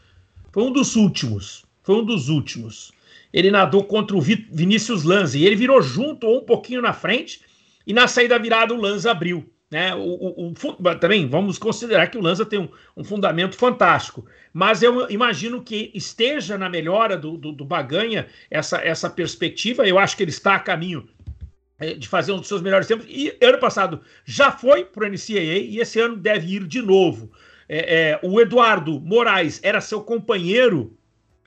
Foi 0.52 0.64
um 0.64 0.72
dos 0.72 0.96
últimos. 0.96 1.64
Foi 1.84 1.96
um 1.96 2.04
dos 2.04 2.28
últimos. 2.28 2.92
Ele 3.32 3.52
nadou 3.52 3.84
contra 3.84 4.18
o 4.18 4.22
Vinícius 4.22 5.04
Lanza 5.04 5.38
e 5.38 5.46
ele 5.46 5.56
virou 5.56 5.80
junto 5.82 6.26
ou 6.26 6.40
um 6.40 6.46
pouquinho 6.46 6.82
na 6.82 6.94
frente. 6.94 7.42
E 7.90 7.94
na 7.94 8.08
saída 8.08 8.38
virada 8.38 8.72
o 8.72 8.80
Lanza 8.80 9.10
abriu. 9.10 9.52
Né? 9.72 9.96
O, 9.96 10.00
o, 10.00 10.54
o, 10.54 10.96
também 11.00 11.28
vamos 11.28 11.58
considerar 11.58 12.06
que 12.06 12.20
o 12.20 12.22
Lanza 12.22 12.46
tem 12.46 12.60
um, 12.60 12.70
um, 12.96 13.04
fundamento 13.04 13.56
fantástico, 13.56 14.28
mas 14.54 14.84
eu 14.84 15.10
imagino 15.10 15.64
que 15.64 15.92
esteja 15.96 16.56
na 16.56 16.70
melhora 16.70 17.18
do, 17.18 17.36
do, 17.36 17.52
do, 17.52 17.66
Baganha 17.66 18.28
essa, 18.52 18.78
essa 18.78 19.10
perspectiva. 19.10 19.88
Eu 19.88 19.98
acho 19.98 20.16
que 20.16 20.22
ele 20.22 20.30
está 20.30 20.54
a 20.54 20.60
caminho 20.60 21.10
é, 21.80 21.96
de 21.96 22.08
fazer 22.08 22.32
um 22.32 22.38
dos 22.38 22.48
seus 22.48 22.62
melhores 22.62 22.86
tempos. 22.86 23.08
E 23.10 23.36
ano 23.42 23.58
passado 23.58 24.02
já 24.24 24.52
foi 24.52 24.86
para 24.86 25.06
o 25.06 25.10
NCAA 25.10 25.58
e 25.58 25.80
esse 25.80 26.00
ano 26.00 26.16
deve 26.16 26.58
ir 26.58 26.68
de 26.68 26.84
novo. 26.84 27.32
É, 27.68 28.12
é, 28.12 28.20
o 28.22 28.40
Eduardo 28.40 29.02
Moraes 29.02 29.60
era 29.64 29.82
seu 29.82 30.02
companheiro 30.02 30.96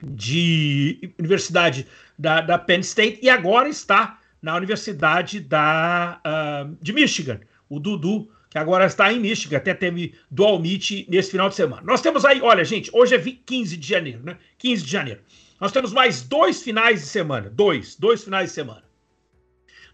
de 0.03 1.15
universidade 1.21 1.87
da, 2.19 2.41
da 2.41 2.59
Penn 2.59 2.81
State 2.81 3.21
e 3.23 3.31
agora 3.31 3.69
está 3.69 4.19
na 4.43 4.57
Universidade 4.57 5.41
da, 5.41 6.21
uh, 6.27 6.77
de 6.83 6.93
Michigan 6.93 7.41
o 7.73 7.81
Dudu, 7.81 8.31
que 8.51 8.59
agora 8.59 8.85
está 8.85 9.11
em 9.11 9.19
Michigan, 9.19 9.57
até 9.57 9.73
teve 9.73 10.15
dual 10.31 10.59
meet 10.59 11.09
nesse 11.09 11.31
final 11.31 11.49
de 11.49 11.55
semana. 11.55 11.81
Nós 11.87 12.03
temos 12.03 12.23
aí, 12.23 12.43
olha, 12.43 12.63
gente, 12.65 12.91
hoje 12.93 13.15
é 13.15 13.19
15 13.19 13.79
de 13.79 13.89
janeiro, 13.89 14.23
né? 14.23 14.37
15 14.59 14.83
de 14.83 14.91
janeiro. 14.91 15.23
Nós 15.59 15.73
temos 15.73 15.91
mais 15.91 16.21
dois 16.21 16.63
finais 16.63 17.01
de 17.01 17.07
semana, 17.07 17.49
dois, 17.49 17.97
dois 17.97 18.25
finais 18.25 18.51
de 18.51 18.55
semana. 18.55 18.85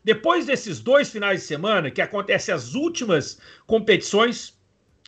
Depois 0.03 0.47
desses 0.47 0.81
dois 0.81 1.09
finais 1.09 1.43
de 1.43 1.47
semana, 1.47 1.89
que 1.89 2.01
acontecem 2.01 2.53
as 2.53 2.75
últimas 2.75 3.39
competições, 3.65 4.59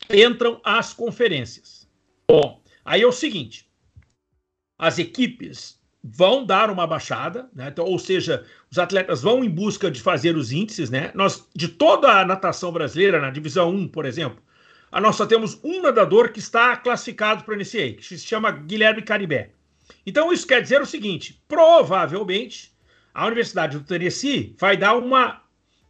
entram 0.09 0.61
as 0.63 0.93
conferências. 0.93 1.89
Bom, 2.29 2.61
aí 2.85 3.01
é 3.01 3.07
o 3.07 3.11
seguinte: 3.11 3.69
as 4.79 4.97
equipes 4.97 5.80
vão 6.03 6.43
dar 6.45 6.71
uma 6.71 6.87
baixada, 6.87 7.49
né? 7.53 7.67
Então, 7.69 7.85
ou 7.85 7.99
seja, 7.99 8.43
os 8.69 8.79
atletas 8.79 9.21
vão 9.21 9.43
em 9.43 9.49
busca 9.49 9.91
de 9.91 10.01
fazer 10.01 10.35
os 10.35 10.51
índices, 10.51 10.89
né? 10.89 11.11
Nós, 11.13 11.47
de 11.55 11.67
toda 11.67 12.19
a 12.19 12.25
natação 12.25 12.71
brasileira, 12.71 13.21
na 13.21 13.29
divisão 13.29 13.69
1, 13.69 13.87
por 13.89 14.05
exemplo, 14.05 14.41
nós 14.91 15.15
só 15.15 15.25
temos 15.25 15.59
um 15.63 15.81
nadador 15.81 16.31
que 16.31 16.39
está 16.39 16.75
classificado 16.75 17.43
para 17.43 17.53
o 17.53 17.57
NCA, 17.57 17.93
que 17.93 18.03
se 18.03 18.17
chama 18.19 18.51
Guilherme 18.51 19.01
Caribé. 19.03 19.51
Então, 20.05 20.33
isso 20.33 20.47
quer 20.47 20.61
dizer 20.61 20.81
o 20.81 20.85
seguinte: 20.85 21.41
provavelmente 21.47 22.71
a 23.13 23.27
Universidade 23.27 23.77
do 23.77 23.83
Tennessee 23.83 24.55
vai 24.57 24.75
dar 24.75 24.95
uma 24.95 25.43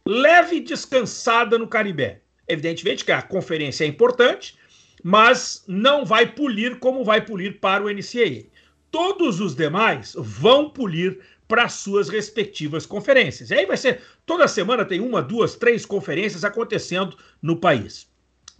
leve 0.06 0.60
descansada 0.60 1.58
no 1.58 1.66
Caribé. 1.66 2.20
Evidentemente 2.46 3.04
que 3.04 3.12
a 3.12 3.22
conferência 3.22 3.84
é 3.84 3.86
importante, 3.86 4.58
mas 5.02 5.64
não 5.66 6.04
vai 6.04 6.26
polir 6.26 6.78
como 6.78 7.04
vai 7.04 7.24
polir 7.24 7.58
para 7.60 7.84
o 7.84 7.90
NCAA 7.90 8.51
todos 8.92 9.40
os 9.40 9.56
demais 9.56 10.14
vão 10.16 10.70
polir 10.70 11.18
para 11.48 11.68
suas 11.68 12.08
respectivas 12.08 12.86
conferências. 12.86 13.50
E 13.50 13.54
aí 13.54 13.66
vai 13.66 13.76
ser 13.76 14.00
toda 14.24 14.46
semana 14.46 14.84
tem 14.84 15.00
uma, 15.00 15.20
duas, 15.20 15.56
três 15.56 15.84
conferências 15.84 16.44
acontecendo 16.44 17.16
no 17.42 17.56
país. 17.56 18.08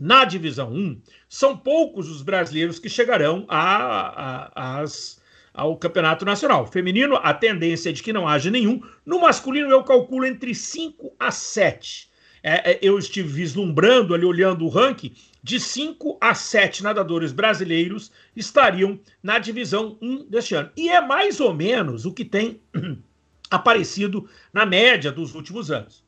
Na 0.00 0.24
divisão 0.24 0.72
1, 0.72 1.00
são 1.28 1.56
poucos 1.56 2.10
os 2.10 2.22
brasileiros 2.22 2.78
que 2.78 2.88
chegarão 2.88 3.44
a, 3.46 4.50
a, 4.54 4.80
as, 4.80 5.20
ao 5.54 5.76
campeonato 5.76 6.24
nacional. 6.24 6.66
Feminino, 6.66 7.16
a 7.22 7.32
tendência 7.32 7.90
é 7.90 7.92
de 7.92 8.02
que 8.02 8.12
não 8.12 8.26
haja 8.26 8.50
nenhum. 8.50 8.82
No 9.06 9.20
masculino, 9.20 9.70
eu 9.70 9.84
calculo 9.84 10.24
entre 10.24 10.54
5 10.54 11.14
a 11.20 11.30
7. 11.30 12.10
É, 12.42 12.72
é, 12.72 12.78
eu 12.82 12.98
estive 12.98 13.28
vislumbrando 13.28 14.14
ali, 14.14 14.24
olhando 14.24 14.64
o 14.64 14.68
ranking, 14.68 15.14
de 15.42 15.60
5 15.60 16.18
a 16.20 16.34
7 16.34 16.82
nadadores 16.82 17.32
brasileiros 17.32 18.10
estariam 18.34 18.98
na 19.22 19.38
divisão 19.38 19.96
1 20.02 20.28
deste 20.28 20.54
ano. 20.54 20.70
E 20.76 20.88
é 20.88 21.00
mais 21.00 21.40
ou 21.40 21.54
menos 21.54 22.04
o 22.04 22.12
que 22.12 22.24
tem 22.24 22.60
aparecido 23.50 24.28
na 24.52 24.66
média 24.66 25.12
dos 25.12 25.34
últimos 25.34 25.70
anos. 25.70 26.04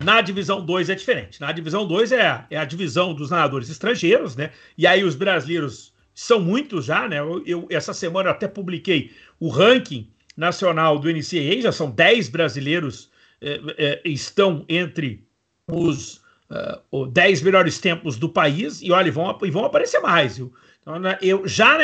Na 0.00 0.20
divisão 0.20 0.64
2 0.64 0.90
é 0.90 0.94
diferente. 0.94 1.40
Na 1.40 1.50
divisão 1.50 1.86
2 1.86 2.12
é, 2.12 2.26
a, 2.26 2.46
é 2.50 2.56
a 2.56 2.64
divisão 2.64 3.12
dos 3.12 3.30
nadadores 3.30 3.68
estrangeiros, 3.68 4.36
né? 4.36 4.52
E 4.76 4.86
aí 4.86 5.02
os 5.02 5.16
brasileiros 5.16 5.92
são 6.14 6.40
muitos 6.40 6.84
já, 6.84 7.08
né? 7.08 7.18
Eu, 7.18 7.42
eu, 7.44 7.66
essa 7.68 7.92
semana 7.92 8.28
eu 8.28 8.32
até 8.32 8.46
publiquei 8.46 9.12
o 9.40 9.48
ranking 9.48 10.08
nacional 10.36 11.00
do 11.00 11.10
NCAA, 11.10 11.60
já 11.62 11.72
são 11.72 11.90
10 11.90 12.28
brasileiros 12.28 13.10
estão 14.04 14.64
entre 14.68 15.26
os 15.70 16.22
uh, 16.90 17.06
10 17.06 17.42
melhores 17.42 17.78
tempos 17.78 18.16
do 18.16 18.28
país, 18.28 18.80
e 18.82 18.90
olha, 18.90 19.12
vão, 19.12 19.38
e 19.42 19.50
vão 19.50 19.64
aparecer 19.64 20.00
mais, 20.00 20.36
viu? 20.36 20.52
Então, 20.80 20.94
eu, 21.20 21.46
já 21.46 21.78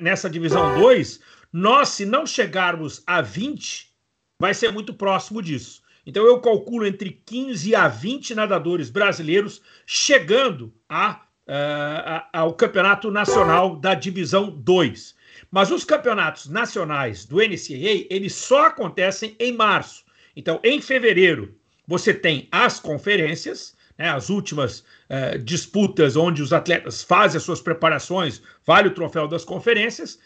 nessa 0.00 0.30
divisão 0.30 0.78
2, 0.80 1.20
nós, 1.52 1.90
se 1.90 2.06
não 2.06 2.26
chegarmos 2.26 3.02
a 3.06 3.20
20, 3.20 3.92
vai 4.40 4.54
ser 4.54 4.72
muito 4.72 4.94
próximo 4.94 5.42
disso. 5.42 5.82
Então 6.06 6.24
eu 6.24 6.40
calculo 6.40 6.86
entre 6.86 7.10
15 7.10 7.74
a 7.74 7.88
20 7.88 8.34
nadadores 8.34 8.90
brasileiros 8.90 9.60
chegando 9.84 10.72
a, 10.88 11.22
uh, 11.48 12.28
ao 12.32 12.54
campeonato 12.54 13.10
nacional 13.10 13.74
da 13.74 13.92
divisão 13.92 14.48
2. 14.48 15.16
Mas 15.50 15.70
os 15.70 15.84
campeonatos 15.84 16.46
nacionais 16.48 17.26
do 17.26 17.38
NCAA, 17.38 18.06
eles 18.08 18.34
só 18.34 18.66
acontecem 18.66 19.34
em 19.40 19.52
março. 19.52 20.04
Então, 20.36 20.60
em 20.62 20.80
fevereiro, 20.82 21.54
você 21.86 22.12
tem 22.12 22.46
as 22.52 22.78
conferências, 22.78 23.74
né, 23.96 24.10
as 24.10 24.28
últimas 24.28 24.80
uh, 25.08 25.38
disputas 25.42 26.14
onde 26.14 26.42
os 26.42 26.52
atletas 26.52 27.02
fazem 27.02 27.38
as 27.38 27.42
suas 27.42 27.60
preparações, 27.60 28.42
vale 28.66 28.88
o 28.88 28.94
troféu 28.94 29.26
das 29.26 29.44
conferências. 29.44 30.18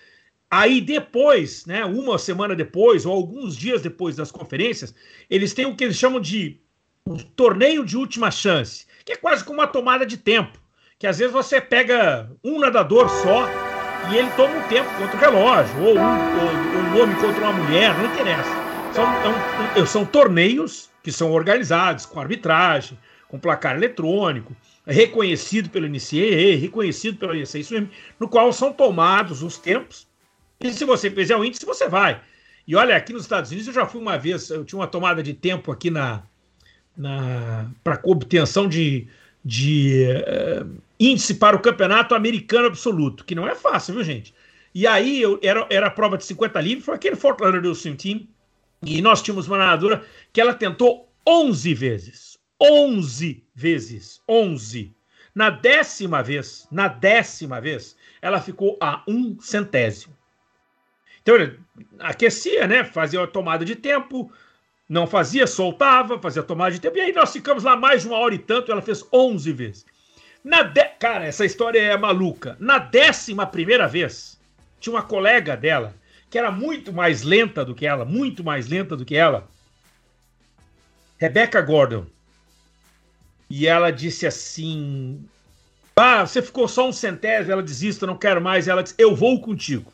Aí 0.50 0.80
depois, 0.80 1.64
né, 1.64 1.84
uma 1.84 2.18
semana 2.18 2.56
depois 2.56 3.06
ou 3.06 3.12
alguns 3.12 3.56
dias 3.56 3.82
depois 3.82 4.16
das 4.16 4.32
conferências, 4.32 4.92
eles 5.28 5.54
têm 5.54 5.66
o 5.66 5.76
que 5.76 5.84
eles 5.84 5.96
chamam 5.96 6.20
de 6.20 6.60
um 7.06 7.16
torneio 7.16 7.84
de 7.84 7.96
última 7.96 8.32
chance, 8.32 8.84
que 9.04 9.12
é 9.12 9.16
quase 9.16 9.44
como 9.44 9.60
uma 9.60 9.68
tomada 9.68 10.04
de 10.04 10.16
tempo, 10.16 10.58
que 10.98 11.06
às 11.06 11.18
vezes 11.18 11.32
você 11.32 11.60
pega 11.60 12.30
um 12.42 12.58
nadador 12.58 13.08
só 13.08 13.48
e 14.10 14.16
ele 14.16 14.30
toma 14.30 14.56
um 14.56 14.68
tempo 14.68 14.90
contra 14.96 15.16
o 15.16 15.20
relógio, 15.20 15.78
ou 15.82 15.96
um, 15.96 16.00
ou 16.00 16.98
um 16.98 17.02
homem 17.02 17.16
contra 17.16 17.40
uma 17.40 17.52
mulher, 17.52 17.96
não 17.96 18.06
interessa. 18.06 18.59
São, 18.94 19.04
é 19.76 19.80
um, 19.80 19.86
são 19.86 20.04
torneios 20.04 20.90
que 21.02 21.12
são 21.12 21.30
organizados 21.30 22.04
com 22.06 22.20
arbitragem, 22.20 22.98
com 23.28 23.38
placar 23.38 23.76
eletrônico, 23.76 24.54
reconhecido 24.86 25.70
pelo 25.70 25.88
NCAA, 25.88 26.58
reconhecido 26.60 27.18
pelo 27.18 27.34
ISA, 27.34 27.88
no 28.18 28.28
qual 28.28 28.52
são 28.52 28.72
tomados 28.72 29.42
os 29.42 29.56
tempos. 29.56 30.06
E 30.60 30.72
se 30.72 30.84
você 30.84 31.10
fizer 31.10 31.36
o 31.36 31.44
índice, 31.44 31.64
você 31.64 31.88
vai. 31.88 32.20
E 32.66 32.74
olha, 32.74 32.96
aqui 32.96 33.12
nos 33.12 33.22
Estados 33.22 33.50
Unidos 33.50 33.68
eu 33.68 33.74
já 33.74 33.86
fui 33.86 34.00
uma 34.00 34.18
vez, 34.18 34.50
eu 34.50 34.64
tinha 34.64 34.78
uma 34.78 34.86
tomada 34.86 35.22
de 35.22 35.32
tempo 35.32 35.72
aqui 35.72 35.90
na, 35.90 36.22
na 36.96 37.70
para 37.82 38.00
obtenção 38.04 38.68
de, 38.68 39.06
de 39.44 40.06
uh, 40.06 40.70
índice 40.98 41.34
para 41.34 41.56
o 41.56 41.60
campeonato 41.60 42.14
americano 42.14 42.66
absoluto, 42.66 43.24
que 43.24 43.34
não 43.34 43.48
é 43.48 43.54
fácil, 43.54 43.94
viu, 43.94 44.04
gente? 44.04 44.34
E 44.74 44.86
aí 44.86 45.20
eu, 45.20 45.38
era, 45.42 45.66
era 45.70 45.86
a 45.86 45.90
prova 45.90 46.18
de 46.18 46.24
50 46.24 46.60
livres, 46.60 46.84
foi 46.84 46.94
aquele 46.94 47.16
Fort 47.16 47.40
Lauderdale 47.40 47.74
Swim 47.74 47.96
Team, 47.96 48.26
e 48.84 49.02
nós 49.02 49.22
tínhamos 49.22 49.46
uma 49.46 49.58
nadadora 49.58 50.04
que 50.32 50.40
ela 50.40 50.54
tentou 50.54 51.08
11 51.26 51.74
vezes. 51.74 52.38
11 52.60 53.44
vezes. 53.54 54.20
11. 54.28 54.94
Na 55.34 55.50
décima 55.50 56.22
vez, 56.22 56.66
na 56.70 56.88
décima 56.88 57.60
vez, 57.60 57.96
ela 58.20 58.40
ficou 58.40 58.76
a 58.80 59.02
um 59.06 59.38
centésimo. 59.40 60.16
Então, 61.22 61.36
aquecia, 61.98 62.66
né? 62.66 62.82
Fazia 62.84 63.22
a 63.22 63.26
tomada 63.26 63.64
de 63.64 63.76
tempo, 63.76 64.32
não 64.88 65.06
fazia, 65.06 65.46
soltava, 65.46 66.18
fazia 66.18 66.42
a 66.42 66.44
tomada 66.44 66.72
de 66.72 66.80
tempo, 66.80 66.96
e 66.96 67.00
aí 67.00 67.12
nós 67.12 67.32
ficamos 67.32 67.62
lá 67.62 67.76
mais 67.76 68.02
de 68.02 68.08
uma 68.08 68.18
hora 68.18 68.34
e 68.34 68.38
tanto, 68.38 68.72
ela 68.72 68.82
fez 68.82 69.04
11 69.12 69.52
vezes. 69.52 69.86
Na 70.42 70.62
de... 70.62 70.84
Cara, 70.98 71.26
essa 71.26 71.44
história 71.44 71.78
é 71.78 71.96
maluca. 71.96 72.56
Na 72.58 72.78
décima 72.78 73.46
primeira 73.46 73.86
vez, 73.86 74.40
tinha 74.80 74.94
uma 74.94 75.02
colega 75.02 75.56
dela, 75.56 75.94
que 76.30 76.38
era 76.38 76.50
muito 76.50 76.92
mais 76.92 77.22
lenta 77.22 77.64
do 77.64 77.74
que 77.74 77.84
ela, 77.84 78.04
muito 78.04 78.42
mais 78.44 78.68
lenta 78.68 78.96
do 78.96 79.04
que 79.04 79.16
ela, 79.16 79.48
Rebecca 81.18 81.60
Gordon 81.60 82.06
e 83.50 83.66
ela 83.66 83.90
disse 83.90 84.26
assim: 84.28 85.22
Ah, 85.96 86.24
você 86.24 86.40
ficou 86.40 86.68
só 86.68 86.88
um 86.88 86.92
centésimo, 86.92 87.52
ela 87.52 87.62
desista, 87.62 88.06
não 88.06 88.16
quero 88.16 88.40
mais. 88.40 88.68
Ela 88.68 88.82
disse: 88.82 88.94
Eu 88.96 89.16
vou 89.16 89.40
contigo. 89.40 89.92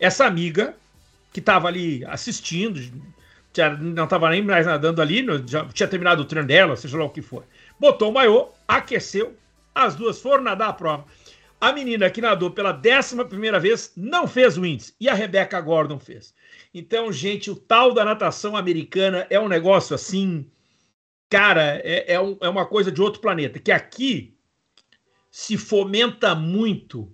Essa 0.00 0.26
amiga, 0.26 0.74
que 1.32 1.38
estava 1.38 1.68
ali 1.68 2.04
assistindo, 2.06 2.80
não 3.80 4.04
estava 4.04 4.28
nem 4.30 4.42
mais 4.42 4.66
nadando 4.66 5.00
ali, 5.00 5.24
já 5.46 5.64
tinha 5.66 5.88
terminado 5.88 6.22
o 6.22 6.24
treino 6.24 6.48
dela, 6.48 6.76
seja 6.76 6.98
lá 6.98 7.04
o 7.04 7.10
que 7.10 7.22
for. 7.22 7.44
Botou 7.78 8.10
o 8.10 8.12
maiô, 8.12 8.48
aqueceu, 8.66 9.36
as 9.72 9.94
duas 9.94 10.20
foram 10.20 10.42
nadar 10.42 10.70
a 10.70 10.72
prova. 10.72 11.04
A 11.60 11.72
menina 11.72 12.08
que 12.08 12.20
nadou 12.20 12.50
pela 12.52 12.70
décima 12.70 13.24
primeira 13.24 13.58
vez 13.58 13.92
não 13.96 14.28
fez 14.28 14.56
o 14.56 14.64
índice 14.64 14.94
e 15.00 15.08
a 15.08 15.14
Rebecca 15.14 15.60
Gordon 15.60 15.98
fez. 15.98 16.32
Então, 16.72 17.12
gente, 17.12 17.50
o 17.50 17.56
tal 17.56 17.92
da 17.92 18.04
natação 18.04 18.56
americana 18.56 19.26
é 19.28 19.40
um 19.40 19.48
negócio 19.48 19.94
assim, 19.94 20.48
cara, 21.28 21.80
é, 21.82 22.12
é, 22.14 22.20
um, 22.20 22.38
é 22.40 22.48
uma 22.48 22.64
coisa 22.64 22.92
de 22.92 23.02
outro 23.02 23.20
planeta. 23.20 23.58
Que 23.58 23.72
aqui 23.72 24.36
se 25.30 25.56
fomenta 25.56 26.34
muito 26.34 27.12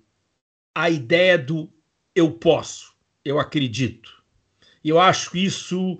a 0.74 0.90
ideia 0.90 1.38
do 1.38 1.72
eu 2.14 2.30
posso, 2.30 2.94
eu 3.24 3.38
acredito. 3.38 4.22
Eu 4.84 5.00
acho 5.00 5.36
isso 5.36 5.98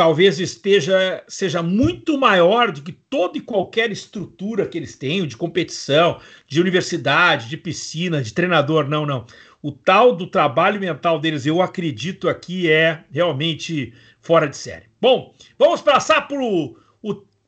talvez 0.00 0.40
esteja 0.40 1.22
seja 1.28 1.62
muito 1.62 2.16
maior 2.16 2.72
do 2.72 2.80
que 2.80 2.90
toda 2.90 3.36
e 3.36 3.40
qualquer 3.42 3.92
estrutura 3.92 4.66
que 4.66 4.78
eles 4.78 4.96
tenham 4.96 5.26
de 5.26 5.36
competição, 5.36 6.18
de 6.48 6.58
universidade, 6.58 7.50
de 7.50 7.58
piscina, 7.58 8.22
de 8.22 8.32
treinador. 8.32 8.88
Não, 8.88 9.04
não. 9.04 9.26
O 9.60 9.70
tal 9.70 10.16
do 10.16 10.26
trabalho 10.26 10.80
mental 10.80 11.18
deles, 11.18 11.44
eu 11.44 11.60
acredito 11.60 12.30
aqui, 12.30 12.70
é 12.70 13.04
realmente 13.12 13.92
fora 14.22 14.48
de 14.48 14.56
série. 14.56 14.86
Bom, 14.98 15.34
vamos 15.58 15.82
passar 15.82 16.26
para 16.26 16.42
o 16.42 16.78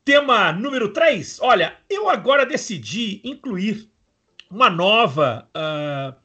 tema 0.05 0.51
número 0.51 0.89
3. 0.89 1.39
Olha, 1.41 1.73
eu 1.89 2.07
agora 2.07 2.45
decidi 2.45 3.19
incluir 3.23 3.89
uma 4.51 4.69
nova. 4.69 5.49
Uh, 5.57 6.15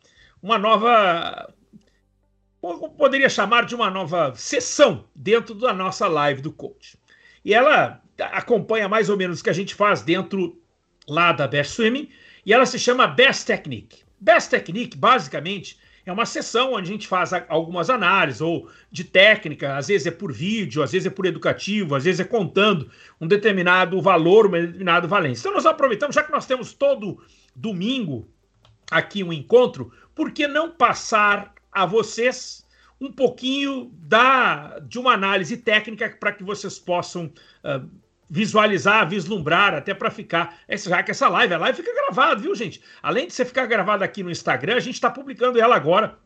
uma 0.43 0.59
nova 0.59 1.55
poderia 2.97 3.29
chamar 3.29 3.65
de 3.65 3.75
uma 3.75 3.91
nova 3.91 4.35
sessão 4.35 5.05
dentro 5.15 5.55
da 5.55 5.73
nossa 5.73 6.07
live 6.07 6.43
do 6.43 6.53
coach. 6.53 6.99
E 7.45 7.55
ela 7.55 8.03
acompanha 8.19 8.89
mais 8.89 9.09
ou 9.09 9.17
menos 9.17 9.41
o 9.41 9.45
que 9.45 9.51
a 9.51 9.55
gente 9.55 9.75
faz 9.75 10.03
dentro 10.03 10.61
lá 11.09 11.33
da 11.33 11.47
Best 11.47 11.75
Swimming, 11.75 12.11
e 12.45 12.53
ela 12.53 12.67
se 12.67 12.79
chama 12.79 13.07
Best 13.07 13.47
Technique. 13.47 14.03
Best 14.21 14.51
Technique, 14.51 14.97
basicamente, 14.97 15.79
é 16.05 16.13
uma 16.13 16.25
sessão 16.25 16.73
onde 16.73 16.89
a 16.89 16.93
gente 16.93 17.07
faz 17.07 17.33
algumas 17.49 17.91
análises, 17.91 18.41
ou 18.41 18.69
de 18.91 19.05
técnica, 19.05 19.77
às 19.77 19.89
vezes 19.89 20.07
é 20.07 20.11
por 20.11 20.33
vídeo, 20.33 20.83
às 20.83 20.93
vezes 20.93 21.07
é 21.07 21.11
por 21.11 21.27
educativo, 21.27 21.95
às 21.95 22.05
vezes 22.05 22.21
é 22.21 22.25
contando 22.25 22.91
um 23.21 23.27
determinado 23.27 24.01
valor, 24.01 24.47
uma 24.47 24.61
determinada 24.61 25.07
valência. 25.07 25.43
Então 25.43 25.55
nós 25.55 25.67
aproveitamos, 25.67 26.15
já 26.15 26.23
que 26.23 26.33
nós 26.33 26.47
temos 26.47 26.73
todo 26.73 27.23
domingo 27.55 28.29
aqui 28.91 29.23
um 29.23 29.33
encontro, 29.33 29.93
por 30.15 30.33
que 30.33 30.47
não 30.49 30.71
passar 30.71 31.53
a 31.73 31.87
vocês 31.87 32.67
um 33.01 33.13
pouquinho 33.13 33.93
da 33.95 34.79
de 34.81 34.99
uma 34.99 35.13
análise 35.13 35.57
técnica 35.57 36.17
para 36.19 36.33
que 36.33 36.43
vocês 36.43 36.79
possam 36.79 37.27
uh, 37.27 37.89
visualizar, 38.29 39.09
vislumbrar, 39.09 39.75
até 39.75 39.95
para 39.95 40.11
ficar. 40.11 40.59
Já 40.69 41.03
que 41.03 41.11
essa 41.11 41.29
live, 41.29 41.55
a 41.55 41.59
live 41.59 41.79
fica 41.79 41.95
gravada, 41.95 42.41
viu, 42.41 42.55
gente? 42.55 42.83
Além 43.03 43.27
de 43.27 43.33
você 43.33 43.45
ficar 43.45 43.67
gravada 43.67 44.05
aqui 44.05 44.23
no 44.23 44.31
Instagram, 44.31 44.77
a 44.77 44.81
gente 44.81 44.95
está 44.95 45.11
publicando 45.11 45.61
ela 45.61 45.77
agora 45.77 46.19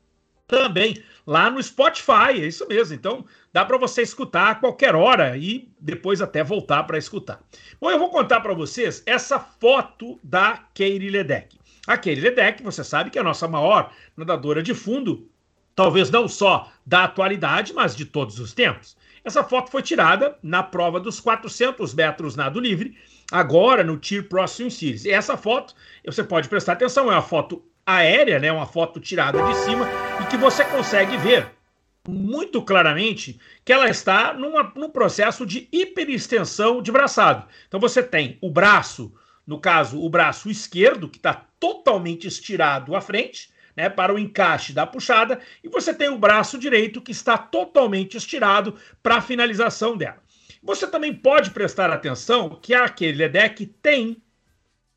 também 0.46 1.02
lá 1.26 1.50
no 1.50 1.62
Spotify, 1.62 2.32
é 2.32 2.46
isso 2.46 2.66
mesmo. 2.68 2.94
Então 2.94 3.24
dá 3.52 3.64
para 3.64 3.78
você 3.78 4.02
escutar 4.02 4.50
a 4.50 4.54
qualquer 4.54 4.94
hora 4.94 5.36
e 5.36 5.72
depois 5.80 6.20
até 6.20 6.42
voltar 6.42 6.82
para 6.84 6.98
escutar. 6.98 7.40
Bom, 7.80 7.90
eu 7.90 7.98
vou 7.98 8.10
contar 8.10 8.40
para 8.40 8.52
vocês 8.52 9.02
essa 9.06 9.38
foto 9.38 10.18
da 10.22 10.66
Keiri 10.74 11.08
Ledeck. 11.08 11.58
A 11.86 11.96
Keiri 11.96 12.20
Ledeck, 12.20 12.62
você 12.62 12.84
sabe 12.84 13.10
que 13.10 13.18
é 13.18 13.20
a 13.20 13.24
nossa 13.24 13.48
maior 13.48 13.92
nadadora 14.16 14.62
de 14.62 14.74
fundo 14.74 15.28
talvez 15.74 16.10
não 16.10 16.28
só 16.28 16.70
da 16.84 17.04
atualidade, 17.04 17.72
mas 17.72 17.94
de 17.94 18.04
todos 18.04 18.38
os 18.38 18.52
tempos. 18.52 18.96
Essa 19.24 19.44
foto 19.44 19.70
foi 19.70 19.82
tirada 19.82 20.36
na 20.42 20.62
prova 20.62 20.98
dos 20.98 21.20
400 21.20 21.94
metros 21.94 22.34
nado 22.34 22.58
livre, 22.58 22.96
agora 23.30 23.84
no 23.84 23.96
Tier 23.96 24.28
Pro 24.28 24.46
Swim 24.48 24.68
Series. 24.68 25.04
E 25.04 25.10
essa 25.10 25.36
foto, 25.36 25.74
você 26.04 26.24
pode 26.24 26.48
prestar 26.48 26.72
atenção, 26.72 27.10
é 27.10 27.14
uma 27.14 27.22
foto 27.22 27.64
aérea, 27.86 28.38
né, 28.38 28.50
uma 28.50 28.66
foto 28.66 29.00
tirada 29.00 29.42
de 29.42 29.54
cima 29.56 29.88
e 30.20 30.26
que 30.26 30.36
você 30.36 30.64
consegue 30.64 31.16
ver 31.16 31.50
muito 32.08 32.62
claramente 32.62 33.38
que 33.64 33.72
ela 33.72 33.88
está 33.88 34.34
numa, 34.34 34.72
num 34.74 34.90
processo 34.90 35.46
de 35.46 35.68
hiperextensão 35.70 36.82
de 36.82 36.90
braçado. 36.90 37.46
Então 37.68 37.78
você 37.78 38.02
tem 38.02 38.38
o 38.40 38.50
braço, 38.50 39.12
no 39.46 39.60
caso, 39.60 40.00
o 40.00 40.08
braço 40.10 40.50
esquerdo, 40.50 41.08
que 41.08 41.18
está 41.18 41.44
totalmente 41.60 42.26
estirado 42.26 42.96
à 42.96 43.00
frente, 43.00 43.51
né, 43.76 43.88
para 43.88 44.14
o 44.14 44.18
encaixe 44.18 44.72
da 44.72 44.86
puxada, 44.86 45.40
e 45.62 45.68
você 45.68 45.94
tem 45.94 46.08
o 46.08 46.18
braço 46.18 46.58
direito 46.58 47.00
que 47.00 47.12
está 47.12 47.36
totalmente 47.36 48.16
estirado 48.16 48.76
para 49.02 49.16
a 49.16 49.22
finalização 49.22 49.96
dela. 49.96 50.22
Você 50.62 50.86
também 50.86 51.12
pode 51.12 51.50
prestar 51.50 51.90
atenção 51.90 52.58
que 52.60 52.72
aquele 52.72 53.28
deck 53.28 53.66
tem 53.82 54.22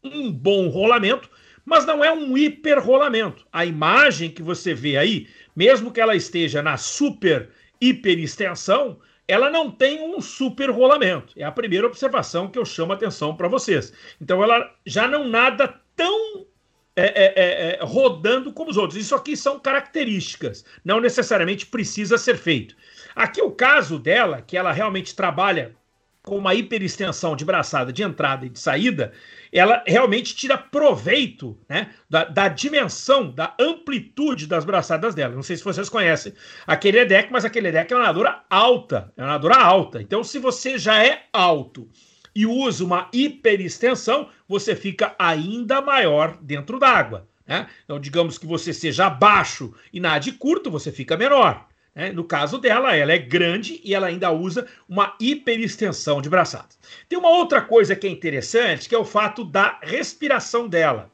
um 0.03 0.31
bom 0.31 0.67
rolamento, 0.67 1.29
mas 1.65 1.85
não 1.85 2.03
é 2.05 2.11
um 2.11 2.37
hiper 2.37 2.79
rolamento. 2.79 3.45
A 3.51 3.65
imagem 3.65 4.29
que 4.29 4.43
você 4.43 4.73
vê 4.73 4.97
aí, 4.97 5.27
mesmo 5.55 5.91
que 5.91 5.99
ela 5.99 6.15
esteja 6.15 6.61
na 6.61 6.77
super 6.77 7.49
hiper 7.81 8.19
extensão, 8.19 8.99
ela 9.27 9.49
não 9.49 9.71
tem 9.71 10.01
um 10.01 10.21
super 10.21 10.69
rolamento. 10.69 11.33
É 11.35 11.43
a 11.43 11.51
primeira 11.51 11.87
observação 11.87 12.47
que 12.47 12.59
eu 12.59 12.65
chamo 12.65 12.93
a 12.93 12.95
atenção 12.95 13.35
para 13.35 13.47
vocês. 13.47 13.91
Então 14.21 14.43
ela 14.43 14.71
já 14.85 15.07
não 15.07 15.27
nada 15.27 15.81
tão 15.95 16.45
é, 16.95 17.03
é, 17.05 17.33
é, 17.35 17.75
é, 17.75 17.79
rodando 17.83 18.53
como 18.53 18.71
os 18.71 18.77
outros. 18.77 18.99
Isso 18.99 19.13
aqui 19.13 19.35
são 19.35 19.59
características, 19.59 20.63
não 20.83 21.01
necessariamente 21.01 21.65
precisa 21.65 22.17
ser 22.17 22.37
feito. 22.37 22.75
Aqui 23.15 23.41
o 23.41 23.51
caso 23.51 23.99
dela, 23.99 24.41
que 24.41 24.57
ela 24.57 24.71
realmente 24.71 25.15
trabalha 25.15 25.75
com 26.23 26.37
uma 26.37 26.55
hiperextensão 26.55 27.35
de 27.35 27.45
braçada 27.45 27.93
de 27.93 28.01
entrada 28.01 28.45
e 28.45 28.49
de 28.49 28.59
saída, 28.59 29.13
ela 29.51 29.83
realmente 29.85 30.35
tira 30.35 30.57
proveito 30.57 31.57
né, 31.69 31.91
da, 32.09 32.23
da, 32.23 32.47
dimensão, 32.47 33.29
da 33.29 33.53
amplitude 33.59 34.47
das 34.47 34.65
braçadas 34.65 35.13
dela. 35.13 35.35
Não 35.35 35.43
sei 35.43 35.55
se 35.55 35.63
vocês 35.63 35.87
conhecem 35.87 36.33
aquele 36.65 36.99
EDEC, 36.99 37.31
mas 37.31 37.45
aquele 37.45 37.67
EDEC 37.67 37.93
é 37.93 37.95
uma 37.95 38.05
nadadora 38.05 38.43
alta, 38.49 39.13
é 39.15 39.21
uma 39.21 39.27
nadadora 39.33 39.57
alta. 39.57 40.01
Então, 40.01 40.23
se 40.23 40.39
você 40.39 40.79
já 40.79 41.05
é 41.05 41.25
alto 41.31 41.87
e 42.35 42.45
usa 42.45 42.83
uma 42.83 43.09
hiperextensão, 43.13 44.29
você 44.47 44.75
fica 44.75 45.15
ainda 45.17 45.81
maior 45.81 46.37
dentro 46.41 46.77
d'água. 46.77 47.27
Né? 47.47 47.67
Então, 47.85 47.99
digamos 47.99 48.37
que 48.37 48.45
você 48.45 48.73
seja 48.73 49.09
baixo 49.09 49.73
e 49.93 49.99
nade 49.99 50.33
curto, 50.33 50.69
você 50.69 50.91
fica 50.91 51.15
menor. 51.15 51.65
Né? 51.95 52.11
No 52.11 52.25
caso 52.25 52.57
dela, 52.57 52.93
ela 52.93 53.13
é 53.13 53.17
grande 53.17 53.79
e 53.83 53.95
ela 53.95 54.07
ainda 54.07 54.31
usa 54.31 54.67
uma 54.89 55.15
hiperextensão 55.19 56.21
de 56.21 56.29
braçadas. 56.29 56.77
Tem 57.07 57.17
uma 57.17 57.29
outra 57.29 57.61
coisa 57.61 57.95
que 57.95 58.05
é 58.05 58.09
interessante, 58.09 58.89
que 58.89 58.95
é 58.95 58.99
o 58.99 59.05
fato 59.05 59.45
da 59.45 59.79
respiração 59.81 60.67
dela. 60.67 61.09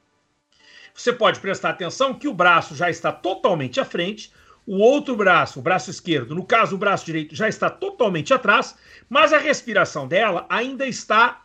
Você 0.93 1.13
pode 1.13 1.39
prestar 1.39 1.69
atenção 1.69 2.13
que 2.13 2.27
o 2.27 2.34
braço 2.34 2.75
já 2.75 2.89
está 2.89 3.12
totalmente 3.12 3.79
à 3.79 3.86
frente, 3.86 4.31
o 4.65 4.78
outro 4.78 5.15
braço, 5.15 5.60
o 5.60 5.62
braço 5.62 5.89
esquerdo, 5.89 6.36
no 6.36 6.45
caso 6.45 6.76
o 6.76 6.78
braço 6.78 7.06
direito, 7.06 7.36
já 7.36 7.47
está 7.47 7.69
totalmente 7.69 8.34
atrás, 8.34 8.76
mas 9.10 9.34
a 9.34 9.38
respiração 9.38 10.08
dela 10.08 10.45
ainda 10.50 10.86
está, 10.86 11.41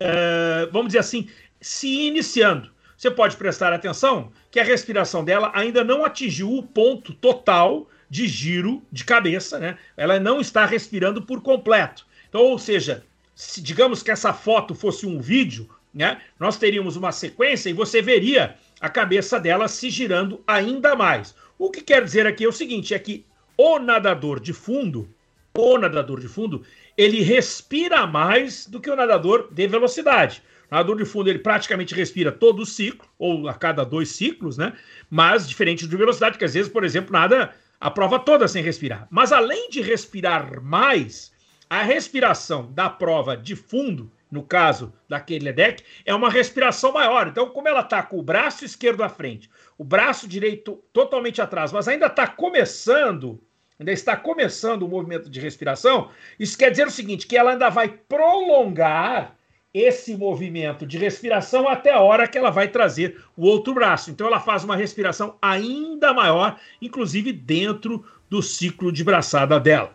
uh, 0.00 0.70
vamos 0.70 0.88
dizer 0.88 1.00
assim, 1.00 1.28
se 1.60 2.06
iniciando. 2.06 2.70
Você 2.96 3.10
pode 3.10 3.36
prestar 3.36 3.72
atenção 3.72 4.32
que 4.50 4.60
a 4.60 4.64
respiração 4.64 5.24
dela 5.24 5.50
ainda 5.54 5.82
não 5.82 6.04
atingiu 6.04 6.56
o 6.56 6.62
ponto 6.62 7.12
total 7.12 7.88
de 8.08 8.28
giro 8.28 8.82
de 8.92 9.04
cabeça, 9.04 9.58
né? 9.58 9.76
Ela 9.96 10.20
não 10.20 10.40
está 10.40 10.64
respirando 10.64 11.22
por 11.22 11.42
completo. 11.42 12.06
Então, 12.28 12.42
ou 12.42 12.58
seja, 12.58 13.04
se 13.34 13.60
digamos 13.60 14.02
que 14.02 14.10
essa 14.10 14.32
foto 14.32 14.74
fosse 14.74 15.04
um 15.04 15.20
vídeo, 15.20 15.68
né? 15.92 16.20
Nós 16.38 16.56
teríamos 16.56 16.94
uma 16.94 17.10
sequência 17.10 17.70
e 17.70 17.72
você 17.72 18.00
veria 18.00 18.54
a 18.80 18.88
cabeça 18.88 19.40
dela 19.40 19.66
se 19.66 19.90
girando 19.90 20.42
ainda 20.46 20.94
mais. 20.94 21.34
O 21.62 21.70
que 21.70 21.80
quer 21.80 22.02
dizer 22.02 22.26
aqui 22.26 22.42
é 22.42 22.48
o 22.48 22.52
seguinte: 22.52 22.92
é 22.92 22.98
que 22.98 23.24
o 23.56 23.78
nadador 23.78 24.40
de 24.40 24.52
fundo, 24.52 25.08
o 25.56 25.78
nadador 25.78 26.18
de 26.18 26.26
fundo, 26.26 26.64
ele 26.98 27.22
respira 27.22 28.04
mais 28.04 28.66
do 28.66 28.80
que 28.80 28.90
o 28.90 28.96
nadador 28.96 29.46
de 29.48 29.68
velocidade. 29.68 30.42
O 30.68 30.74
nadador 30.74 30.96
de 30.96 31.04
fundo 31.04 31.30
ele 31.30 31.38
praticamente 31.38 31.94
respira 31.94 32.32
todo 32.32 32.62
o 32.62 32.66
ciclo, 32.66 33.08
ou 33.16 33.48
a 33.48 33.54
cada 33.54 33.84
dois 33.84 34.08
ciclos, 34.08 34.58
né? 34.58 34.72
Mas 35.08 35.48
diferente 35.48 35.86
de 35.86 35.96
velocidade, 35.96 36.36
que 36.36 36.44
às 36.44 36.52
vezes, 36.52 36.68
por 36.68 36.82
exemplo, 36.82 37.12
nada 37.12 37.54
a 37.80 37.88
prova 37.88 38.18
toda 38.18 38.48
sem 38.48 38.60
respirar. 38.60 39.06
Mas 39.08 39.30
além 39.30 39.70
de 39.70 39.80
respirar 39.80 40.60
mais, 40.60 41.32
a 41.70 41.80
respiração 41.84 42.72
da 42.72 42.90
prova 42.90 43.36
de 43.36 43.54
fundo 43.54 44.10
no 44.32 44.42
caso 44.42 44.94
daquele 45.06 45.52
deck, 45.52 45.84
é 46.06 46.14
uma 46.14 46.30
respiração 46.30 46.90
maior. 46.90 47.28
Então, 47.28 47.50
como 47.50 47.68
ela 47.68 47.80
está 47.80 48.02
com 48.02 48.18
o 48.18 48.22
braço 48.22 48.64
esquerdo 48.64 49.04
à 49.04 49.08
frente, 49.10 49.50
o 49.76 49.84
braço 49.84 50.26
direito 50.26 50.82
totalmente 50.90 51.42
atrás, 51.42 51.70
mas 51.70 51.86
ainda 51.86 52.06
está 52.06 52.26
começando, 52.26 53.38
ainda 53.78 53.92
está 53.92 54.16
começando 54.16 54.84
o 54.84 54.88
movimento 54.88 55.28
de 55.28 55.38
respiração, 55.38 56.08
isso 56.40 56.56
quer 56.56 56.70
dizer 56.70 56.86
o 56.86 56.90
seguinte: 56.90 57.26
que 57.26 57.36
ela 57.36 57.52
ainda 57.52 57.68
vai 57.68 57.88
prolongar 57.88 59.36
esse 59.74 60.16
movimento 60.16 60.86
de 60.86 60.96
respiração 60.96 61.68
até 61.68 61.92
a 61.92 62.00
hora 62.00 62.26
que 62.26 62.38
ela 62.38 62.50
vai 62.50 62.68
trazer 62.68 63.22
o 63.36 63.46
outro 63.46 63.74
braço. 63.74 64.10
Então 64.10 64.26
ela 64.26 64.40
faz 64.40 64.64
uma 64.64 64.76
respiração 64.76 65.36
ainda 65.42 66.14
maior, 66.14 66.58
inclusive 66.80 67.32
dentro 67.32 68.02
do 68.30 68.42
ciclo 68.42 68.90
de 68.90 69.04
braçada 69.04 69.60
dela. 69.60 69.94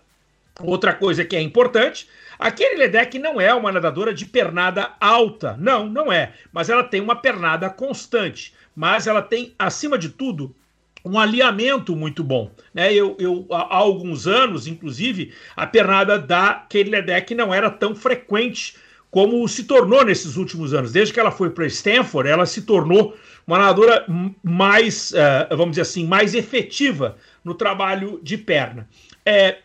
Outra 0.64 0.94
coisa 0.94 1.24
que 1.24 1.36
é 1.36 1.42
importante, 1.42 2.08
a 2.40 2.52
Kelly 2.52 2.78
Ledeck 2.78 3.18
não 3.18 3.42
é 3.42 3.54
uma 3.54 3.72
nadadora 3.72 4.14
de 4.14 4.26
pernada 4.26 4.92
alta. 5.00 5.56
Não, 5.60 5.88
não 5.88 6.12
é. 6.12 6.34
Mas 6.52 6.70
ela 6.70 6.84
tem 6.84 7.02
uma 7.02 7.16
pernada 7.16 7.70
constante. 7.70 8.54
Mas 8.76 9.08
ela 9.08 9.22
tem, 9.22 9.54
acima 9.58 9.98
de 9.98 10.10
tudo, 10.10 10.56
um 11.04 11.18
alinhamento 11.18 11.96
muito 11.96 12.24
bom. 12.24 12.52
Né? 12.74 12.94
Eu, 12.94 13.16
eu, 13.20 13.48
há 13.52 13.76
alguns 13.76 14.28
anos, 14.28 14.68
inclusive, 14.68 15.34
a 15.56 15.66
pernada 15.66 16.20
da 16.20 16.66
Kelly 16.70 16.92
Ledeck 16.92 17.34
não 17.34 17.54
era 17.54 17.70
tão 17.70 17.96
frequente 17.96 18.76
como 19.10 19.48
se 19.48 19.64
tornou 19.64 20.06
nesses 20.06 20.36
últimos 20.36 20.74
anos. 20.74 20.92
Desde 20.92 21.14
que 21.14 21.20
ela 21.20 21.32
foi 21.32 21.50
para 21.50 21.66
Stanford, 21.66 22.30
ela 22.30 22.46
se 22.46 22.64
tornou 22.64 23.18
uma 23.48 23.58
nadadora 23.58 24.06
mais, 24.44 25.12
uh, 25.12 25.56
vamos 25.56 25.72
dizer 25.72 25.84
assim, 25.84 26.06
mais 26.06 26.36
efetiva 26.36 27.18
no 27.44 27.56
trabalho 27.56 28.20
de 28.22 28.38
perna. 28.38 28.88
É, 29.26 29.60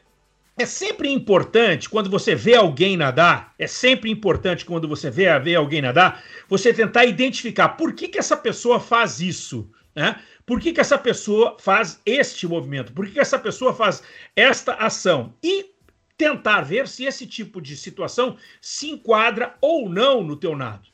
é 0.63 0.67
sempre 0.67 1.11
importante 1.11 1.89
quando 1.89 2.09
você 2.09 2.35
vê 2.35 2.55
alguém 2.55 2.97
nadar, 2.97 3.55
é 3.59 3.67
sempre 3.67 4.11
importante 4.11 4.65
quando 4.65 4.89
você 4.89 5.11
vê, 5.11 5.39
vê 5.41 5.55
alguém 5.55 5.83
nadar, 5.83 6.23
você 6.49 6.73
tentar 6.73 7.05
identificar 7.05 7.71
por 7.71 7.93
que, 7.93 8.09
que 8.09 8.19
essa 8.19 8.37
pessoa 8.37 8.79
faz 8.79 9.21
isso, 9.21 9.71
né? 9.95 10.21
Por 10.47 10.61
que, 10.61 10.73
que 10.73 10.81
essa 10.81 10.99
pessoa 10.99 11.57
faz 11.61 12.01
este 12.05 12.47
movimento? 12.47 12.93
Por 12.93 13.07
que, 13.07 13.13
que 13.13 13.21
essa 13.21 13.39
pessoa 13.39 13.73
faz 13.73 14.03
esta 14.35 14.75
ação? 14.75 15.35
E 15.43 15.73
tentar 16.17 16.63
ver 16.63 16.87
se 16.87 17.05
esse 17.05 17.27
tipo 17.27 17.61
de 17.61 17.77
situação 17.77 18.37
se 18.61 18.91
enquadra 18.91 19.57
ou 19.61 19.89
não 19.89 20.23
no 20.23 20.37
teu 20.37 20.57
nado. 20.57 20.89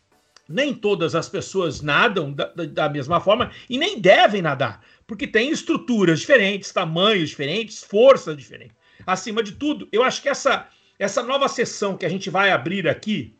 Nem 0.48 0.72
todas 0.72 1.14
as 1.14 1.28
pessoas 1.28 1.82
nadam 1.82 2.32
da, 2.32 2.46
da, 2.46 2.88
mesma 2.88 3.20
forma 3.20 3.50
e 3.68 3.76
nem 3.76 4.00
devem 4.00 4.40
nadar, 4.40 4.82
porque 5.06 5.26
tem 5.26 5.50
estruturas 5.50 6.20
diferentes, 6.20 6.72
tamanhos 6.72 7.28
diferentes, 7.28 7.82
forças 7.82 8.36
diferentes. 8.36 8.77
Acima 9.06 9.42
de 9.42 9.52
tudo, 9.52 9.88
eu 9.92 10.02
acho 10.02 10.22
que 10.22 10.28
essa, 10.28 10.68
essa 10.98 11.22
nova 11.22 11.48
sessão 11.48 11.96
que 11.96 12.06
a 12.06 12.08
gente 12.08 12.30
vai 12.30 12.50
abrir 12.50 12.88
aqui, 12.88 13.34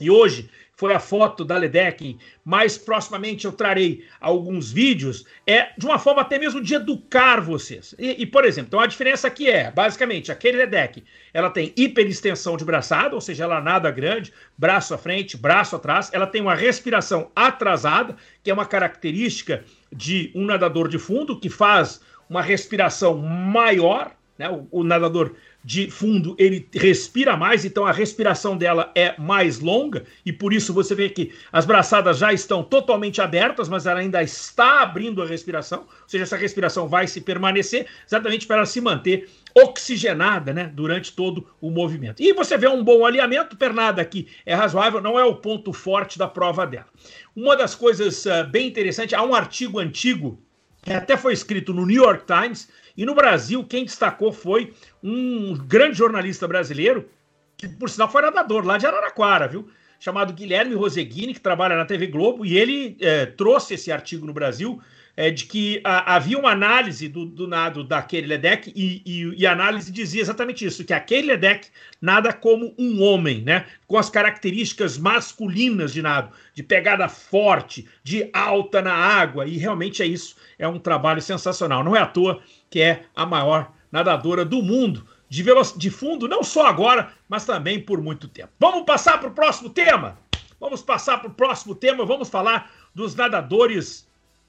e 0.00 0.10
hoje 0.10 0.50
foi 0.76 0.92
a 0.92 1.00
foto 1.00 1.42
da 1.44 1.56
Ledeck. 1.56 2.18
Mais 2.44 2.76
proximamente 2.76 3.46
eu 3.46 3.52
trarei 3.52 4.04
alguns 4.20 4.70
vídeos, 4.70 5.24
é 5.46 5.70
de 5.76 5.86
uma 5.86 5.98
forma 5.98 6.20
até 6.20 6.38
mesmo 6.38 6.62
de 6.62 6.74
educar 6.74 7.40
vocês. 7.40 7.94
E, 7.98 8.22
e 8.22 8.26
por 8.26 8.44
exemplo, 8.44 8.68
então 8.68 8.80
a 8.80 8.86
diferença 8.86 9.26
aqui 9.26 9.48
é, 9.48 9.70
basicamente, 9.70 10.30
aquele 10.30 10.58
Ledeck, 10.58 11.02
ela 11.32 11.48
tem 11.48 11.72
hiperextensão 11.76 12.56
de 12.56 12.64
braçada, 12.64 13.14
ou 13.14 13.20
seja, 13.20 13.44
ela 13.44 13.60
nada 13.60 13.90
grande, 13.90 14.32
braço 14.56 14.92
à 14.92 14.98
frente, 14.98 15.36
braço 15.36 15.74
atrás, 15.74 16.10
ela 16.12 16.26
tem 16.26 16.42
uma 16.42 16.54
respiração 16.54 17.30
atrasada, 17.34 18.16
que 18.42 18.50
é 18.50 18.54
uma 18.54 18.66
característica 18.66 19.64
de 19.90 20.30
um 20.34 20.44
nadador 20.44 20.88
de 20.88 20.98
fundo 20.98 21.40
que 21.40 21.48
faz 21.48 22.02
uma 22.28 22.42
respiração 22.42 23.16
maior, 23.16 24.14
né? 24.38 24.48
O, 24.48 24.66
o 24.70 24.84
nadador 24.84 25.34
de 25.64 25.90
fundo 25.90 26.36
ele 26.38 26.68
respira 26.72 27.36
mais, 27.36 27.64
então 27.64 27.84
a 27.84 27.90
respiração 27.90 28.56
dela 28.56 28.92
é 28.94 29.18
mais 29.18 29.58
longa, 29.58 30.04
e 30.24 30.32
por 30.32 30.52
isso 30.52 30.72
você 30.72 30.94
vê 30.94 31.08
que 31.08 31.32
as 31.50 31.66
braçadas 31.66 32.18
já 32.18 32.32
estão 32.32 32.62
totalmente 32.62 33.20
abertas, 33.20 33.68
mas 33.68 33.84
ela 33.84 33.98
ainda 33.98 34.22
está 34.22 34.82
abrindo 34.82 35.20
a 35.20 35.26
respiração, 35.26 35.80
ou 35.80 36.08
seja, 36.08 36.22
essa 36.22 36.36
respiração 36.36 36.86
vai 36.86 37.08
se 37.08 37.20
permanecer 37.20 37.86
exatamente 38.06 38.46
para 38.46 38.58
ela 38.58 38.66
se 38.66 38.80
manter 38.80 39.28
oxigenada 39.56 40.52
né, 40.52 40.70
durante 40.72 41.12
todo 41.12 41.48
o 41.60 41.70
movimento. 41.70 42.22
E 42.22 42.32
você 42.32 42.56
vê 42.56 42.68
um 42.68 42.84
bom 42.84 43.04
alinhamento, 43.04 43.56
pernada 43.56 44.00
aqui 44.00 44.28
é 44.44 44.54
razoável, 44.54 45.00
não 45.00 45.18
é 45.18 45.24
o 45.24 45.36
ponto 45.36 45.72
forte 45.72 46.18
da 46.18 46.28
prova 46.28 46.66
dela. 46.66 46.86
Uma 47.34 47.56
das 47.56 47.74
coisas 47.74 48.24
uh, 48.26 48.46
bem 48.48 48.68
interessantes, 48.68 49.14
há 49.14 49.22
um 49.22 49.34
artigo 49.34 49.78
antigo 49.78 50.40
que 50.86 50.92
até 50.92 51.16
foi 51.16 51.32
escrito 51.32 51.74
no 51.74 51.84
New 51.84 52.00
York 52.04 52.24
Times, 52.26 52.68
e 52.96 53.04
no 53.04 53.14
Brasil, 53.14 53.64
quem 53.64 53.84
destacou 53.84 54.32
foi 54.32 54.72
um 55.02 55.54
grande 55.54 55.98
jornalista 55.98 56.48
brasileiro, 56.48 57.08
que 57.56 57.68
por 57.68 57.90
sinal 57.90 58.10
foi 58.10 58.22
nadador 58.22 58.64
lá 58.64 58.78
de 58.78 58.86
Araraquara, 58.86 59.48
viu? 59.48 59.68
Chamado 59.98 60.32
Guilherme 60.32 60.74
Roseguini, 60.74 61.34
que 61.34 61.40
trabalha 61.40 61.76
na 61.76 61.84
TV 61.84 62.06
Globo, 62.06 62.44
e 62.44 62.56
ele 62.56 62.96
é, 63.00 63.26
trouxe 63.26 63.74
esse 63.74 63.90
artigo 63.90 64.26
no 64.26 64.32
Brasil 64.32 64.80
é, 65.16 65.30
de 65.30 65.46
que 65.46 65.80
a, 65.82 66.14
havia 66.14 66.38
uma 66.38 66.50
análise 66.50 67.08
do, 67.08 67.24
do 67.24 67.48
nado 67.48 67.82
daquele 67.82 68.26
Ledeck 68.26 68.70
e, 68.76 69.02
e, 69.06 69.34
e, 69.38 69.46
a 69.46 69.52
análise 69.52 69.90
dizia 69.90 70.20
exatamente 70.20 70.64
isso, 70.64 70.84
que 70.84 70.92
aquele 70.92 71.28
Ledeck 71.28 71.68
nada 72.00 72.32
como 72.32 72.74
um 72.78 73.02
homem, 73.02 73.42
né? 73.42 73.64
Com 73.86 73.96
as 73.96 74.10
características 74.10 74.98
masculinas 74.98 75.92
de 75.92 76.02
nado, 76.02 76.30
de 76.52 76.62
pegada 76.62 77.08
forte, 77.08 77.88
de 78.04 78.28
alta 78.32 78.82
na 78.82 78.92
água, 78.92 79.46
e 79.46 79.56
realmente 79.56 80.02
é 80.02 80.06
isso. 80.06 80.36
É 80.58 80.68
um 80.68 80.78
trabalho 80.78 81.22
sensacional. 81.22 81.82
Não 81.82 81.96
é 81.96 82.00
à 82.00 82.06
toa 82.06 82.42
que 82.76 82.82
é 82.82 83.04
a 83.16 83.24
maior 83.24 83.72
nadadora 83.90 84.44
do 84.44 84.60
mundo 84.62 85.08
de, 85.30 85.42
de 85.78 85.88
fundo, 85.88 86.28
não 86.28 86.42
só 86.42 86.66
agora, 86.66 87.10
mas 87.26 87.46
também 87.46 87.80
por 87.80 88.02
muito 88.02 88.28
tempo. 88.28 88.50
Vamos 88.60 88.84
passar 88.84 89.18
para 89.18 89.30
o 89.30 89.32
próximo 89.32 89.70
tema? 89.70 90.18
Vamos 90.60 90.82
passar 90.82 91.16
para 91.16 91.30
o 91.30 91.32
próximo 91.32 91.74
tema, 91.74 92.04
vamos 92.04 92.28
falar 92.28 92.70
dos 92.94 93.14
nadadores 93.14 94.06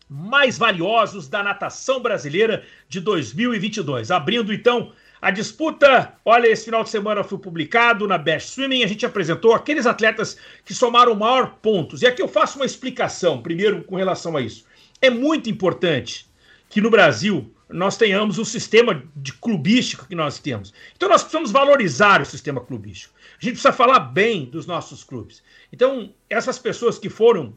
mais 0.10 0.58
valiosos 0.58 1.30
da 1.30 1.42
natação 1.42 2.02
brasileira 2.02 2.66
de 2.90 3.00
2022. 3.00 4.12
Abrindo 4.12 4.54
então 4.54 4.92
a 5.22 5.32
disputa, 5.32 6.13
olha, 6.26 6.50
esse 6.50 6.66
final 6.66 6.84
de 6.84 6.90
semana 6.90 7.24
foi 7.24 7.38
publicado 7.38 8.06
na 8.10 8.18
Best 8.18 8.50
Swimming, 8.50 8.84
a 8.84 8.88
gente 8.88 9.06
apresentou 9.06 9.54
aqueles 9.54 9.86
atletas 9.86 10.38
que 10.66 10.74
somaram 10.74 11.16
maior 11.16 11.60
pontos. 11.62 12.02
E 12.02 12.06
aqui 12.06 12.22
eu 12.22 12.28
faço 12.28 12.60
uma 12.60 12.66
explicação, 12.66 13.42
primeiro, 13.42 13.86
com 13.86 13.96
relação 13.96 14.36
a 14.36 14.42
isso. 14.42 14.66
É 15.02 15.10
muito 15.10 15.50
importante 15.50 16.28
que 16.70 16.82
no 16.82 16.92
Brasil 16.92 17.54
nós 17.70 17.98
tenhamos 17.98 18.38
o 18.38 18.46
sistema 18.46 19.04
de 19.16 19.34
clubístico 19.34 20.08
que 20.08 20.16
nós 20.16 20.40
temos. 20.40 20.74
Então 20.96 21.10
nós 21.10 21.22
precisamos 21.22 21.52
valorizar 21.52 22.22
o 22.22 22.26
sistema 22.26 22.62
clubístico. 22.62 23.14
A 23.40 23.44
gente 23.44 23.54
precisa 23.54 23.74
falar 23.74 24.00
bem 24.00 24.46
dos 24.46 24.66
nossos 24.66 25.04
clubes. 25.04 25.44
Então, 25.72 26.14
essas 26.30 26.58
pessoas 26.58 26.98
que 26.98 27.10
foram 27.10 27.54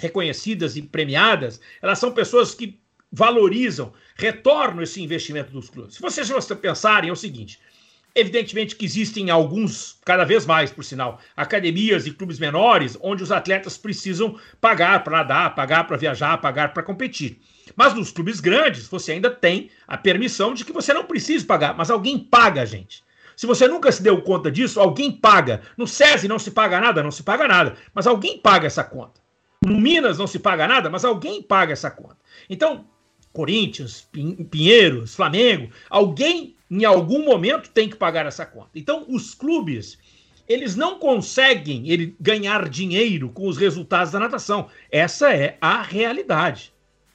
reconhecidas 0.00 0.76
e 0.76 0.82
premiadas, 0.82 1.60
elas 1.82 1.98
são 1.98 2.12
pessoas 2.12 2.54
que 2.54 2.80
valorizam, 3.12 3.92
retornam 4.16 4.82
esse 4.82 5.02
investimento 5.02 5.52
dos 5.52 5.68
clubes. 5.68 5.96
Se 5.96 6.00
vocês 6.00 6.30
pensarem, 6.60 7.10
é 7.10 7.12
o 7.12 7.16
seguinte: 7.16 7.60
Evidentemente 8.14 8.74
que 8.74 8.84
existem 8.84 9.30
alguns, 9.30 9.98
cada 10.04 10.24
vez 10.24 10.44
mais, 10.44 10.72
por 10.72 10.84
sinal, 10.84 11.20
academias 11.36 12.06
e 12.06 12.10
clubes 12.10 12.40
menores 12.40 12.98
onde 13.00 13.22
os 13.22 13.30
atletas 13.30 13.78
precisam 13.78 14.38
pagar 14.60 15.04
para 15.04 15.18
nadar, 15.18 15.54
pagar 15.54 15.84
para 15.84 15.96
viajar, 15.96 16.36
pagar 16.38 16.72
para 16.72 16.82
competir. 16.82 17.40
Mas 17.76 17.94
nos 17.94 18.10
clubes 18.10 18.40
grandes, 18.40 18.86
você 18.88 19.12
ainda 19.12 19.30
tem 19.30 19.70
a 19.86 19.96
permissão 19.96 20.54
de 20.54 20.64
que 20.64 20.72
você 20.72 20.92
não 20.92 21.04
precise 21.04 21.44
pagar, 21.44 21.76
mas 21.76 21.90
alguém 21.90 22.18
paga, 22.18 22.64
gente. 22.66 23.02
Se 23.36 23.46
você 23.46 23.66
nunca 23.66 23.90
se 23.90 24.02
deu 24.02 24.20
conta 24.20 24.50
disso, 24.50 24.78
alguém 24.78 25.10
paga. 25.10 25.62
No 25.76 25.86
SESI 25.86 26.28
não 26.28 26.38
se 26.38 26.50
paga 26.50 26.78
nada, 26.78 27.02
não 27.02 27.10
se 27.10 27.22
paga 27.22 27.48
nada, 27.48 27.74
mas 27.94 28.06
alguém 28.06 28.36
paga 28.36 28.66
essa 28.66 28.84
conta. 28.84 29.20
No 29.64 29.80
Minas 29.80 30.18
não 30.18 30.26
se 30.26 30.38
paga 30.38 30.66
nada, 30.66 30.90
mas 30.90 31.04
alguém 31.04 31.42
paga 31.42 31.72
essa 31.72 31.90
conta. 31.90 32.18
Então, 32.48 32.84
Corinthians, 33.32 34.08
Pinheiros, 34.50 35.14
Flamengo, 35.14 35.70
alguém 35.88 36.56
em 36.70 36.84
algum 36.84 37.24
momento 37.24 37.70
tem 37.70 37.88
que 37.88 37.96
pagar 37.96 38.26
essa 38.26 38.44
conta. 38.46 38.70
Então, 38.74 39.04
os 39.08 39.34
clubes, 39.34 39.98
eles 40.48 40.76
não 40.76 40.98
conseguem 40.98 41.88
ele, 41.90 42.16
ganhar 42.20 42.68
dinheiro 42.68 43.28
com 43.30 43.46
os 43.48 43.56
resultados 43.56 44.12
da 44.12 44.20
natação. 44.20 44.68
Essa 44.90 45.34
é 45.34 45.56
a 45.60 45.82
realidade. 45.82 46.72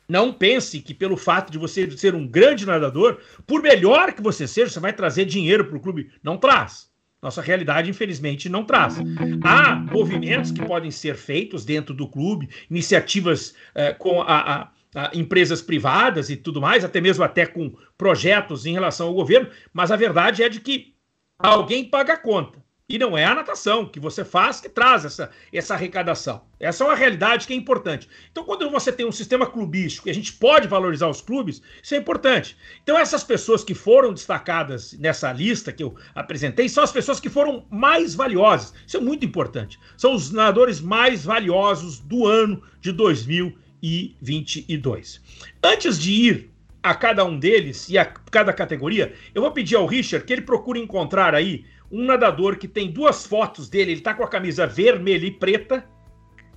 Não 0.07 0.31
pense 0.31 0.79
que 0.81 0.93
pelo 0.93 1.17
fato 1.17 1.51
de 1.51 1.57
você 1.57 1.89
ser 1.91 2.13
um 2.13 2.27
grande 2.27 2.65
nadador, 2.65 3.19
por 3.45 3.61
melhor 3.61 4.13
que 4.13 4.21
você 4.21 4.47
seja, 4.47 4.71
você 4.71 4.79
vai 4.79 4.93
trazer 4.93 5.25
dinheiro 5.25 5.65
para 5.65 5.77
o 5.77 5.81
clube. 5.81 6.11
Não 6.23 6.37
traz. 6.37 6.89
Nossa 7.21 7.41
realidade, 7.41 7.89
infelizmente, 7.89 8.47
não 8.47 8.63
traz. 8.63 8.97
Há 9.43 9.75
movimentos 9.75 10.51
que 10.51 10.63
podem 10.63 10.91
ser 10.91 11.15
feitos 11.15 11.65
dentro 11.65 11.93
do 11.93 12.07
clube, 12.07 12.49
iniciativas 12.69 13.55
eh, 13.73 13.93
com 13.93 14.21
a, 14.21 14.69
a 14.95 15.11
empresas 15.13 15.61
privadas 15.61 16.29
e 16.29 16.37
tudo 16.37 16.61
mais, 16.61 16.85
até 16.85 17.01
mesmo 17.01 17.23
até 17.23 17.45
com 17.45 17.75
projetos 17.97 18.65
em 18.65 18.73
relação 18.73 19.07
ao 19.07 19.13
governo, 19.13 19.49
mas 19.73 19.91
a 19.91 19.95
verdade 19.95 20.43
é 20.43 20.49
de 20.49 20.59
que 20.61 20.93
alguém 21.37 21.83
paga 21.83 22.13
a 22.13 22.17
conta. 22.17 22.63
E 22.87 22.99
não 22.99 23.17
é 23.17 23.25
a 23.25 23.33
natação 23.33 23.87
que 23.87 23.99
você 23.99 24.23
faz 24.23 24.61
que 24.61 24.69
traz 24.69 25.05
essa, 25.05 25.31
essa 25.51 25.73
arrecadação. 25.73 26.43
Essa 26.59 26.83
é 26.83 26.87
uma 26.87 26.95
realidade 26.95 27.47
que 27.47 27.53
é 27.53 27.55
importante. 27.55 28.07
Então, 28.31 28.43
quando 28.43 28.69
você 28.69 28.91
tem 28.91 29.07
um 29.07 29.11
sistema 29.11 29.47
clubístico 29.47 30.07
e 30.07 30.11
a 30.11 30.13
gente 30.13 30.33
pode 30.33 30.67
valorizar 30.67 31.09
os 31.09 31.19
clubes, 31.19 31.63
isso 31.81 31.95
é 31.95 31.97
importante. 31.97 32.55
Então, 32.83 32.95
essas 32.95 33.23
pessoas 33.23 33.63
que 33.63 33.73
foram 33.73 34.13
destacadas 34.13 34.93
nessa 34.99 35.33
lista 35.33 35.71
que 35.71 35.81
eu 35.81 35.95
apresentei 36.13 36.69
são 36.69 36.83
as 36.83 36.91
pessoas 36.91 37.19
que 37.19 37.27
foram 37.27 37.65
mais 37.71 38.13
valiosas. 38.13 38.71
Isso 38.85 38.97
é 38.97 39.01
muito 39.01 39.25
importante. 39.25 39.79
São 39.97 40.13
os 40.13 40.31
nadadores 40.31 40.79
mais 40.79 41.25
valiosos 41.25 41.97
do 41.97 42.27
ano 42.27 42.61
de 42.81 42.91
2022. 42.91 45.21
Antes 45.63 45.99
de 45.99 46.11
ir 46.11 46.51
a 46.83 46.93
cada 46.93 47.25
um 47.25 47.39
deles 47.39 47.89
e 47.89 47.97
a 47.97 48.05
cada 48.05 48.53
categoria, 48.53 49.11
eu 49.33 49.41
vou 49.41 49.49
pedir 49.49 49.75
ao 49.75 49.87
Richard 49.87 50.23
que 50.23 50.31
ele 50.31 50.43
procure 50.43 50.79
encontrar 50.79 51.33
aí 51.33 51.65
um 51.91 52.03
nadador 52.03 52.57
que 52.57 52.67
tem 52.67 52.91
duas 52.91 53.25
fotos 53.25 53.69
dele, 53.69 53.91
ele 53.91 54.01
tá 54.01 54.13
com 54.13 54.23
a 54.23 54.27
camisa 54.27 54.65
vermelha 54.65 55.25
e 55.25 55.31
preta, 55.31 55.87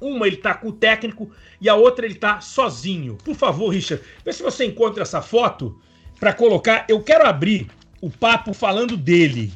uma 0.01 0.27
ele 0.27 0.37
tá 0.37 0.55
com 0.55 0.69
o 0.69 0.73
técnico 0.73 1.31
e 1.61 1.69
a 1.69 1.75
outra 1.75 2.07
ele 2.07 2.15
tá 2.15 2.41
sozinho. 2.41 3.17
Por 3.17 3.35
favor, 3.35 3.69
Richard, 3.69 4.03
vê 4.25 4.33
se 4.33 4.43
você 4.43 4.65
encontra 4.65 5.03
essa 5.03 5.21
foto 5.21 5.81
para 6.19 6.33
colocar. 6.33 6.87
Eu 6.89 7.03
quero 7.03 7.27
abrir 7.27 7.69
o 8.01 8.11
papo 8.11 8.53
falando 8.53 8.97
dele. 8.97 9.53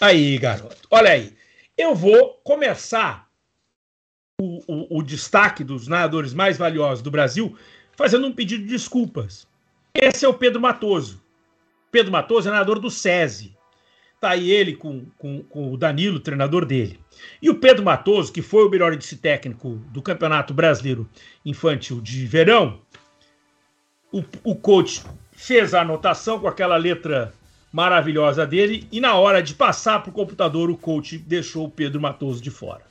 Aí, 0.00 0.36
garoto. 0.38 0.88
Olha 0.90 1.12
aí. 1.12 1.32
Eu 1.76 1.94
vou 1.94 2.40
começar 2.44 3.28
o, 4.40 4.60
o, 4.66 4.98
o, 4.98 5.02
destaque 5.02 5.62
dos 5.62 5.86
nadadores 5.86 6.34
mais 6.34 6.58
valiosos 6.58 7.02
do 7.02 7.10
Brasil 7.10 7.56
fazendo 7.96 8.26
um 8.26 8.32
pedido 8.32 8.64
de 8.64 8.70
desculpas. 8.70 9.46
Esse 9.94 10.24
é 10.24 10.28
o 10.28 10.34
Pedro 10.34 10.60
Matoso. 10.60 11.22
Pedro 11.90 12.10
Matoso 12.10 12.48
é 12.48 12.52
nadador 12.52 12.78
do 12.78 12.90
SESI. 12.90 13.56
Tá 14.22 14.30
aí 14.30 14.52
ele 14.52 14.76
com, 14.76 15.04
com, 15.18 15.42
com, 15.42 15.72
o 15.72 15.76
Danilo, 15.76 16.20
treinador 16.20 16.64
dele. 16.64 17.00
E 17.42 17.50
o 17.50 17.56
Pedro 17.56 17.84
Matoso, 17.84 18.32
que 18.32 18.40
foi 18.40 18.64
o 18.64 18.70
melhor 18.70 18.94
índice 18.94 19.16
técnico 19.16 19.70
do 19.90 20.00
Campeonato 20.00 20.54
Brasileiro 20.54 21.10
Infantil 21.44 22.00
de 22.00 22.24
Verão, 22.24 22.78
o, 24.12 24.22
o 24.44 24.54
coach 24.54 25.02
fez 25.32 25.74
a 25.74 25.80
anotação 25.80 26.38
com 26.38 26.46
aquela 26.46 26.76
letra 26.76 27.34
maravilhosa 27.72 28.46
dele 28.46 28.86
e 28.92 29.00
na 29.00 29.16
hora 29.16 29.42
de 29.42 29.54
passar 29.54 30.00
para 30.00 30.10
o 30.10 30.14
computador 30.14 30.70
o 30.70 30.76
coach 30.76 31.18
deixou 31.18 31.66
o 31.66 31.70
Pedro 31.70 32.00
Matoso 32.00 32.40
de 32.40 32.50
fora. 32.52 32.84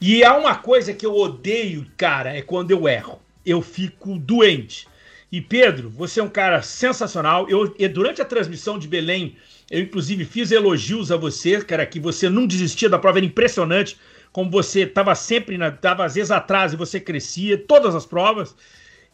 E 0.00 0.24
há 0.24 0.36
uma 0.36 0.56
coisa 0.56 0.92
que 0.92 1.06
eu 1.06 1.14
odeio, 1.14 1.86
cara, 1.96 2.36
é 2.36 2.42
quando 2.42 2.72
eu 2.72 2.88
erro. 2.88 3.22
Eu 3.46 3.62
fico 3.62 4.18
doente. 4.18 4.88
E 5.30 5.40
Pedro, 5.40 5.88
você 5.88 6.18
é 6.18 6.24
um 6.24 6.28
cara 6.28 6.62
sensacional. 6.62 7.48
Eu, 7.48 7.72
durante 7.90 8.20
a 8.20 8.24
transmissão 8.24 8.76
de 8.76 8.88
Belém, 8.88 9.36
eu 9.72 9.80
inclusive 9.80 10.26
fiz 10.26 10.52
elogios 10.52 11.10
a 11.10 11.16
você, 11.16 11.58
cara, 11.64 11.86
que 11.86 11.98
você 11.98 12.28
não 12.28 12.46
desistia 12.46 12.90
da 12.90 12.98
prova, 12.98 13.18
era 13.18 13.24
impressionante 13.24 13.96
como 14.30 14.50
você 14.50 14.82
estava 14.82 15.14
sempre, 15.14 15.56
estava 15.56 16.04
às 16.04 16.14
vezes 16.14 16.30
atrás 16.30 16.74
e 16.74 16.76
você 16.76 17.00
crescia, 17.00 17.56
todas 17.56 17.94
as 17.94 18.04
provas. 18.04 18.54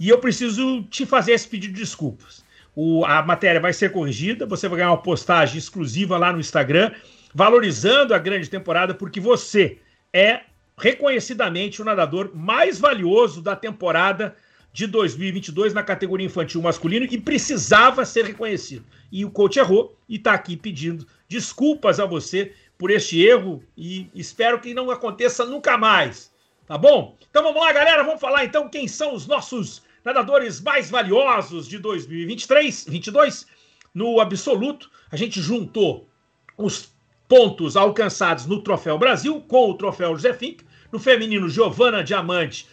E 0.00 0.08
eu 0.08 0.18
preciso 0.18 0.82
te 0.90 1.06
fazer 1.06 1.32
esse 1.32 1.46
pedido 1.46 1.74
de 1.74 1.80
desculpas. 1.80 2.44
O, 2.74 3.04
a 3.04 3.22
matéria 3.22 3.60
vai 3.60 3.72
ser 3.72 3.92
corrigida, 3.92 4.46
você 4.46 4.66
vai 4.66 4.78
ganhar 4.78 4.90
uma 4.90 5.02
postagem 5.02 5.58
exclusiva 5.58 6.18
lá 6.18 6.32
no 6.32 6.40
Instagram, 6.40 6.90
valorizando 7.32 8.12
a 8.12 8.18
grande 8.18 8.50
temporada, 8.50 8.92
porque 8.94 9.20
você 9.20 9.78
é 10.12 10.40
reconhecidamente 10.76 11.80
o 11.80 11.84
nadador 11.84 12.32
mais 12.34 12.80
valioso 12.80 13.40
da 13.40 13.54
temporada 13.54 14.34
de 14.78 14.86
2022 14.86 15.74
na 15.74 15.82
categoria 15.82 16.24
infantil 16.24 16.62
masculino 16.62 17.04
e 17.10 17.18
precisava 17.18 18.04
ser 18.04 18.24
reconhecido. 18.24 18.86
E 19.10 19.24
o 19.24 19.30
coach 19.30 19.58
errou 19.58 19.98
e 20.08 20.14
está 20.14 20.34
aqui 20.34 20.56
pedindo 20.56 21.04
desculpas 21.28 21.98
a 21.98 22.06
você 22.06 22.54
por 22.78 22.88
este 22.88 23.20
erro 23.20 23.60
e 23.76 24.08
espero 24.14 24.60
que 24.60 24.72
não 24.72 24.88
aconteça 24.88 25.44
nunca 25.44 25.76
mais. 25.76 26.32
Tá 26.64 26.78
bom? 26.78 27.16
Então 27.28 27.42
vamos 27.42 27.60
lá, 27.60 27.72
galera. 27.72 28.04
Vamos 28.04 28.20
falar 28.20 28.44
então 28.44 28.68
quem 28.68 28.86
são 28.86 29.16
os 29.16 29.26
nossos 29.26 29.82
nadadores 30.04 30.60
mais 30.60 30.88
valiosos 30.88 31.66
de 31.66 31.76
2023, 31.78 32.86
22. 32.88 33.48
No 33.92 34.20
absoluto, 34.20 34.88
a 35.10 35.16
gente 35.16 35.40
juntou 35.40 36.08
os 36.56 36.92
pontos 37.26 37.76
alcançados 37.76 38.46
no 38.46 38.62
Troféu 38.62 38.96
Brasil 38.96 39.40
com 39.40 39.70
o 39.70 39.74
Troféu 39.74 40.14
José 40.14 40.32
Fink. 40.34 40.64
No 40.92 41.00
feminino, 41.00 41.48
Giovana 41.48 42.04
Diamante 42.04 42.64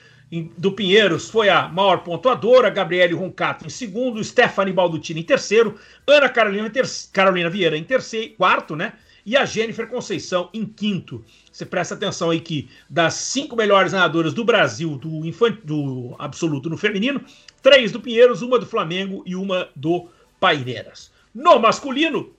do 0.57 0.71
Pinheiros 0.71 1.29
foi 1.29 1.49
a 1.49 1.67
maior 1.67 1.97
pontuadora, 2.03 2.69
Gabriele 2.69 3.13
Roncato 3.13 3.65
em 3.65 3.69
segundo, 3.69 4.23
Stephanie 4.23 4.73
Baldutini 4.73 5.21
em 5.21 5.23
terceiro, 5.23 5.77
Ana 6.07 6.29
Carolina, 6.29 6.69
ter 6.69 6.85
Carolina 7.13 7.49
Vieira 7.49 7.77
em 7.77 7.83
terceiro, 7.83 8.33
quarto, 8.35 8.75
né? 8.75 8.93
E 9.25 9.35
a 9.35 9.45
Jennifer 9.45 9.87
Conceição 9.87 10.49
em 10.53 10.65
quinto. 10.65 11.23
Você 11.51 11.65
presta 11.65 11.95
atenção 11.95 12.29
aí 12.29 12.39
que 12.39 12.69
das 12.89 13.15
cinco 13.15 13.55
melhores 13.55 13.91
nadadoras 13.91 14.33
do 14.33 14.43
Brasil 14.43 14.97
do, 14.97 15.21
do 15.63 16.15
absoluto 16.19 16.69
no 16.69 16.77
feminino, 16.77 17.23
três 17.61 17.91
do 17.91 17.99
Pinheiros, 17.99 18.41
uma 18.41 18.59
do 18.59 18.65
Flamengo 18.65 19.23
e 19.25 19.35
uma 19.35 19.69
do 19.75 20.09
Paineiras. 20.39 21.11
No 21.33 21.57
masculino, 21.59 22.35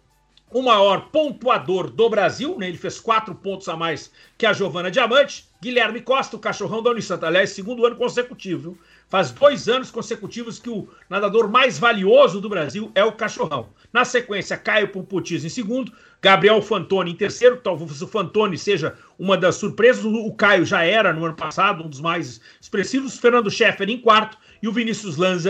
o 0.50 0.62
maior 0.62 1.08
pontuador 1.10 1.90
do 1.90 2.08
Brasil, 2.08 2.56
né? 2.58 2.68
ele 2.68 2.78
fez 2.78 3.00
quatro 3.00 3.34
pontos 3.34 3.68
a 3.68 3.76
mais 3.76 4.12
que 4.38 4.46
a 4.46 4.52
Giovana 4.52 4.90
Diamante, 4.90 5.45
Guilherme 5.66 6.00
Costa, 6.00 6.36
o 6.36 6.38
cachorrão 6.38 6.80
da 6.80 6.90
Unisanta. 6.90 7.26
Aliás, 7.26 7.50
segundo 7.50 7.84
ano 7.84 7.96
consecutivo. 7.96 8.60
Viu? 8.62 8.78
Faz 9.08 9.32
dois 9.32 9.68
anos 9.68 9.90
consecutivos 9.90 10.60
que 10.60 10.70
o 10.70 10.88
nadador 11.10 11.50
mais 11.50 11.76
valioso 11.76 12.40
do 12.40 12.48
Brasil 12.48 12.92
é 12.94 13.02
o 13.02 13.10
cachorrão. 13.10 13.70
Na 13.92 14.04
sequência, 14.04 14.56
Caio 14.56 14.86
Pompotis 14.86 15.44
em 15.44 15.48
segundo, 15.48 15.92
Gabriel 16.22 16.62
Fantoni 16.62 17.10
em 17.10 17.16
terceiro. 17.16 17.56
Talvez 17.56 18.00
o 18.00 18.06
Fantoni 18.06 18.56
seja 18.56 18.96
uma 19.18 19.36
das 19.36 19.56
surpresas. 19.56 20.04
O 20.04 20.32
Caio 20.34 20.64
já 20.64 20.84
era 20.84 21.12
no 21.12 21.24
ano 21.24 21.34
passado 21.34 21.82
um 21.82 21.88
dos 21.88 22.00
mais 22.00 22.40
expressivos. 22.60 23.18
Fernando 23.18 23.50
Scheffer 23.50 23.90
em 23.90 24.00
quarto 24.00 24.38
e 24.62 24.68
o 24.68 24.72
Vinícius 24.72 25.16
Lanza 25.16 25.48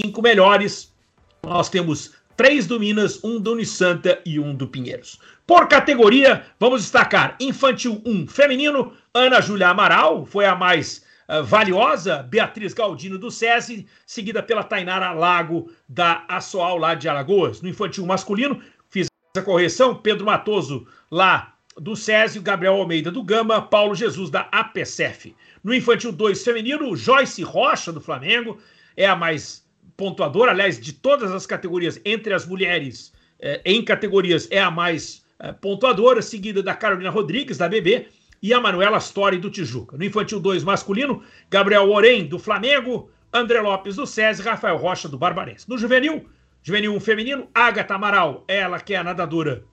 cinco 0.00 0.22
melhores. 0.22 0.94
Nós 1.42 1.68
temos 1.68 2.14
três 2.36 2.66
do 2.66 2.78
Minas, 2.78 3.22
um 3.24 3.40
do 3.40 3.52
Unisanta 3.52 4.20
e 4.24 4.38
um 4.38 4.54
do 4.54 4.68
Pinheiros. 4.68 5.18
Por 5.46 5.68
categoria, 5.68 6.44
vamos 6.60 6.82
destacar 6.82 7.36
Infantil 7.40 8.02
1 8.04 8.26
feminino, 8.26 8.92
Ana 9.14 9.40
Júlia 9.40 9.68
Amaral, 9.68 10.26
foi 10.26 10.44
a 10.44 10.54
mais 10.54 11.04
uh, 11.28 11.42
valiosa, 11.42 12.22
Beatriz 12.22 12.74
Galdino 12.74 13.18
do 13.18 13.30
SESI, 13.30 13.86
seguida 14.04 14.42
pela 14.42 14.62
Tainara 14.62 15.12
Lago 15.12 15.70
da 15.88 16.24
Assoal 16.28 16.76
lá 16.76 16.94
de 16.94 17.08
Alagoas. 17.08 17.62
No 17.62 17.68
Infantil 17.68 18.04
masculino, 18.04 18.60
fiz 18.90 19.08
a 19.36 19.42
correção, 19.42 19.94
Pedro 19.94 20.26
Matoso 20.26 20.86
lá 21.10 21.54
do 21.78 21.94
SESI, 21.94 22.40
Gabriel 22.40 22.74
Almeida 22.74 23.10
do 23.10 23.22
Gama, 23.22 23.62
Paulo 23.62 23.94
Jesus 23.94 24.30
da 24.30 24.48
APCF. 24.52 25.34
No 25.62 25.74
Infantil 25.74 26.12
2 26.12 26.42
feminino, 26.42 26.96
Joyce 26.96 27.42
Rocha 27.42 27.92
do 27.92 28.00
Flamengo, 28.00 28.58
é 28.96 29.06
a 29.06 29.14
mais 29.14 29.65
pontuadora, 29.96 30.52
aliás, 30.52 30.80
de 30.80 30.92
todas 30.92 31.32
as 31.32 31.46
categorias, 31.46 32.00
entre 32.04 32.34
as 32.34 32.46
mulheres 32.46 33.12
eh, 33.40 33.60
em 33.64 33.84
categorias, 33.84 34.48
é 34.50 34.60
a 34.60 34.70
mais 34.70 35.24
eh, 35.38 35.52
pontuadora, 35.52 36.22
seguida 36.22 36.62
da 36.62 36.74
Carolina 36.74 37.10
Rodrigues, 37.10 37.58
da 37.58 37.68
BB, 37.68 38.08
e 38.42 38.52
a 38.52 38.60
Manuela 38.60 38.98
Story, 38.98 39.38
do 39.38 39.50
Tijuca. 39.50 39.96
No 39.96 40.04
Infantil 40.04 40.38
2 40.40 40.62
masculino, 40.64 41.22
Gabriel 41.50 41.90
Orem, 41.90 42.26
do 42.26 42.38
Flamengo, 42.38 43.10
André 43.32 43.60
Lopes, 43.60 43.96
do 43.96 44.06
SESI, 44.06 44.42
Rafael 44.42 44.76
Rocha, 44.76 45.08
do 45.08 45.18
Barbarense. 45.18 45.68
No 45.68 45.78
Juvenil, 45.78 46.28
Juvenil 46.62 46.94
1 46.94 47.00
feminino, 47.00 47.48
Agatha 47.54 47.94
Amaral, 47.94 48.44
ela 48.46 48.78
que 48.80 48.94
é 48.94 48.98
a 48.98 49.04
nadadora 49.04 49.64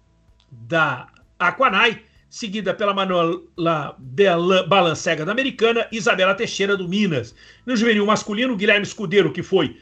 da 0.52 1.08
Aquanai, 1.40 2.02
seguida 2.30 2.74
pela 2.74 2.94
Manuela 2.94 3.96
Balancega, 4.68 5.26
da 5.26 5.32
Americana, 5.32 5.88
Isabela 5.92 6.34
Teixeira, 6.34 6.76
do 6.76 6.88
Minas. 6.88 7.36
No 7.66 7.76
Juvenil 7.76 8.06
masculino, 8.06 8.56
Guilherme 8.56 8.86
Escudeiro, 8.86 9.32
que 9.32 9.44
foi 9.44 9.78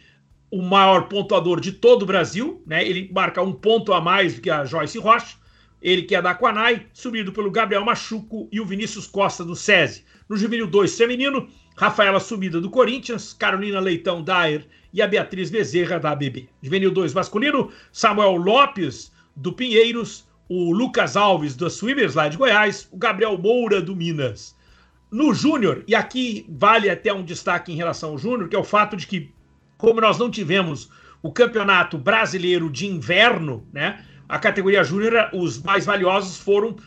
o 0.51 0.61
maior 0.61 1.07
pontuador 1.07 1.61
de 1.61 1.71
todo 1.71 2.03
o 2.03 2.05
Brasil, 2.05 2.61
né? 2.67 2.85
Ele 2.85 3.09
marca 3.13 3.41
um 3.41 3.53
ponto 3.53 3.93
a 3.93 4.01
mais 4.01 4.35
do 4.35 4.41
que 4.41 4.49
a 4.49 4.65
Joyce 4.65 4.99
Rocha. 4.99 5.37
Ele 5.81 6.03
que 6.03 6.13
é 6.13 6.21
da 6.21 6.31
Aquanai, 6.31 6.85
subido 6.93 7.31
pelo 7.31 7.49
Gabriel 7.49 7.85
Machuco 7.85 8.47
e 8.51 8.59
o 8.59 8.65
Vinícius 8.65 9.07
Costa 9.07 9.43
do 9.43 9.55
SESI. 9.55 10.03
No 10.29 10.37
Juvenil 10.37 10.67
2 10.67 10.95
feminino, 10.95 11.47
Rafaela 11.75 12.19
Sumida 12.19 12.61
do 12.61 12.69
Corinthians, 12.69 13.33
Carolina 13.33 13.79
Leitão 13.79 14.21
Daer 14.21 14.67
e 14.93 15.01
a 15.01 15.07
Beatriz 15.07 15.49
Bezerra 15.49 15.99
da 15.99 16.11
ABB. 16.11 16.49
Juvenil 16.61 16.91
2 16.91 17.13
masculino, 17.13 17.71
Samuel 17.91 18.35
Lopes 18.35 19.11
do 19.35 19.53
Pinheiros, 19.53 20.27
o 20.49 20.73
Lucas 20.73 21.15
Alves 21.15 21.55
da 21.55 21.69
Swimmers 21.69 22.13
lá 22.13 22.27
de 22.27 22.37
Goiás, 22.37 22.87
o 22.91 22.97
Gabriel 22.97 23.37
Moura 23.37 23.81
do 23.81 23.95
Minas. 23.95 24.55
No 25.09 25.33
Júnior, 25.33 25.83
e 25.87 25.95
aqui 25.95 26.45
vale 26.49 26.89
até 26.89 27.11
um 27.11 27.23
destaque 27.23 27.71
em 27.71 27.75
relação 27.75 28.11
ao 28.11 28.17
Júnior, 28.17 28.49
que 28.49 28.55
é 28.55 28.59
o 28.59 28.63
fato 28.63 28.95
de 28.95 29.07
que 29.07 29.33
como 29.81 29.99
nós 29.99 30.19
não 30.19 30.29
tivemos 30.29 30.89
o 31.23 31.31
campeonato 31.31 31.97
brasileiro 31.97 32.69
de 32.69 32.85
inverno, 32.85 33.67
né? 33.73 34.05
A 34.29 34.37
categoria 34.37 34.83
júnior, 34.83 35.29
os 35.33 35.61
mais 35.61 35.85
valiosos 35.85 36.37
foram 36.37 36.69
uh, 36.69 36.77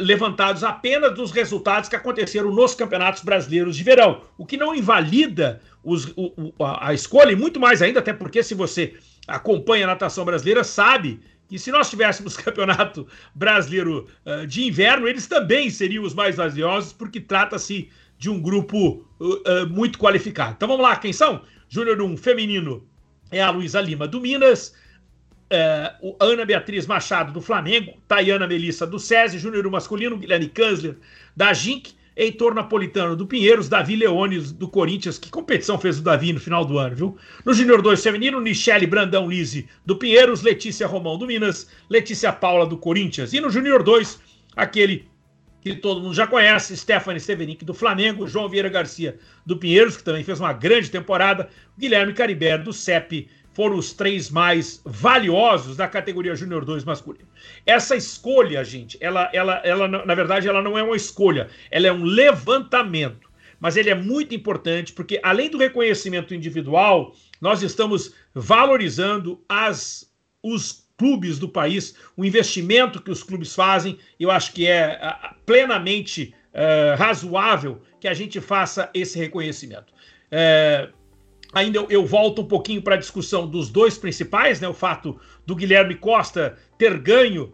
levantados 0.00 0.64
apenas 0.64 1.14
dos 1.14 1.30
resultados 1.30 1.90
que 1.90 1.94
aconteceram 1.94 2.50
nos 2.50 2.74
campeonatos 2.74 3.22
brasileiros 3.22 3.76
de 3.76 3.84
verão, 3.84 4.22
o 4.36 4.46
que 4.46 4.56
não 4.56 4.74
invalida 4.74 5.60
os, 5.84 6.12
o, 6.16 6.52
a, 6.58 6.88
a 6.88 6.94
escolha, 6.94 7.30
e 7.30 7.36
muito 7.36 7.60
mais 7.60 7.82
ainda, 7.82 8.00
até 8.00 8.12
porque 8.12 8.42
se 8.42 8.54
você 8.54 8.94
acompanha 9.28 9.84
a 9.84 9.88
natação 9.88 10.24
brasileira, 10.24 10.64
sabe 10.64 11.20
que 11.46 11.58
se 11.58 11.70
nós 11.70 11.88
tivéssemos 11.88 12.34
campeonato 12.36 13.06
brasileiro 13.34 14.06
uh, 14.24 14.46
de 14.46 14.66
inverno, 14.66 15.06
eles 15.06 15.26
também 15.26 15.68
seriam 15.70 16.02
os 16.02 16.14
mais 16.14 16.36
valiosos, 16.36 16.94
porque 16.94 17.20
trata-se 17.20 17.90
de 18.18 18.28
um 18.28 18.40
grupo 18.40 19.06
uh, 19.20 19.26
uh, 19.26 19.68
muito 19.68 19.98
qualificado. 19.98 20.54
Então 20.56 20.66
vamos 20.66 20.82
lá, 20.82 20.96
quem 20.96 21.12
são? 21.12 21.42
Júnior 21.68 22.00
1 22.00 22.16
feminino 22.16 22.86
é 23.30 23.42
a 23.42 23.50
Luísa 23.50 23.80
Lima 23.80 24.08
do 24.08 24.20
Minas, 24.20 24.74
é, 25.50 25.94
o 26.02 26.16
Ana 26.20 26.44
Beatriz 26.44 26.86
Machado 26.86 27.32
do 27.32 27.40
Flamengo, 27.40 27.94
Tayana 28.06 28.46
Melissa 28.46 28.86
do 28.86 28.98
SESI, 28.98 29.38
Júnior 29.38 29.66
1 29.66 29.70
masculino, 29.70 30.16
Guilherme 30.16 30.48
Kanzler 30.48 30.96
da 31.36 31.52
GINC, 31.52 31.94
Heitor 32.16 32.52
Napolitano 32.52 33.14
do 33.14 33.26
Pinheiros, 33.26 33.68
Davi 33.68 33.94
Leones 33.94 34.50
do 34.50 34.66
Corinthians. 34.66 35.18
Que 35.18 35.30
competição 35.30 35.78
fez 35.78 36.00
o 36.00 36.02
Davi 36.02 36.32
no 36.32 36.40
final 36.40 36.64
do 36.64 36.76
ano, 36.76 36.96
viu? 36.96 37.16
No 37.44 37.54
Júnior 37.54 37.80
2 37.80 38.02
feminino, 38.02 38.40
Michele 38.40 38.88
Brandão 38.88 39.30
Lise 39.30 39.68
do 39.86 39.96
Pinheiros, 39.96 40.42
Letícia 40.42 40.86
Romão 40.86 41.16
do 41.16 41.28
Minas, 41.28 41.70
Letícia 41.88 42.32
Paula 42.32 42.66
do 42.66 42.76
Corinthians. 42.76 43.32
E 43.32 43.40
no 43.40 43.48
Júnior 43.48 43.84
2, 43.84 44.20
aquele 44.56 45.08
que 45.60 45.74
todo 45.74 46.00
mundo 46.00 46.14
já 46.14 46.26
conhece, 46.26 46.76
Stephanie 46.76 47.20
Sevenic 47.20 47.64
do 47.64 47.74
Flamengo, 47.74 48.26
João 48.26 48.48
Vieira 48.48 48.68
Garcia 48.68 49.18
do 49.44 49.56
Pinheiros, 49.56 49.96
que 49.96 50.04
também 50.04 50.24
fez 50.24 50.40
uma 50.40 50.52
grande 50.52 50.90
temporada, 50.90 51.48
Guilherme 51.76 52.12
Caribé 52.12 52.56
do 52.56 52.72
CEP 52.72 53.28
foram 53.58 53.76
os 53.76 53.92
três 53.92 54.30
mais 54.30 54.80
valiosos 54.84 55.76
da 55.76 55.88
categoria 55.88 56.36
Júnior 56.36 56.64
2 56.64 56.84
masculino. 56.84 57.26
Essa 57.66 57.96
escolha, 57.96 58.62
gente, 58.62 58.96
ela, 59.00 59.28
ela, 59.32 59.60
ela, 59.64 59.88
na 59.88 60.14
verdade, 60.14 60.46
ela 60.46 60.62
não 60.62 60.78
é 60.78 60.82
uma 60.84 60.94
escolha, 60.94 61.48
ela 61.68 61.88
é 61.88 61.92
um 61.92 62.04
levantamento. 62.04 63.28
Mas 63.58 63.76
ele 63.76 63.90
é 63.90 63.96
muito 63.96 64.32
importante 64.32 64.92
porque, 64.92 65.18
além 65.24 65.50
do 65.50 65.58
reconhecimento 65.58 66.32
individual, 66.32 67.12
nós 67.40 67.60
estamos 67.60 68.14
valorizando 68.32 69.42
as, 69.48 70.08
os 70.40 70.87
clubes 70.98 71.38
do 71.38 71.48
país, 71.48 71.94
o 72.16 72.24
investimento 72.24 73.00
que 73.00 73.10
os 73.10 73.22
clubes 73.22 73.54
fazem. 73.54 73.98
Eu 74.20 74.30
acho 74.30 74.52
que 74.52 74.66
é 74.66 75.00
plenamente 75.46 76.34
uh, 76.52 76.98
razoável 76.98 77.80
que 78.00 78.08
a 78.08 78.14
gente 78.14 78.40
faça 78.40 78.90
esse 78.92 79.18
reconhecimento. 79.18 79.92
Uh, 80.30 80.92
Ainda 81.52 81.78
eu, 81.78 81.86
eu 81.88 82.06
volto 82.06 82.42
um 82.42 82.44
pouquinho 82.44 82.82
para 82.82 82.94
a 82.94 82.98
discussão 82.98 83.46
dos 83.46 83.70
dois 83.70 83.96
principais, 83.96 84.60
né? 84.60 84.68
O 84.68 84.74
fato 84.74 85.18
do 85.46 85.56
Guilherme 85.56 85.94
Costa 85.94 86.58
ter 86.76 86.98
ganho 86.98 87.52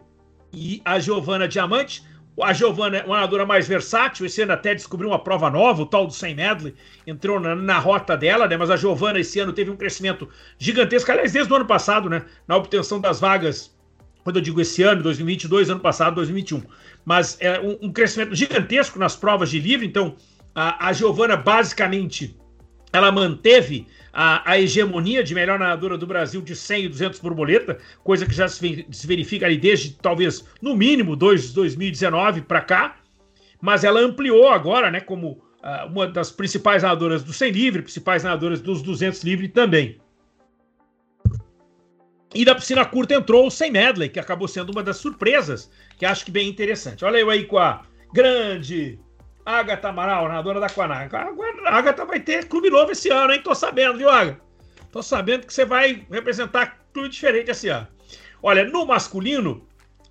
e 0.51 0.81
a 0.83 0.99
Giovana 0.99 1.47
Diamante. 1.47 2.03
A 2.41 2.51
Giovana 2.51 2.97
é 2.97 3.03
uma 3.05 3.15
nadadora 3.15 3.45
mais 3.45 3.67
versátil, 3.67 4.25
esse 4.25 4.41
ano 4.41 4.51
até 4.51 4.75
descobriu 4.75 5.09
uma 5.09 5.19
prova 5.19 5.49
nova, 5.49 5.83
o 5.83 5.85
tal 5.85 6.05
do 6.05 6.13
100 6.13 6.35
medley, 6.35 6.75
entrou 7.07 7.39
na, 7.39 7.55
na, 7.55 7.79
rota 7.79 8.17
dela, 8.17 8.45
né? 8.47 8.57
Mas 8.57 8.69
a 8.69 8.75
Giovana 8.75 9.19
esse 9.19 9.39
ano 9.39 9.53
teve 9.53 9.71
um 9.71 9.77
crescimento 9.77 10.27
gigantesco, 10.57 11.09
aliás, 11.11 11.31
desde 11.31 11.51
o 11.51 11.55
ano 11.55 11.65
passado, 11.65 12.09
né? 12.09 12.23
Na 12.45 12.57
obtenção 12.57 12.99
das 12.99 13.21
vagas, 13.21 13.73
quando 14.23 14.37
eu 14.37 14.41
digo 14.41 14.59
esse 14.59 14.83
ano, 14.83 15.01
2022, 15.01 15.69
ano 15.69 15.79
passado, 15.79 16.15
2021. 16.15 16.61
Mas 17.05 17.37
é 17.39 17.59
um, 17.59 17.87
um 17.87 17.91
crescimento 17.91 18.35
gigantesco 18.35 18.99
nas 18.99 19.15
provas 19.15 19.49
de 19.49 19.59
livre, 19.59 19.85
então 19.85 20.15
a, 20.53 20.87
a 20.87 20.93
Giovana 20.93 21.37
basicamente 21.37 22.35
ela 22.91 23.11
manteve 23.11 23.87
a, 24.17 24.49
a, 24.49 24.57
hegemonia 24.57 25.21
de 25.21 25.35
melhor 25.35 25.59
nadadora 25.59 25.97
do 25.97 26.07
Brasil 26.07 26.41
de 26.41 26.55
100 26.55 26.85
e 26.85 26.87
200 26.87 27.19
borboleta, 27.19 27.77
coisa 28.01 28.25
que 28.25 28.33
já 28.33 28.47
se, 28.47 28.87
se 28.89 29.05
verifica 29.05 29.45
ali 29.45 29.57
desde 29.57 29.91
talvez 29.91 30.45
no 30.61 30.73
mínimo 30.73 31.17
2, 31.17 31.51
2019 31.51 32.41
para 32.43 32.61
cá, 32.61 32.95
mas 33.61 33.83
ela 33.83 33.99
ampliou 33.99 34.47
agora, 34.47 34.89
né, 34.89 35.01
como 35.01 35.31
uh, 35.31 35.91
uma 35.91 36.07
das 36.07 36.31
principais 36.31 36.81
nadadoras 36.81 37.25
do 37.25 37.33
100 37.33 37.51
livre, 37.51 37.81
principais 37.81 38.23
nadadoras 38.23 38.61
dos 38.61 38.81
200 38.81 39.21
livre 39.23 39.49
também. 39.49 39.99
E 42.33 42.45
da 42.45 42.55
piscina 42.55 42.85
curta 42.85 43.15
entrou 43.15 43.47
o 43.47 43.51
100 43.51 43.71
medley, 43.71 44.09
que 44.09 44.19
acabou 44.19 44.47
sendo 44.47 44.71
uma 44.71 44.81
das 44.81 44.95
surpresas, 44.97 45.69
que 45.97 46.05
acho 46.05 46.23
que 46.23 46.31
bem 46.31 46.47
interessante. 46.47 47.03
Olha 47.03 47.17
eu 47.17 47.29
aí 47.29 47.43
com 47.43 47.57
a 47.57 47.81
grande 48.13 48.97
Agatha 49.45 49.89
Amaral, 49.89 50.27
nadadora 50.27 50.59
da 50.59 50.69
Quanac. 50.69 51.15
A 51.15 51.29
Agatha 51.69 52.03
vai 52.03 52.19
ter 52.19 52.47
clube 52.47 52.69
novo 52.69 52.91
esse 52.91 53.09
ano, 53.09 53.31
hein? 53.31 53.41
Tô 53.43 53.53
sabendo, 53.53 53.97
viu, 53.97 54.09
Agatha? 54.09 54.41
Tô 54.91 55.03
sabendo 55.03 55.45
que 55.45 55.53
você 55.53 55.65
vai 55.65 56.05
representar 56.09 56.79
clube 56.93 57.09
diferente 57.09 57.51
esse 57.51 57.67
ano. 57.67 57.87
Olha, 58.41 58.63
no 58.63 58.85
masculino, 58.85 59.67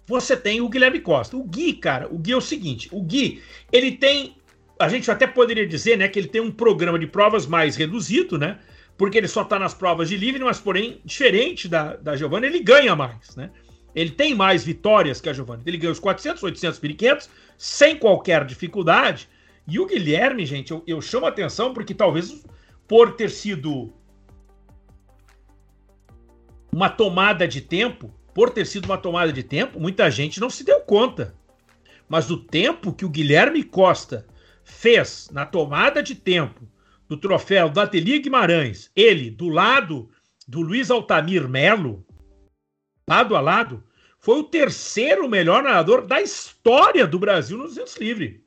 você 0.06 0.36
tem 0.36 0.60
o 0.60 0.68
Guilherme 0.68 1.00
Costa. 1.00 1.36
O 1.36 1.44
Gui, 1.44 1.72
cara, 1.72 2.06
o 2.12 2.18
Gui 2.18 2.32
é 2.32 2.36
o 2.36 2.40
seguinte: 2.40 2.88
o 2.92 3.02
Gui, 3.02 3.42
ele 3.72 3.92
tem. 3.92 4.36
A 4.78 4.88
gente 4.88 5.10
até 5.10 5.26
poderia 5.26 5.66
dizer, 5.66 5.96
né, 5.96 6.08
que 6.08 6.18
ele 6.18 6.28
tem 6.28 6.40
um 6.40 6.50
programa 6.50 6.98
de 6.98 7.06
provas 7.06 7.46
mais 7.46 7.76
reduzido, 7.76 8.38
né? 8.38 8.58
Porque 8.96 9.18
ele 9.18 9.28
só 9.28 9.42
tá 9.44 9.58
nas 9.58 9.72
provas 9.72 10.08
de 10.08 10.16
livre, 10.16 10.42
mas 10.42 10.60
porém, 10.60 11.00
diferente 11.04 11.68
da, 11.68 11.96
da 11.96 12.16
Giovanna, 12.16 12.46
ele 12.46 12.60
ganha 12.60 12.94
mais, 12.94 13.34
né? 13.36 13.50
Ele 13.94 14.10
tem 14.10 14.34
mais 14.34 14.64
vitórias 14.64 15.20
que 15.20 15.28
a 15.28 15.32
Giovanna. 15.32 15.62
Ele 15.64 15.76
ganha 15.76 15.92
os 15.92 16.00
400, 16.00 16.42
800, 16.42 16.80
1500 16.80 17.30
sem 17.56 17.96
qualquer 17.96 18.44
dificuldade. 18.44 19.28
E 19.66 19.78
o 19.78 19.86
Guilherme, 19.86 20.44
gente, 20.44 20.72
eu, 20.72 20.82
eu 20.86 21.00
chamo 21.00 21.26
a 21.26 21.28
atenção 21.28 21.72
porque 21.72 21.94
talvez 21.94 22.44
por 22.86 23.12
ter 23.12 23.30
sido 23.30 23.92
uma 26.72 26.90
tomada 26.90 27.46
de 27.46 27.60
tempo, 27.60 28.12
por 28.34 28.50
ter 28.50 28.66
sido 28.66 28.86
uma 28.86 28.98
tomada 28.98 29.32
de 29.32 29.42
tempo, 29.42 29.78
muita 29.78 30.10
gente 30.10 30.40
não 30.40 30.50
se 30.50 30.64
deu 30.64 30.80
conta. 30.80 31.34
Mas 32.08 32.30
o 32.30 32.36
tempo 32.36 32.92
que 32.92 33.04
o 33.04 33.08
Guilherme 33.08 33.62
Costa 33.62 34.26
fez 34.64 35.30
na 35.32 35.46
tomada 35.46 36.02
de 36.02 36.14
tempo 36.14 36.68
do 37.08 37.16
troféu 37.16 37.68
do 37.68 37.80
Ateliê 37.80 38.18
Guimarães, 38.18 38.90
ele 38.96 39.30
do 39.30 39.48
lado 39.48 40.10
do 40.48 40.60
Luiz 40.60 40.90
Altamir 40.90 41.48
Melo, 41.48 42.04
lado 43.08 43.36
a 43.36 43.40
lado, 43.40 43.82
foi 44.18 44.38
o 44.38 44.44
terceiro 44.44 45.28
melhor 45.28 45.62
nadador 45.62 46.06
da 46.06 46.20
história 46.20 47.06
do 47.06 47.18
Brasil 47.18 47.58
no 47.58 47.64
200 47.64 47.96
livre. 47.96 48.42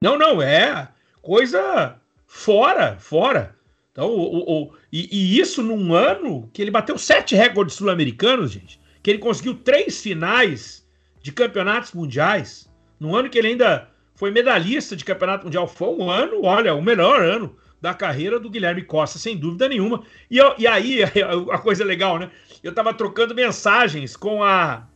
Não, 0.00 0.16
não, 0.16 0.40
é 0.40 0.88
coisa 1.20 1.98
fora, 2.26 2.96
fora. 2.98 3.56
Então, 3.90 4.08
o, 4.08 4.64
o, 4.64 4.74
e, 4.92 5.08
e, 5.10 5.40
isso 5.40 5.62
num 5.62 5.94
ano 5.94 6.50
que 6.52 6.60
ele 6.60 6.70
bateu 6.70 6.98
sete 6.98 7.34
recordes 7.34 7.76
sul-americanos, 7.76 8.52
gente. 8.52 8.80
Que 9.02 9.10
ele 9.10 9.18
conseguiu 9.18 9.54
três 9.54 10.00
finais 10.00 10.86
de 11.22 11.32
campeonatos 11.32 11.92
mundiais. 11.92 12.70
Num 12.98 13.14
ano 13.14 13.30
que 13.30 13.38
ele 13.38 13.48
ainda 13.48 13.88
foi 14.14 14.30
medalhista 14.30 14.94
de 14.96 15.04
campeonato 15.04 15.44
mundial. 15.44 15.66
Foi 15.66 15.88
um 15.88 16.10
ano, 16.10 16.44
olha, 16.44 16.74
o 16.74 16.82
melhor 16.82 17.22
ano 17.22 17.56
da 17.84 17.92
carreira 17.92 18.40
do 18.40 18.48
Guilherme 18.48 18.82
Costa, 18.82 19.18
sem 19.18 19.36
dúvida 19.36 19.68
nenhuma. 19.68 20.02
E, 20.30 20.38
eu, 20.38 20.54
e 20.56 20.66
aí, 20.66 21.00
a 21.52 21.58
coisa 21.58 21.84
legal, 21.84 22.18
né? 22.18 22.30
Eu 22.62 22.70
estava 22.70 22.94
trocando 22.94 23.34
mensagens 23.34 24.16
com 24.16 24.42
a 24.42 24.88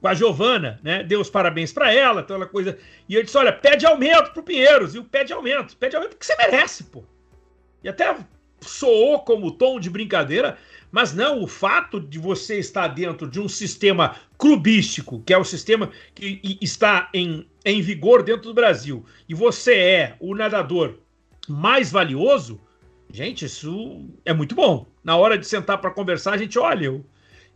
com 0.00 0.08
a 0.08 0.14
Giovana, 0.14 0.80
né? 0.82 1.02
Deu 1.02 1.20
os 1.20 1.28
parabéns 1.28 1.74
para 1.74 1.92
ela, 1.92 2.22
aquela 2.22 2.46
coisa. 2.46 2.78
E 3.06 3.14
eu 3.14 3.22
disse: 3.22 3.36
olha, 3.36 3.52
pede 3.52 3.84
aumento 3.84 4.32
pro 4.32 4.42
Pinheiros, 4.42 4.94
viu? 4.94 5.04
Pede 5.04 5.30
aumento, 5.34 5.76
pede 5.76 5.94
aumento 5.94 6.12
porque 6.12 6.24
você 6.24 6.34
merece, 6.36 6.84
pô. 6.84 7.04
E 7.84 7.88
até 7.90 8.16
soou 8.62 9.20
como 9.20 9.50
tom 9.50 9.78
de 9.78 9.90
brincadeira, 9.90 10.56
mas 10.90 11.12
não, 11.12 11.42
o 11.42 11.46
fato 11.46 12.00
de 12.00 12.18
você 12.18 12.58
estar 12.58 12.88
dentro 12.88 13.28
de 13.28 13.38
um 13.38 13.48
sistema 13.48 14.16
clubístico, 14.38 15.22
que 15.22 15.34
é 15.34 15.38
o 15.38 15.44
sistema 15.44 15.90
que 16.14 16.40
está 16.62 17.10
em, 17.12 17.46
em 17.62 17.82
vigor 17.82 18.22
dentro 18.22 18.44
do 18.44 18.54
Brasil, 18.54 19.04
e 19.28 19.34
você 19.34 19.74
é 19.74 20.16
o 20.18 20.34
nadador 20.34 20.98
mais 21.50 21.90
valioso, 21.90 22.60
gente, 23.12 23.44
isso 23.44 24.08
é 24.24 24.32
muito 24.32 24.54
bom 24.54 24.86
na 25.02 25.16
hora 25.16 25.36
de 25.36 25.46
sentar 25.46 25.78
para 25.78 25.90
conversar, 25.90 26.32
a 26.34 26.36
gente, 26.36 26.58
olha, 26.58 26.86
eu, 26.86 27.04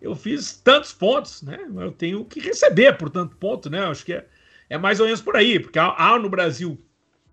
eu 0.01 0.15
fiz 0.15 0.61
tantos 0.63 0.93
pontos, 0.93 1.43
né? 1.43 1.59
Eu 1.77 1.93
tenho 1.93 2.25
que 2.25 2.41
receber 2.41 2.97
por 2.97 3.11
tanto 3.11 3.37
ponto, 3.37 3.71
né? 3.71 3.85
Acho 3.85 4.05
que 4.05 4.15
é, 4.15 4.27
é 4.69 4.79
mais 4.79 5.01
ou 5.01 5.07
menos 5.07 5.21
por 5.21 5.37
aí, 5.37 5.61
porque 5.61 5.79
há, 5.79 5.95
há 5.97 6.19
no 6.19 6.29
Brasil 6.29 6.79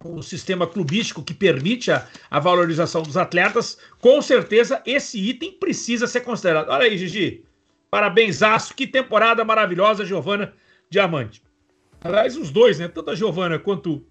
um 0.03 0.21
sistema 0.21 0.65
clubístico 0.65 1.23
que 1.23 1.33
permite 1.33 1.91
a, 1.91 2.07
a, 2.29 2.39
valorização 2.39 3.03
dos 3.03 3.17
atletas, 3.17 3.77
com 3.99 4.19
certeza 4.21 4.81
esse 4.85 5.19
item 5.19 5.51
precisa 5.53 6.07
ser 6.07 6.21
considerado. 6.21 6.69
Olha 6.69 6.85
aí, 6.85 6.97
Gigi. 6.97 7.45
Parabéns, 7.89 8.41
Aço. 8.41 8.73
Que 8.73 8.87
temporada 8.87 9.43
maravilhosa, 9.43 10.05
Giovana 10.05 10.53
Diamante. 10.89 11.43
Aliás, 12.03 12.35
os 12.35 12.49
dois, 12.49 12.79
né? 12.79 12.87
Tanto 12.87 13.11
a 13.11 13.15
Giovana 13.15 13.59
quanto 13.59 14.03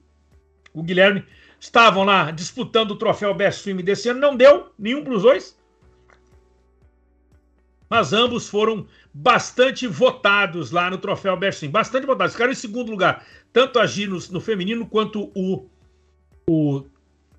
o 0.72 0.82
Guilherme 0.82 1.24
estavam 1.61 2.02
lá 2.02 2.32
disputando 2.32 2.90
o 2.90 2.96
troféu 2.96 3.32
Best 3.32 3.62
Swim 3.62 3.76
desse 3.76 4.08
ano. 4.08 4.18
Não 4.18 4.34
deu 4.34 4.72
nenhum 4.76 5.04
para 5.04 5.14
os 5.14 5.22
dois 5.22 5.61
mas 7.90 8.12
ambos 8.12 8.48
foram 8.48 8.86
bastante 9.12 9.88
votados 9.88 10.70
lá 10.70 10.88
no 10.88 10.96
troféu 10.96 11.36
Bersin, 11.36 11.68
bastante 11.68 12.06
votados. 12.06 12.34
Ficaram 12.34 12.52
em 12.52 12.54
segundo 12.54 12.92
lugar, 12.92 13.26
tanto 13.52 13.80
a 13.80 13.86
Gi 13.86 14.06
no, 14.06 14.16
no 14.30 14.40
feminino 14.40 14.86
quanto 14.86 15.32
o, 15.34 15.68
o 16.48 16.84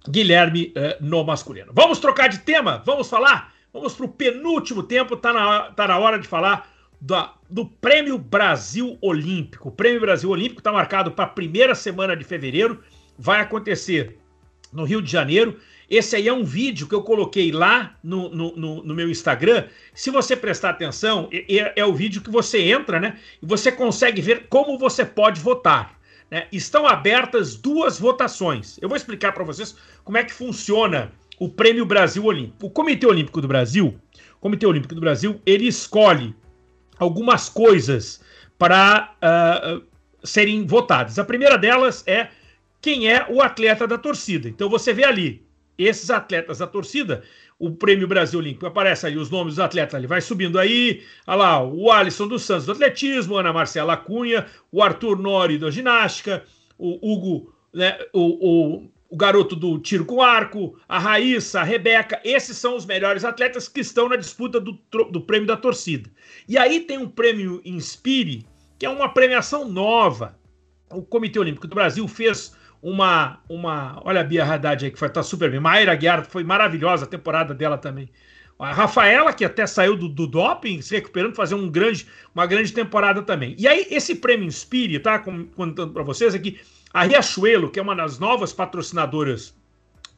Guilherme 0.10 0.74
eh, 0.76 0.98
no 1.00 1.24
masculino. 1.24 1.72
Vamos 1.74 2.00
trocar 2.00 2.28
de 2.28 2.40
tema? 2.40 2.84
Vamos 2.86 3.10
falar? 3.10 3.54
Vamos 3.72 3.94
para 3.94 4.06
o 4.06 4.10
penúltimo 4.10 4.84
tempo, 4.84 5.16
tá 5.16 5.32
na, 5.32 5.72
tá 5.72 5.88
na 5.88 5.98
hora 5.98 6.20
de 6.20 6.28
falar 6.28 6.70
da, 7.00 7.34
do 7.50 7.66
Prêmio 7.66 8.18
Brasil 8.18 8.98
Olímpico. 9.02 9.70
O 9.70 9.72
Prêmio 9.72 10.02
Brasil 10.02 10.30
Olímpico 10.30 10.60
está 10.60 10.74
marcado 10.74 11.12
para 11.12 11.24
a 11.24 11.30
primeira 11.30 11.74
semana 11.74 12.14
de 12.14 12.26
fevereiro, 12.26 12.84
vai 13.22 13.40
acontecer 13.40 14.18
no 14.74 14.84
Rio 14.84 15.00
de 15.00 15.12
Janeiro. 15.12 15.60
Esse 15.88 16.16
aí 16.16 16.28
é 16.28 16.34
um 16.34 16.44
vídeo 16.44 16.88
que 16.88 16.96
eu 16.96 17.04
coloquei 17.04 17.52
lá 17.52 17.96
no, 18.04 18.30
no, 18.30 18.56
no, 18.56 18.84
no 18.84 18.96
meu 18.96 19.10
Instagram. 19.10 19.68
Se 19.94 20.10
você 20.10 20.36
prestar 20.36 20.72
atenção, 20.72 21.30
é, 21.32 21.80
é, 21.80 21.86
o 21.86 21.94
vídeo 21.94 22.22
que 22.22 22.32
você 22.32 22.60
entra, 22.64 23.00
né? 23.00 23.20
E 23.42 23.46
você 23.46 23.72
consegue 23.72 24.22
ver 24.22 24.48
como 24.50 24.80
você 24.80 25.06
pode 25.06 25.40
votar. 25.40 26.00
Né? 26.32 26.48
Estão 26.52 26.88
abertas 26.88 27.56
duas 27.56 28.00
votações. 28.00 28.80
Eu 28.82 28.90
vou 28.90 28.96
explicar 28.96 29.34
para 29.34 29.44
vocês 29.44 29.76
como 30.04 30.18
é 30.18 30.24
que 30.24 30.34
funciona 30.34 31.12
o 31.38 31.48
Prêmio 31.48 31.86
Brasil 31.86 32.26
Olímpico. 32.26 32.66
O 32.66 32.70
Comitê 32.72 33.06
Olímpico 33.06 33.40
do 33.40 33.48
Brasil, 33.48 34.00
Comitê 34.40 34.66
Olímpico 34.66 34.96
do 34.96 35.02
Brasil, 35.02 35.40
ele 35.46 35.68
escolhe 35.68 36.34
algumas 36.98 37.50
coisas 37.50 38.24
para 38.58 39.14
uh, 39.22 39.84
serem 40.24 40.66
votadas. 40.66 41.20
A 41.20 41.24
primeira 41.24 41.58
delas 41.58 42.04
é 42.08 42.30
quem 42.82 43.10
é 43.10 43.26
o 43.30 43.42
atleta 43.42 43.88
da 43.88 43.98
torcida. 43.98 44.50
Então 44.50 44.70
você 44.70 44.94
vê 44.94 45.04
ali 45.04 45.46
esses 45.78 46.10
atletas 46.10 46.60
da 46.60 46.68
torcida, 46.68 47.24
o 47.58 47.72
Prêmio 47.72 48.08
Brasil 48.08 48.40
Olímpico, 48.40 48.66
aparece 48.66 49.08
aí 49.08 49.18
os 49.18 49.30
nomes 49.30 49.56
dos 49.56 49.64
atletas 49.64 49.96
ali, 49.96 50.08
vai 50.08 50.22
subindo 50.22 50.60
aí, 50.60 51.04
olha 51.26 51.38
lá, 51.38 51.64
o 51.64 51.92
Alisson 51.92 52.28
dos 52.28 52.44
Santos 52.44 52.66
do 52.66 52.72
atletismo, 52.72 53.38
Ana 53.38 53.54
Marcela 53.54 53.98
Cunha, 53.98 54.46
o 54.72 54.82
Arthur 54.82 55.18
Nori 55.18 55.58
da 55.58 55.72
ginástica, 55.72 56.44
o 56.78 57.00
Hugo, 57.02 57.54
né, 57.74 57.98
o, 58.14 58.78
o 58.80 58.92
o 59.12 59.18
garoto 59.18 59.58
do 59.58 59.78
tiro 59.78 60.06
com 60.06 60.22
arco, 60.22 60.80
a 60.88 60.98
Raíssa, 60.98 61.60
a 61.60 61.64
Rebeca, 61.64 62.22
esses 62.24 62.56
são 62.56 62.78
os 62.78 62.86
melhores 62.86 63.26
atletas 63.26 63.68
que 63.68 63.82
estão 63.82 64.08
na 64.08 64.16
disputa 64.16 64.58
do, 64.58 64.80
do 65.12 65.20
prêmio 65.20 65.46
da 65.46 65.58
torcida. 65.58 66.10
E 66.48 66.58
aí 66.58 66.80
tem 66.80 66.98
um 66.98 67.10
prêmio 67.10 67.62
Inspire, 67.66 68.46
que 68.80 68.86
é 68.86 68.90
uma 68.90 69.10
premiação 69.10 69.68
nova. 69.68 70.40
O 70.90 71.02
Comitê 71.02 71.38
Olímpico 71.38 71.68
do 71.68 71.76
Brasil 71.76 72.08
fez 72.08 72.56
uma. 72.82 73.40
uma 73.48 74.02
olha 74.04 74.22
a 74.22 74.24
Bia 74.24 74.44
Haddad 74.44 74.86
aí, 74.86 74.92
que 74.92 75.00
foi, 75.00 75.10
tá 75.10 75.22
super 75.22 75.52
bem. 75.52 75.60
Mayra 75.60 75.96
Guiar 75.96 76.26
foi 76.26 76.44
maravilhosa 76.44 77.06
a 77.06 77.08
temporada 77.08 77.54
dela 77.54 77.78
também. 77.78 78.10
A 78.58 78.74
Rafaela, 78.74 79.34
que 79.34 79.44
até 79.44 79.66
saiu 79.66 79.98
do, 79.98 80.08
do 80.08 80.28
doping, 80.28 80.82
se 80.82 80.94
recuperando, 80.94 81.36
fazer 81.36 81.56
um 81.56 81.68
grande, 81.68 82.06
uma 82.34 82.46
grande 82.46 82.72
temporada 82.72 83.24
também. 83.24 83.56
E 83.58 83.68
aí, 83.68 83.88
esse 83.90 84.16
prêmio 84.16 84.46
Inspire, 84.46 85.00
tá? 85.00 85.18
Contando 85.18 85.92
para 85.92 86.04
vocês 86.04 86.36
aqui, 86.36 86.60
a 86.94 87.04
Riachuelo, 87.04 87.72
que 87.72 87.80
é 87.80 87.82
uma 87.82 87.96
das 87.96 88.20
novas 88.20 88.54
patrocinadoras 88.54 89.56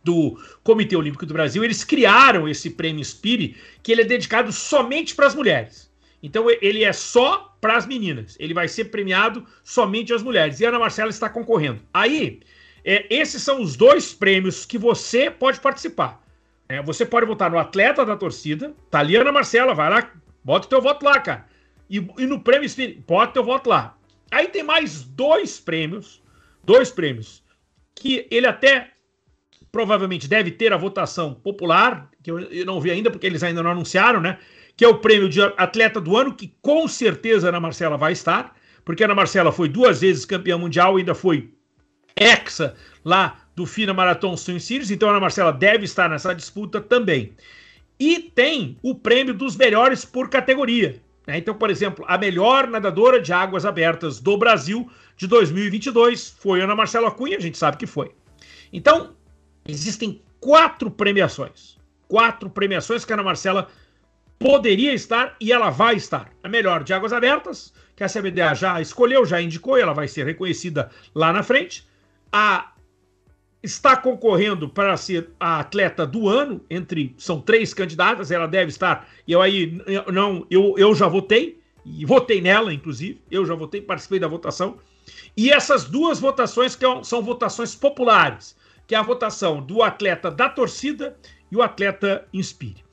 do 0.03 0.37
Comitê 0.61 0.97
Olímpico 0.97 1.25
do 1.25 1.33
Brasil, 1.33 1.63
eles 1.63 1.85
criaram 1.85 2.47
esse 2.47 2.69
prêmio 2.69 2.99
Inspire, 2.99 3.55
que 3.81 3.91
ele 3.91 4.01
é 4.01 4.05
dedicado 4.05 4.51
somente 4.51 5.15
para 5.15 5.27
as 5.27 5.35
mulheres. 5.35 5.89
Então 6.21 6.45
ele 6.61 6.83
é 6.83 6.91
só 6.91 7.55
para 7.59 7.77
as 7.77 7.85
meninas. 7.85 8.35
Ele 8.39 8.53
vai 8.53 8.67
ser 8.67 8.85
premiado 8.85 9.45
somente 9.63 10.13
às 10.13 10.23
mulheres. 10.23 10.59
E 10.59 10.65
a 10.65 10.69
Ana 10.69 10.79
Marcela 10.79 11.09
está 11.09 11.29
concorrendo. 11.29 11.81
Aí, 11.93 12.41
é, 12.85 13.05
esses 13.09 13.41
são 13.41 13.61
os 13.61 13.75
dois 13.75 14.13
prêmios 14.13 14.65
que 14.65 14.77
você 14.77 15.31
pode 15.31 15.59
participar. 15.59 16.21
É, 16.67 16.81
você 16.81 17.05
pode 17.05 17.25
votar 17.25 17.51
no 17.51 17.57
atleta 17.57 18.05
da 18.05 18.15
torcida, 18.15 18.73
Taliana 18.89 19.31
Marcela, 19.31 19.73
vai 19.73 19.89
lá, 19.89 20.11
bota 20.43 20.65
o 20.65 20.69
teu 20.69 20.81
voto 20.81 21.05
lá, 21.05 21.19
cara. 21.19 21.45
E, 21.89 21.97
e 22.17 22.25
no 22.25 22.39
prêmio 22.39 22.65
Espírito, 22.65 23.03
bota 23.07 23.33
teu 23.33 23.43
voto 23.43 23.69
lá. 23.69 23.97
Aí 24.31 24.47
tem 24.47 24.63
mais 24.63 25.03
dois 25.03 25.59
prêmios, 25.59 26.21
dois 26.63 26.89
prêmios, 26.89 27.43
que 27.95 28.27
ele 28.31 28.47
até 28.47 28.91
provavelmente 29.71 30.27
deve 30.27 30.51
ter 30.51 30.73
a 30.73 30.77
votação 30.77 31.33
popular, 31.33 32.09
que 32.21 32.31
eu, 32.31 32.39
eu 32.39 32.65
não 32.65 32.79
vi 32.79 32.91
ainda, 32.91 33.09
porque 33.09 33.27
eles 33.27 33.43
ainda 33.43 33.63
não 33.63 33.71
anunciaram, 33.71 34.19
né? 34.19 34.39
Que 34.75 34.85
é 34.85 34.87
o 34.87 34.99
prêmio 34.99 35.29
de 35.29 35.41
atleta 35.41 35.99
do 36.01 36.17
ano, 36.17 36.33
que 36.33 36.55
com 36.61 36.87
certeza 36.87 37.49
Ana 37.49 37.59
Marcela 37.59 37.97
vai 37.97 38.11
estar, 38.11 38.55
porque 38.83 39.03
Ana 39.03 39.15
Marcela 39.15 39.51
foi 39.51 39.69
duas 39.69 40.01
vezes 40.01 40.25
campeã 40.25 40.57
mundial, 40.57 40.97
ainda 40.97 41.13
foi 41.13 41.53
hexa 42.23 42.75
lá 43.03 43.39
do 43.55 43.65
FINA 43.65 43.93
Marathon 43.93 44.35
Swim 44.35 44.59
Series, 44.59 44.89
então 44.89 45.09
a 45.09 45.11
Ana 45.11 45.19
Marcela 45.19 45.51
deve 45.51 45.85
estar 45.85 46.09
nessa 46.09 46.33
disputa 46.33 46.81
também. 46.81 47.33
E 47.99 48.19
tem 48.19 48.77
o 48.81 48.95
prêmio 48.95 49.33
dos 49.33 49.55
melhores 49.55 50.03
por 50.03 50.29
categoria. 50.29 51.01
Né? 51.27 51.37
Então, 51.37 51.53
por 51.53 51.69
exemplo, 51.69 52.03
a 52.07 52.17
melhor 52.17 52.67
nadadora 52.67 53.21
de 53.21 53.31
águas 53.31 53.65
abertas 53.65 54.19
do 54.19 54.37
Brasil 54.37 54.89
de 55.15 55.27
2022 55.27 56.35
foi 56.39 56.61
Ana 56.61 56.75
Marcela 56.75 57.11
Cunha, 57.11 57.37
a 57.37 57.41
gente 57.41 57.57
sabe 57.57 57.77
que 57.77 57.85
foi. 57.85 58.11
Então, 58.71 59.15
existem 59.67 60.21
quatro 60.39 60.89
premiações. 60.89 61.77
Quatro 62.07 62.49
premiações 62.49 63.05
que 63.05 63.13
a 63.13 63.15
Ana 63.15 63.23
Marcela 63.23 63.69
poderia 64.39 64.93
estar 64.93 65.35
e 65.39 65.53
ela 65.53 65.69
vai 65.69 65.95
estar. 65.95 66.29
A 66.43 66.49
melhor 66.49 66.83
de 66.83 66.93
águas 66.93 67.13
abertas, 67.13 67.73
que 67.95 68.03
a 68.03 68.09
CBDA 68.09 68.53
já 68.53 68.81
escolheu, 68.81 69.25
já 69.25 69.41
indicou, 69.41 69.77
e 69.77 69.81
ela 69.81 69.93
vai 69.93 70.07
ser 70.07 70.25
reconhecida 70.25 70.89
lá 71.15 71.31
na 71.31 71.43
frente. 71.43 71.87
A 72.33 72.73
está 73.63 73.95
concorrendo 73.95 74.67
para 74.67 74.97
ser 74.97 75.29
a 75.39 75.61
atleta 75.61 76.05
do 76.05 76.27
ano, 76.27 76.65
entre 76.69 77.15
são 77.17 77.39
três 77.39 77.73
candidatas, 77.73 78.29
ela 78.29 78.45
deve 78.45 78.69
estar. 78.69 79.07
Eu 79.25 79.41
aí 79.41 79.81
não, 80.11 80.45
eu, 80.51 80.75
eu 80.77 80.93
já 80.93 81.07
votei 81.07 81.61
e 81.85 82.05
votei 82.05 82.41
nela, 82.41 82.73
inclusive, 82.73 83.21
eu 83.31 83.45
já 83.45 83.55
votei, 83.55 83.81
participei 83.81 84.19
da 84.19 84.27
votação. 84.27 84.77
E 85.35 85.49
essas 85.49 85.85
duas 85.85 86.19
votações 86.19 86.75
que 86.75 86.85
é 86.85 87.03
são 87.03 87.21
votações 87.21 87.73
populares, 87.73 88.55
que 88.85 88.95
é 88.95 88.97
a 88.97 89.01
votação 89.01 89.61
do 89.61 89.81
atleta 89.81 90.29
da 90.29 90.49
torcida 90.49 91.17
e 91.49 91.55
o 91.55 91.61
atleta 91.61 92.27
Inspire. 92.33 92.83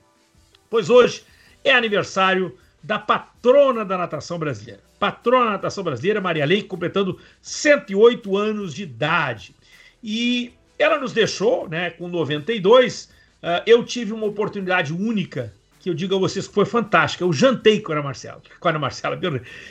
Pois 0.70 0.89
hoje 0.89 1.24
é 1.63 1.72
aniversário 1.72 2.57
da 2.84 2.99
patrona 2.99 3.86
da 3.86 3.97
natação 3.97 4.38
brasileira. 4.38 4.82
Patrona 4.99 5.45
da 5.45 5.51
natação 5.51 5.86
brasileira, 5.86 6.20
Maria 6.20 6.45
Leite, 6.45 6.68
completando 6.68 7.18
108 7.41 8.36
anos 8.36 8.74
de 8.74 8.84
idade. 8.84 9.55
E 10.03 10.51
ela 10.78 10.99
nos 10.99 11.13
deixou, 11.13 11.70
né, 11.70 11.91
com 11.91 12.09
92. 12.09 13.05
Uh, 13.05 13.09
ah, 13.41 13.63
eu 13.66 13.86
tive 13.86 14.11
uma 14.11 14.26
oportunidade 14.26 14.91
única 14.91 15.53
que 15.86 15.89
eu 15.91 15.93
digo 15.93 16.15
a 16.15 16.17
vocês 16.17 16.47
que 16.47 16.53
foi 16.55 16.65
fantástica. 16.65 17.23
Eu 17.23 17.31
jantei 17.31 17.79
com 17.79 17.91
a 17.91 17.95
Ana 17.95 18.03
Marcela. 18.05 18.41
Com 18.59 18.67
a 18.67 18.71
Ana 18.71 18.79
Marcela, 18.79 19.19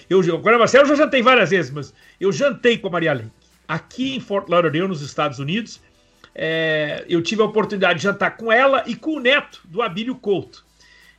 eu, 0.09 0.23
eu, 0.23 0.41
com 0.41 0.49
a 0.49 0.53
Ana 0.53 0.61
Marcela 0.61 0.85
eu 0.85 0.89
já 0.91 0.95
jantei 0.95 1.21
várias 1.23 1.51
vezes, 1.51 1.73
mas 1.73 1.93
eu 2.21 2.31
jantei 2.31 2.79
com 2.79 2.87
a 2.87 2.91
Maria 2.93 3.15
Lenk. 3.15 3.33
Aqui 3.67 4.15
em 4.15 4.21
Fort 4.21 4.49
Lauderdale, 4.49 4.87
nos 4.87 5.03
Estados 5.03 5.41
Unidos, 5.41 5.81
é, 6.33 7.05
eu 7.09 7.21
tive 7.21 7.43
a 7.43 7.47
oportunidade 7.47 7.99
de 7.99 8.05
jantar 8.05 8.37
com 8.37 8.53
ela 8.53 8.85
e 8.87 8.95
com 8.95 9.17
o 9.17 9.21
neto 9.21 9.61
do 9.65 9.83
Abílio 9.83 10.15
Couto. 10.15 10.65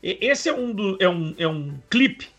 E, 0.02 0.18
esse 0.22 0.48
é 0.48 0.54
um, 0.54 0.72
do, 0.72 0.98
é, 1.02 1.10
um, 1.10 1.36
é 1.38 1.46
um 1.46 1.78
clipe 1.90 2.30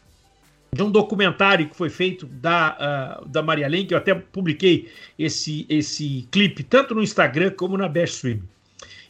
de 0.72 0.82
um 0.82 0.90
documentário 0.90 1.68
que 1.68 1.76
foi 1.76 1.90
feito 1.90 2.24
da, 2.24 3.20
uh, 3.20 3.28
da 3.28 3.42
Maria 3.42 3.68
Lenk. 3.68 3.92
Eu 3.92 3.98
até 3.98 4.14
publiquei 4.14 4.90
esse, 5.18 5.66
esse 5.68 6.26
clipe 6.30 6.62
tanto 6.62 6.94
no 6.94 7.02
Instagram 7.02 7.50
como 7.50 7.76
na 7.76 7.86
Best 7.86 8.14
Stream. 8.14 8.40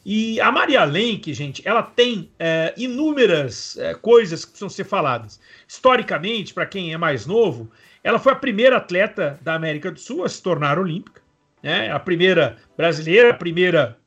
E 0.09 0.41
a 0.41 0.53
Maria 0.53 0.85
Lenk, 0.85 1.35
gente, 1.35 1.67
ela 1.67 1.83
tem 1.83 2.31
é, 2.39 2.73
inúmeras 2.77 3.77
é, 3.77 3.93
coisas 3.93 4.45
que 4.45 4.53
precisam 4.53 4.69
ser 4.69 4.85
faladas. 4.85 5.41
Historicamente, 5.67 6.55
para 6.55 6.65
quem 6.65 6.93
é 6.93 6.97
mais 6.97 7.27
novo, 7.27 7.69
ela 8.05 8.21
foi 8.21 8.31
a 8.31 8.37
primeira 8.37 8.77
atleta 8.77 9.37
da 9.43 9.55
América 9.55 9.91
do 9.91 9.99
Sul 9.99 10.23
a 10.23 10.29
se 10.29 10.41
tornar 10.41 10.79
olímpica, 10.79 11.21
né? 11.61 11.91
a 11.91 11.99
primeira 11.99 12.57
brasileira, 12.77 13.31
a 13.31 13.35
primeira 13.35 13.99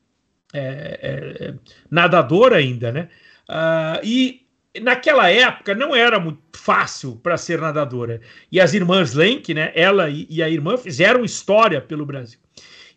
é, 0.54 0.60
é, 1.02 1.44
é 1.48 1.54
nadadora 1.90 2.56
ainda, 2.56 2.90
né? 2.90 3.10
Uh, 3.46 4.00
e 4.02 4.46
naquela 4.80 5.28
época 5.28 5.74
não 5.74 5.94
era 5.94 6.18
muito 6.18 6.40
fácil 6.54 7.16
para 7.16 7.36
ser 7.36 7.60
nadadora. 7.60 8.22
E 8.50 8.58
as 8.58 8.72
irmãs 8.72 9.12
Lenk, 9.12 9.52
né? 9.52 9.70
Ela 9.74 10.08
e, 10.08 10.26
e 10.30 10.42
a 10.42 10.48
irmã 10.48 10.78
fizeram 10.78 11.22
história 11.26 11.78
pelo 11.78 12.06
Brasil. 12.06 12.40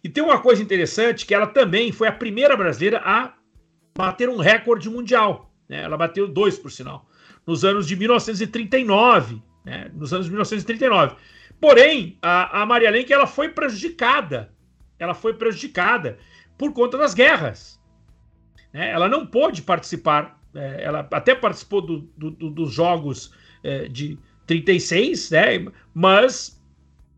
E 0.03 0.09
tem 0.09 0.23
uma 0.23 0.39
coisa 0.39 0.61
interessante 0.61 1.25
que 1.25 1.33
ela 1.33 1.47
também 1.47 1.91
foi 1.91 2.07
a 2.07 2.11
primeira 2.11 2.57
brasileira 2.57 3.01
a 3.05 3.33
bater 3.95 4.27
um 4.27 4.37
recorde 4.37 4.89
mundial. 4.89 5.53
Né? 5.69 5.81
Ela 5.81 5.97
bateu 5.97 6.27
dois, 6.27 6.59
por 6.59 6.71
sinal, 6.71 7.07
nos 7.47 7.63
anos 7.63 7.87
de 7.87 7.95
1939. 7.95 9.41
Né? 9.63 9.89
Nos 9.93 10.13
anos 10.13 10.25
de 10.25 10.31
1939. 10.31 11.15
Porém, 11.59 12.17
a, 12.21 12.61
a 12.61 12.65
Maria 12.65 12.91
Lenk 12.91 13.11
ela 13.13 13.25
foi 13.25 13.49
prejudicada. 13.49 14.51
Ela 14.99 15.13
foi 15.13 15.33
prejudicada 15.33 16.17
por 16.57 16.73
conta 16.73 16.97
das 16.97 17.13
guerras. 17.13 17.81
Né? 18.73 18.91
Ela 18.91 19.07
não 19.07 19.25
pôde 19.25 19.61
participar. 19.61 20.37
É, 20.53 20.83
ela 20.83 21.07
até 21.11 21.33
participou 21.33 21.81
do, 21.81 21.99
do, 22.17 22.29
do, 22.29 22.49
dos 22.49 22.73
jogos 22.73 23.33
é, 23.63 23.87
de 23.87 24.19
36, 24.45 25.31
né? 25.31 25.65
mas 25.93 26.61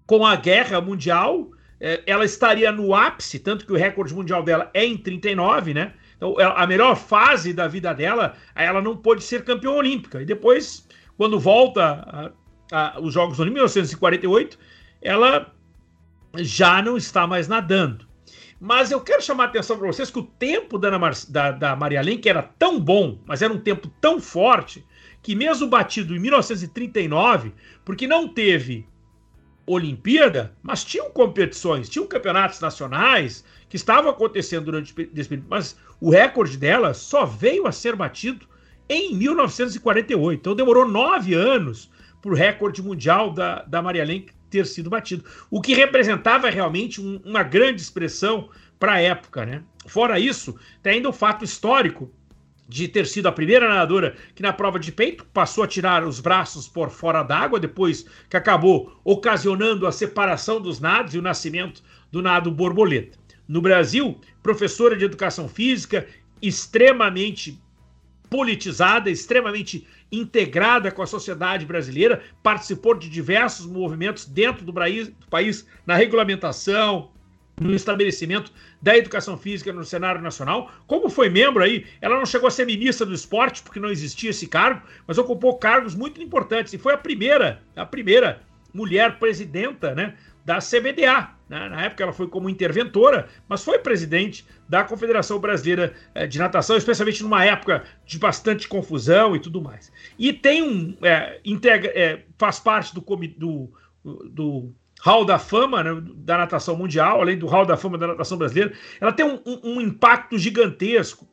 com 0.05 0.23
a 0.23 0.35
guerra 0.35 0.79
mundial, 0.79 1.49
ela 1.79 2.23
estaria 2.23 2.71
no 2.71 2.95
ápice, 2.95 3.39
tanto 3.39 3.65
que 3.65 3.73
o 3.73 3.75
recorde 3.75 4.13
mundial 4.13 4.43
dela 4.43 4.69
é 4.73 4.85
em 4.85 4.97
39, 4.97 5.73
né? 5.73 5.93
Então, 6.15 6.35
a 6.39 6.65
melhor 6.65 6.95
fase 6.95 7.53
da 7.53 7.67
vida 7.67 7.93
dela, 7.93 8.35
ela 8.55 8.81
não 8.81 8.95
pôde 8.95 9.23
ser 9.23 9.43
campeã 9.43 9.71
olímpica. 9.71 10.21
E 10.21 10.25
depois, 10.25 10.87
quando 11.17 11.39
volta 11.39 12.31
a, 12.71 12.95
a, 12.95 12.99
os 13.01 13.13
Jogos 13.13 13.39
Olímpicos, 13.39 13.75
em 13.75 13.81
1948, 13.81 14.57
ela 15.01 15.53
já 16.37 16.81
não 16.81 16.95
está 16.95 17.27
mais 17.27 17.47
nadando. 17.47 18.07
Mas 18.59 18.89
eu 18.89 19.01
quero 19.01 19.21
chamar 19.21 19.43
a 19.43 19.47
atenção 19.47 19.77
para 19.77 19.87
vocês 19.87 20.09
que 20.09 20.19
o 20.19 20.23
tempo 20.23 20.77
da, 20.77 20.89
da, 21.29 21.51
da 21.51 21.75
Maria 21.75 22.01
Lenk 22.01 22.27
era 22.27 22.41
tão 22.41 22.79
bom, 22.79 23.19
mas 23.25 23.41
era 23.41 23.53
um 23.53 23.59
tempo 23.59 23.89
tão 23.99 24.19
forte, 24.19 24.85
que 25.21 25.35
mesmo 25.35 25.67
batido 25.67 26.15
em 26.15 26.19
1939, 26.19 27.53
porque 27.83 28.07
não 28.07 28.27
teve 28.27 28.87
Olimpíada, 29.67 30.53
mas 30.61 30.83
tinham 30.83 31.09
competições, 31.09 31.89
tinham 31.89 32.07
campeonatos 32.07 32.59
nacionais 32.59 33.43
que 33.67 33.75
estavam 33.75 34.11
acontecendo 34.11 34.65
durante 34.65 34.93
esse 35.15 35.29
período, 35.29 35.47
mas 35.49 35.75
o 35.99 36.09
recorde 36.09 36.57
dela 36.57 36.93
só 36.93 37.25
veio 37.25 37.65
a 37.65 37.71
ser 37.71 37.95
batido 37.95 38.47
em 38.87 39.15
1948. 39.15 40.39
Então 40.39 40.55
demorou 40.55 40.87
nove 40.87 41.33
anos 41.33 41.89
para 42.21 42.31
o 42.31 42.35
recorde 42.35 42.81
mundial 42.81 43.31
da, 43.31 43.63
da 43.63 43.81
Maria 43.81 44.03
Lenk 44.03 44.31
ter 44.49 44.65
sido 44.65 44.89
batido, 44.89 45.25
o 45.49 45.61
que 45.61 45.73
representava 45.73 46.49
realmente 46.49 47.01
um, 47.01 47.19
uma 47.25 47.43
grande 47.43 47.81
expressão 47.81 48.49
para 48.79 48.93
a 48.93 49.01
época. 49.01 49.45
Né? 49.45 49.63
Fora 49.85 50.19
isso, 50.19 50.55
tem 50.81 50.93
ainda 50.93 51.09
o 51.09 51.13
fato 51.13 51.43
histórico 51.43 52.11
de 52.67 52.87
ter 52.87 53.05
sido 53.05 53.27
a 53.27 53.31
primeira 53.31 53.69
nadadora 53.69 54.15
que 54.33 54.41
na 54.41 54.51
prova 54.51 54.79
de 54.79 54.91
peito 54.91 55.25
passou 55.25 55.63
a 55.63 55.67
tirar 55.67 56.03
os 56.03 56.19
braços 56.19 56.67
por 56.67 56.89
fora 56.89 57.21
d'água, 57.21 57.59
depois 57.59 58.05
que 58.29 58.37
acabou 58.37 58.99
ocasionando 59.03 59.85
a 59.85 59.91
separação 59.91 60.59
dos 60.59 60.79
nados 60.79 61.13
e 61.13 61.19
o 61.19 61.21
nascimento 61.21 61.83
do 62.11 62.21
nado 62.21 62.51
borboleta. 62.51 63.17
No 63.47 63.61
Brasil, 63.61 64.19
professora 64.41 64.97
de 64.97 65.05
educação 65.05 65.47
física, 65.47 66.07
extremamente 66.41 67.61
politizada, 68.29 69.09
extremamente 69.09 69.87
integrada 70.11 70.91
com 70.91 71.01
a 71.01 71.07
sociedade 71.07 71.65
brasileira, 71.65 72.23
participou 72.41 72.95
de 72.95 73.09
diversos 73.09 73.65
movimentos 73.65 74.25
dentro 74.25 74.65
do 74.65 74.73
país 74.73 75.67
na 75.85 75.95
regulamentação, 75.95 77.11
no 77.59 77.73
estabelecimento 77.73 78.51
da 78.81 78.97
educação 78.97 79.37
física 79.37 79.71
no 79.71 79.85
cenário 79.85 80.21
nacional. 80.21 80.71
Como 80.87 81.09
foi 81.09 81.29
membro 81.29 81.63
aí, 81.63 81.85
ela 82.01 82.17
não 82.17 82.25
chegou 82.25 82.47
a 82.47 82.51
ser 82.51 82.65
ministra 82.65 83.05
do 83.05 83.13
esporte, 83.13 83.61
porque 83.63 83.79
não 83.79 83.89
existia 83.89 84.29
esse 84.29 84.47
cargo, 84.47 84.81
mas 85.07 85.17
ocupou 85.17 85.57
cargos 85.57 85.95
muito 85.95 86.21
importantes 86.21 86.73
e 86.73 86.77
foi 86.77 86.93
a 86.93 86.97
primeira, 86.97 87.61
a 87.75 87.85
primeira 87.85 88.41
mulher 88.73 89.17
presidenta 89.17 89.95
né, 89.95 90.15
da 90.43 90.59
CBDA. 90.59 91.29
Né? 91.47 91.69
Na 91.69 91.83
época 91.83 92.03
ela 92.03 92.11
foi 92.11 92.27
como 92.27 92.49
interventora, 92.49 93.29
mas 93.47 93.63
foi 93.63 93.79
presidente 93.79 94.45
da 94.67 94.83
Confederação 94.83 95.39
Brasileira 95.39 95.93
eh, 96.13 96.27
de 96.27 96.37
Natação, 96.37 96.75
especialmente 96.75 97.23
numa 97.23 97.45
época 97.45 97.83
de 98.05 98.19
bastante 98.19 98.67
confusão 98.67 99.35
e 99.35 99.39
tudo 99.39 99.61
mais. 99.61 99.91
E 100.19 100.33
tem 100.33 100.61
um. 100.61 100.97
É, 101.01 101.39
integra, 101.45 101.91
é, 101.95 102.23
faz 102.37 102.59
parte 102.59 102.93
do, 102.93 103.01
do, 103.37 103.71
do 104.03 104.73
Hall 105.05 105.23
da 105.23 105.37
Fama 105.37 105.83
né, 105.83 106.01
da 106.15 106.35
natação 106.35 106.75
mundial, 106.75 107.21
além 107.21 107.37
do 107.37 107.45
Hall 107.45 107.63
da 107.63 107.77
Fama 107.77 107.95
da 107.95 108.07
natação 108.07 108.39
brasileira, 108.39 108.73
ela 108.99 109.13
tem 109.13 109.23
um, 109.23 109.39
um, 109.45 109.75
um 109.75 109.81
impacto 109.81 110.35
gigantesco. 110.35 111.27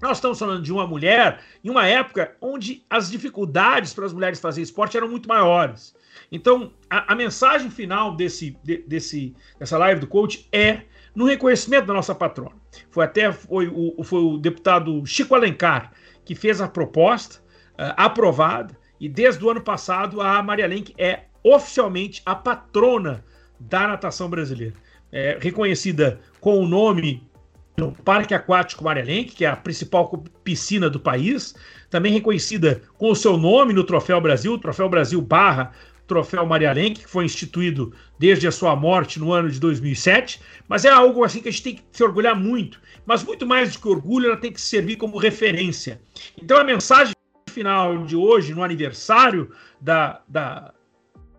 Nós 0.00 0.16
estamos 0.16 0.38
falando 0.38 0.62
de 0.62 0.72
uma 0.72 0.86
mulher 0.86 1.40
em 1.62 1.68
uma 1.68 1.86
época 1.86 2.34
onde 2.40 2.82
as 2.88 3.10
dificuldades 3.10 3.92
para 3.92 4.06
as 4.06 4.14
mulheres 4.14 4.40
fazerem 4.40 4.62
esporte 4.62 4.96
eram 4.96 5.06
muito 5.06 5.28
maiores. 5.28 5.94
Então, 6.32 6.72
a, 6.88 7.12
a 7.12 7.14
mensagem 7.14 7.70
final 7.70 8.16
desse, 8.16 8.56
de, 8.64 8.78
desse, 8.78 9.36
dessa 9.58 9.76
live 9.76 10.00
do 10.00 10.06
coach 10.06 10.48
é 10.50 10.84
no 11.14 11.26
reconhecimento 11.26 11.84
da 11.84 11.92
nossa 11.92 12.14
patrona. 12.14 12.56
Foi 12.90 13.04
até 13.04 13.30
foi 13.30 13.68
o, 13.68 14.02
foi 14.02 14.22
o 14.22 14.38
deputado 14.38 15.04
Chico 15.04 15.34
Alencar 15.34 15.92
que 16.24 16.34
fez 16.34 16.58
a 16.58 16.68
proposta, 16.68 17.40
uh, 17.74 17.92
aprovada, 17.98 18.74
e 18.98 19.10
desde 19.10 19.44
o 19.44 19.50
ano 19.50 19.60
passado 19.60 20.22
a 20.22 20.42
Maria 20.42 20.66
Lenk 20.66 20.94
é 20.96 21.24
oficialmente 21.42 22.22
a 22.24 22.34
patrona 22.34 23.24
da 23.58 23.88
natação 23.88 24.28
brasileira. 24.28 24.74
É, 25.12 25.38
reconhecida 25.40 26.20
com 26.40 26.58
o 26.58 26.66
nome 26.66 27.28
do 27.76 27.92
Parque 27.92 28.34
Aquático 28.34 28.84
Marelenque, 28.84 29.34
que 29.34 29.44
é 29.44 29.48
a 29.48 29.56
principal 29.56 30.08
piscina 30.44 30.88
do 30.88 31.00
país, 31.00 31.54
também 31.88 32.12
reconhecida 32.12 32.82
com 32.96 33.10
o 33.10 33.16
seu 33.16 33.36
nome 33.36 33.72
no 33.72 33.84
Troféu 33.84 34.20
Brasil, 34.20 34.58
Troféu 34.58 34.88
Brasil 34.88 35.20
barra 35.20 35.72
Troféu 36.06 36.44
Marialenque, 36.44 37.02
que 37.02 37.08
foi 37.08 37.24
instituído 37.24 37.94
desde 38.18 38.48
a 38.48 38.50
sua 38.50 38.74
morte 38.74 39.20
no 39.20 39.32
ano 39.32 39.48
de 39.48 39.60
2007, 39.60 40.40
mas 40.68 40.84
é 40.84 40.88
algo 40.88 41.22
assim 41.22 41.40
que 41.40 41.48
a 41.48 41.52
gente 41.52 41.62
tem 41.62 41.74
que 41.76 41.84
se 41.92 42.02
orgulhar 42.02 42.34
muito, 42.34 42.80
mas 43.06 43.22
muito 43.22 43.46
mais 43.46 43.72
do 43.72 43.78
que 43.78 43.86
orgulho, 43.86 44.26
ela 44.26 44.36
tem 44.36 44.50
que 44.50 44.60
servir 44.60 44.96
como 44.96 45.18
referência. 45.18 46.00
Então 46.42 46.58
a 46.58 46.64
mensagem 46.64 47.14
final 47.48 48.04
de 48.04 48.16
hoje, 48.16 48.52
no 48.52 48.64
aniversário 48.64 49.52
da, 49.80 50.20
da, 50.28 50.74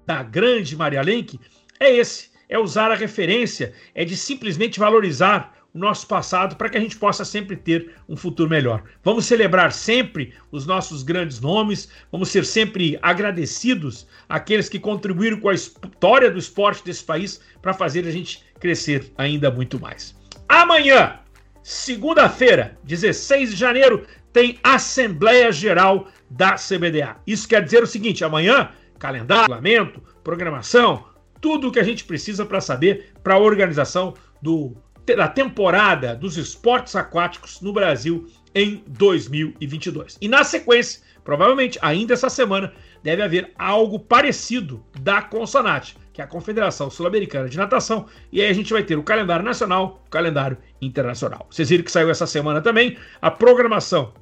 da 0.06 0.24
grande 0.24 0.76
Maria 0.76 1.02
Lenk 1.02 1.40
é 1.80 1.96
esse: 1.96 2.30
é 2.48 2.60
usar 2.60 2.92
a 2.92 2.96
referência, 2.96 3.74
é 3.96 4.04
de 4.04 4.16
simplesmente 4.16 4.80
valorizar 4.80 5.58
o 5.74 5.80
nosso 5.80 6.06
passado 6.06 6.56
para 6.56 6.70
que 6.70 6.78
a 6.78 6.82
gente 6.82 6.98
possa 6.98 7.24
sempre 7.24 7.56
ter 7.56 7.96
um 8.08 8.16
futuro 8.16 8.50
melhor. 8.50 8.84
Vamos 9.04 9.26
celebrar 9.26 9.72
sempre 9.72 10.34
os 10.52 10.66
nossos 10.66 11.02
grandes 11.02 11.40
nomes, 11.40 11.90
vamos 12.12 12.30
ser 12.30 12.46
sempre 12.46 13.00
agradecidos 13.02 14.06
àqueles 14.28 14.68
que 14.68 14.80
contribuíram 14.80 15.40
com 15.40 15.50
a 15.50 15.54
história 15.54 16.30
do 16.30 16.38
esporte 16.38 16.84
desse 16.84 17.04
país 17.04 17.42
para 17.62 17.74
fazer 17.74 18.06
a 18.06 18.12
gente 18.12 18.44
crescer 18.60 19.12
ainda 19.18 19.50
muito 19.50 19.80
mais. 19.80 20.14
Amanhã, 20.48 21.20
segunda-feira, 21.64 22.78
16 22.84 23.52
de 23.52 23.56
janeiro, 23.56 24.06
tem 24.34 24.60
Assembleia 24.64 25.52
Geral 25.52 26.08
da 26.30 26.56
CBDA. 26.56 27.18
Isso 27.26 27.48
quer 27.48 27.64
dizer 27.64 27.84
o 27.84 27.88
seguinte: 27.88 28.24
amanhã 28.24 28.72
calendário, 29.02 29.52
regulamento, 29.52 30.00
programação, 30.24 31.06
tudo 31.42 31.68
o 31.68 31.72
que 31.72 31.80
a 31.80 31.84
gente 31.84 32.04
precisa 32.04 32.46
para 32.46 32.62
saber 32.62 33.14
para 33.24 33.34
a 33.34 33.40
organização 33.40 34.14
do, 34.40 34.78
da 35.18 35.28
temporada 35.28 36.16
dos 36.16 36.38
esportes 36.38 36.96
aquáticos 36.96 37.60
no 37.62 37.74
Brasil 37.74 38.28
em 38.54 38.84
2022. 38.88 40.20
E 40.22 40.28
na 40.28 40.44
sequência, 40.44 41.02
provavelmente 41.24 41.80
ainda 41.82 42.14
essa 42.14 42.30
semana, 42.30 42.72
deve 43.02 43.24
haver 43.24 43.52
algo 43.58 43.98
parecido 43.98 44.86
da 45.00 45.20
Consonate, 45.20 45.98
que 46.14 46.22
é 46.22 46.24
a 46.24 46.28
Confederação 46.28 46.92
Sul-Americana 46.92 47.50
de 47.50 47.58
Natação, 47.58 48.06
e 48.32 48.40
aí 48.40 48.50
a 48.50 48.54
gente 48.54 48.72
vai 48.72 48.84
ter 48.84 48.98
o 48.98 49.04
calendário 49.04 49.44
nacional, 49.44 50.04
o 50.06 50.10
calendário 50.12 50.60
internacional. 50.80 51.48
Vocês 51.50 51.70
viram 51.70 51.84
que 51.84 51.92
saiu 51.92 52.12
essa 52.12 52.28
semana 52.28 52.62
também 52.62 52.98
a 53.20 53.32
programação 53.32 54.14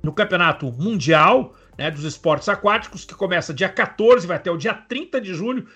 no 0.00 0.12
Campeonato 0.12 0.70
Mundial 0.70 1.54
né, 1.78 1.90
dos 1.90 2.04
esportes 2.04 2.48
aquáticos, 2.48 3.04
que 3.04 3.14
começa 3.14 3.54
dia 3.54 3.68
14, 3.68 4.26
vai 4.26 4.36
até 4.36 4.50
o 4.50 4.56
dia 4.56 4.74
30 4.74 5.20
de 5.20 5.32
julho, 5.32 5.66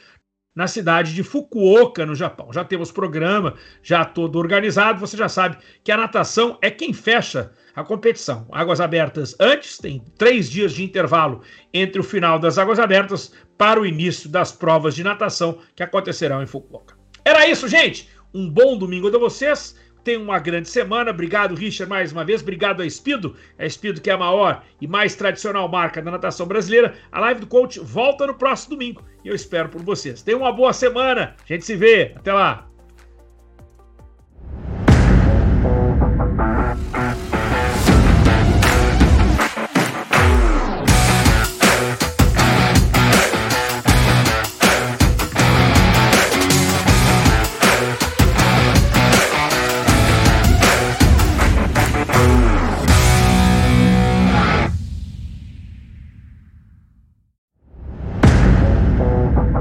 na 0.54 0.66
cidade 0.66 1.14
de 1.14 1.22
Fukuoka, 1.22 2.04
no 2.04 2.14
Japão. 2.14 2.52
Já 2.52 2.64
temos 2.64 2.92
programa, 2.92 3.54
já 3.82 4.04
todo 4.04 4.38
organizado. 4.38 5.00
Você 5.00 5.16
já 5.16 5.28
sabe 5.28 5.56
que 5.82 5.90
a 5.90 5.96
natação 5.96 6.58
é 6.60 6.70
quem 6.70 6.92
fecha 6.92 7.52
a 7.74 7.82
competição. 7.82 8.46
Águas 8.52 8.80
abertas 8.80 9.34
antes, 9.40 9.78
tem 9.78 10.04
três 10.18 10.50
dias 10.50 10.74
de 10.74 10.84
intervalo 10.84 11.40
entre 11.72 12.00
o 12.00 12.04
final 12.04 12.38
das 12.38 12.58
águas 12.58 12.78
abertas 12.78 13.32
para 13.56 13.80
o 13.80 13.86
início 13.86 14.28
das 14.28 14.52
provas 14.52 14.94
de 14.94 15.02
natação 15.02 15.58
que 15.74 15.82
acontecerão 15.82 16.42
em 16.42 16.46
Fukuoka. 16.46 16.96
Era 17.24 17.48
isso, 17.48 17.66
gente. 17.66 18.10
Um 18.34 18.50
bom 18.50 18.76
domingo 18.76 19.14
a 19.14 19.18
vocês. 19.18 19.74
Tenha 20.04 20.18
uma 20.18 20.38
grande 20.38 20.68
semana. 20.68 21.10
Obrigado, 21.10 21.54
Richard, 21.54 21.88
mais 21.88 22.12
uma 22.12 22.24
vez. 22.24 22.42
Obrigado 22.42 22.82
a 22.82 22.86
Espido. 22.86 23.36
A 23.58 23.64
Espido, 23.64 24.00
que 24.00 24.10
é 24.10 24.12
a 24.12 24.18
maior 24.18 24.64
e 24.80 24.86
mais 24.86 25.14
tradicional 25.14 25.68
marca 25.68 26.02
da 26.02 26.10
natação 26.10 26.46
brasileira. 26.46 26.94
A 27.10 27.20
live 27.20 27.40
do 27.40 27.46
coach 27.46 27.78
volta 27.78 28.26
no 28.26 28.34
próximo 28.34 28.76
domingo. 28.76 29.04
E 29.24 29.28
eu 29.28 29.34
espero 29.34 29.68
por 29.68 29.82
vocês. 29.82 30.22
Tenha 30.22 30.36
uma 30.36 30.52
boa 30.52 30.72
semana. 30.72 31.36
A 31.42 31.52
gente 31.52 31.64
se 31.64 31.76
vê. 31.76 32.12
Até 32.16 32.32
lá. 32.32 32.71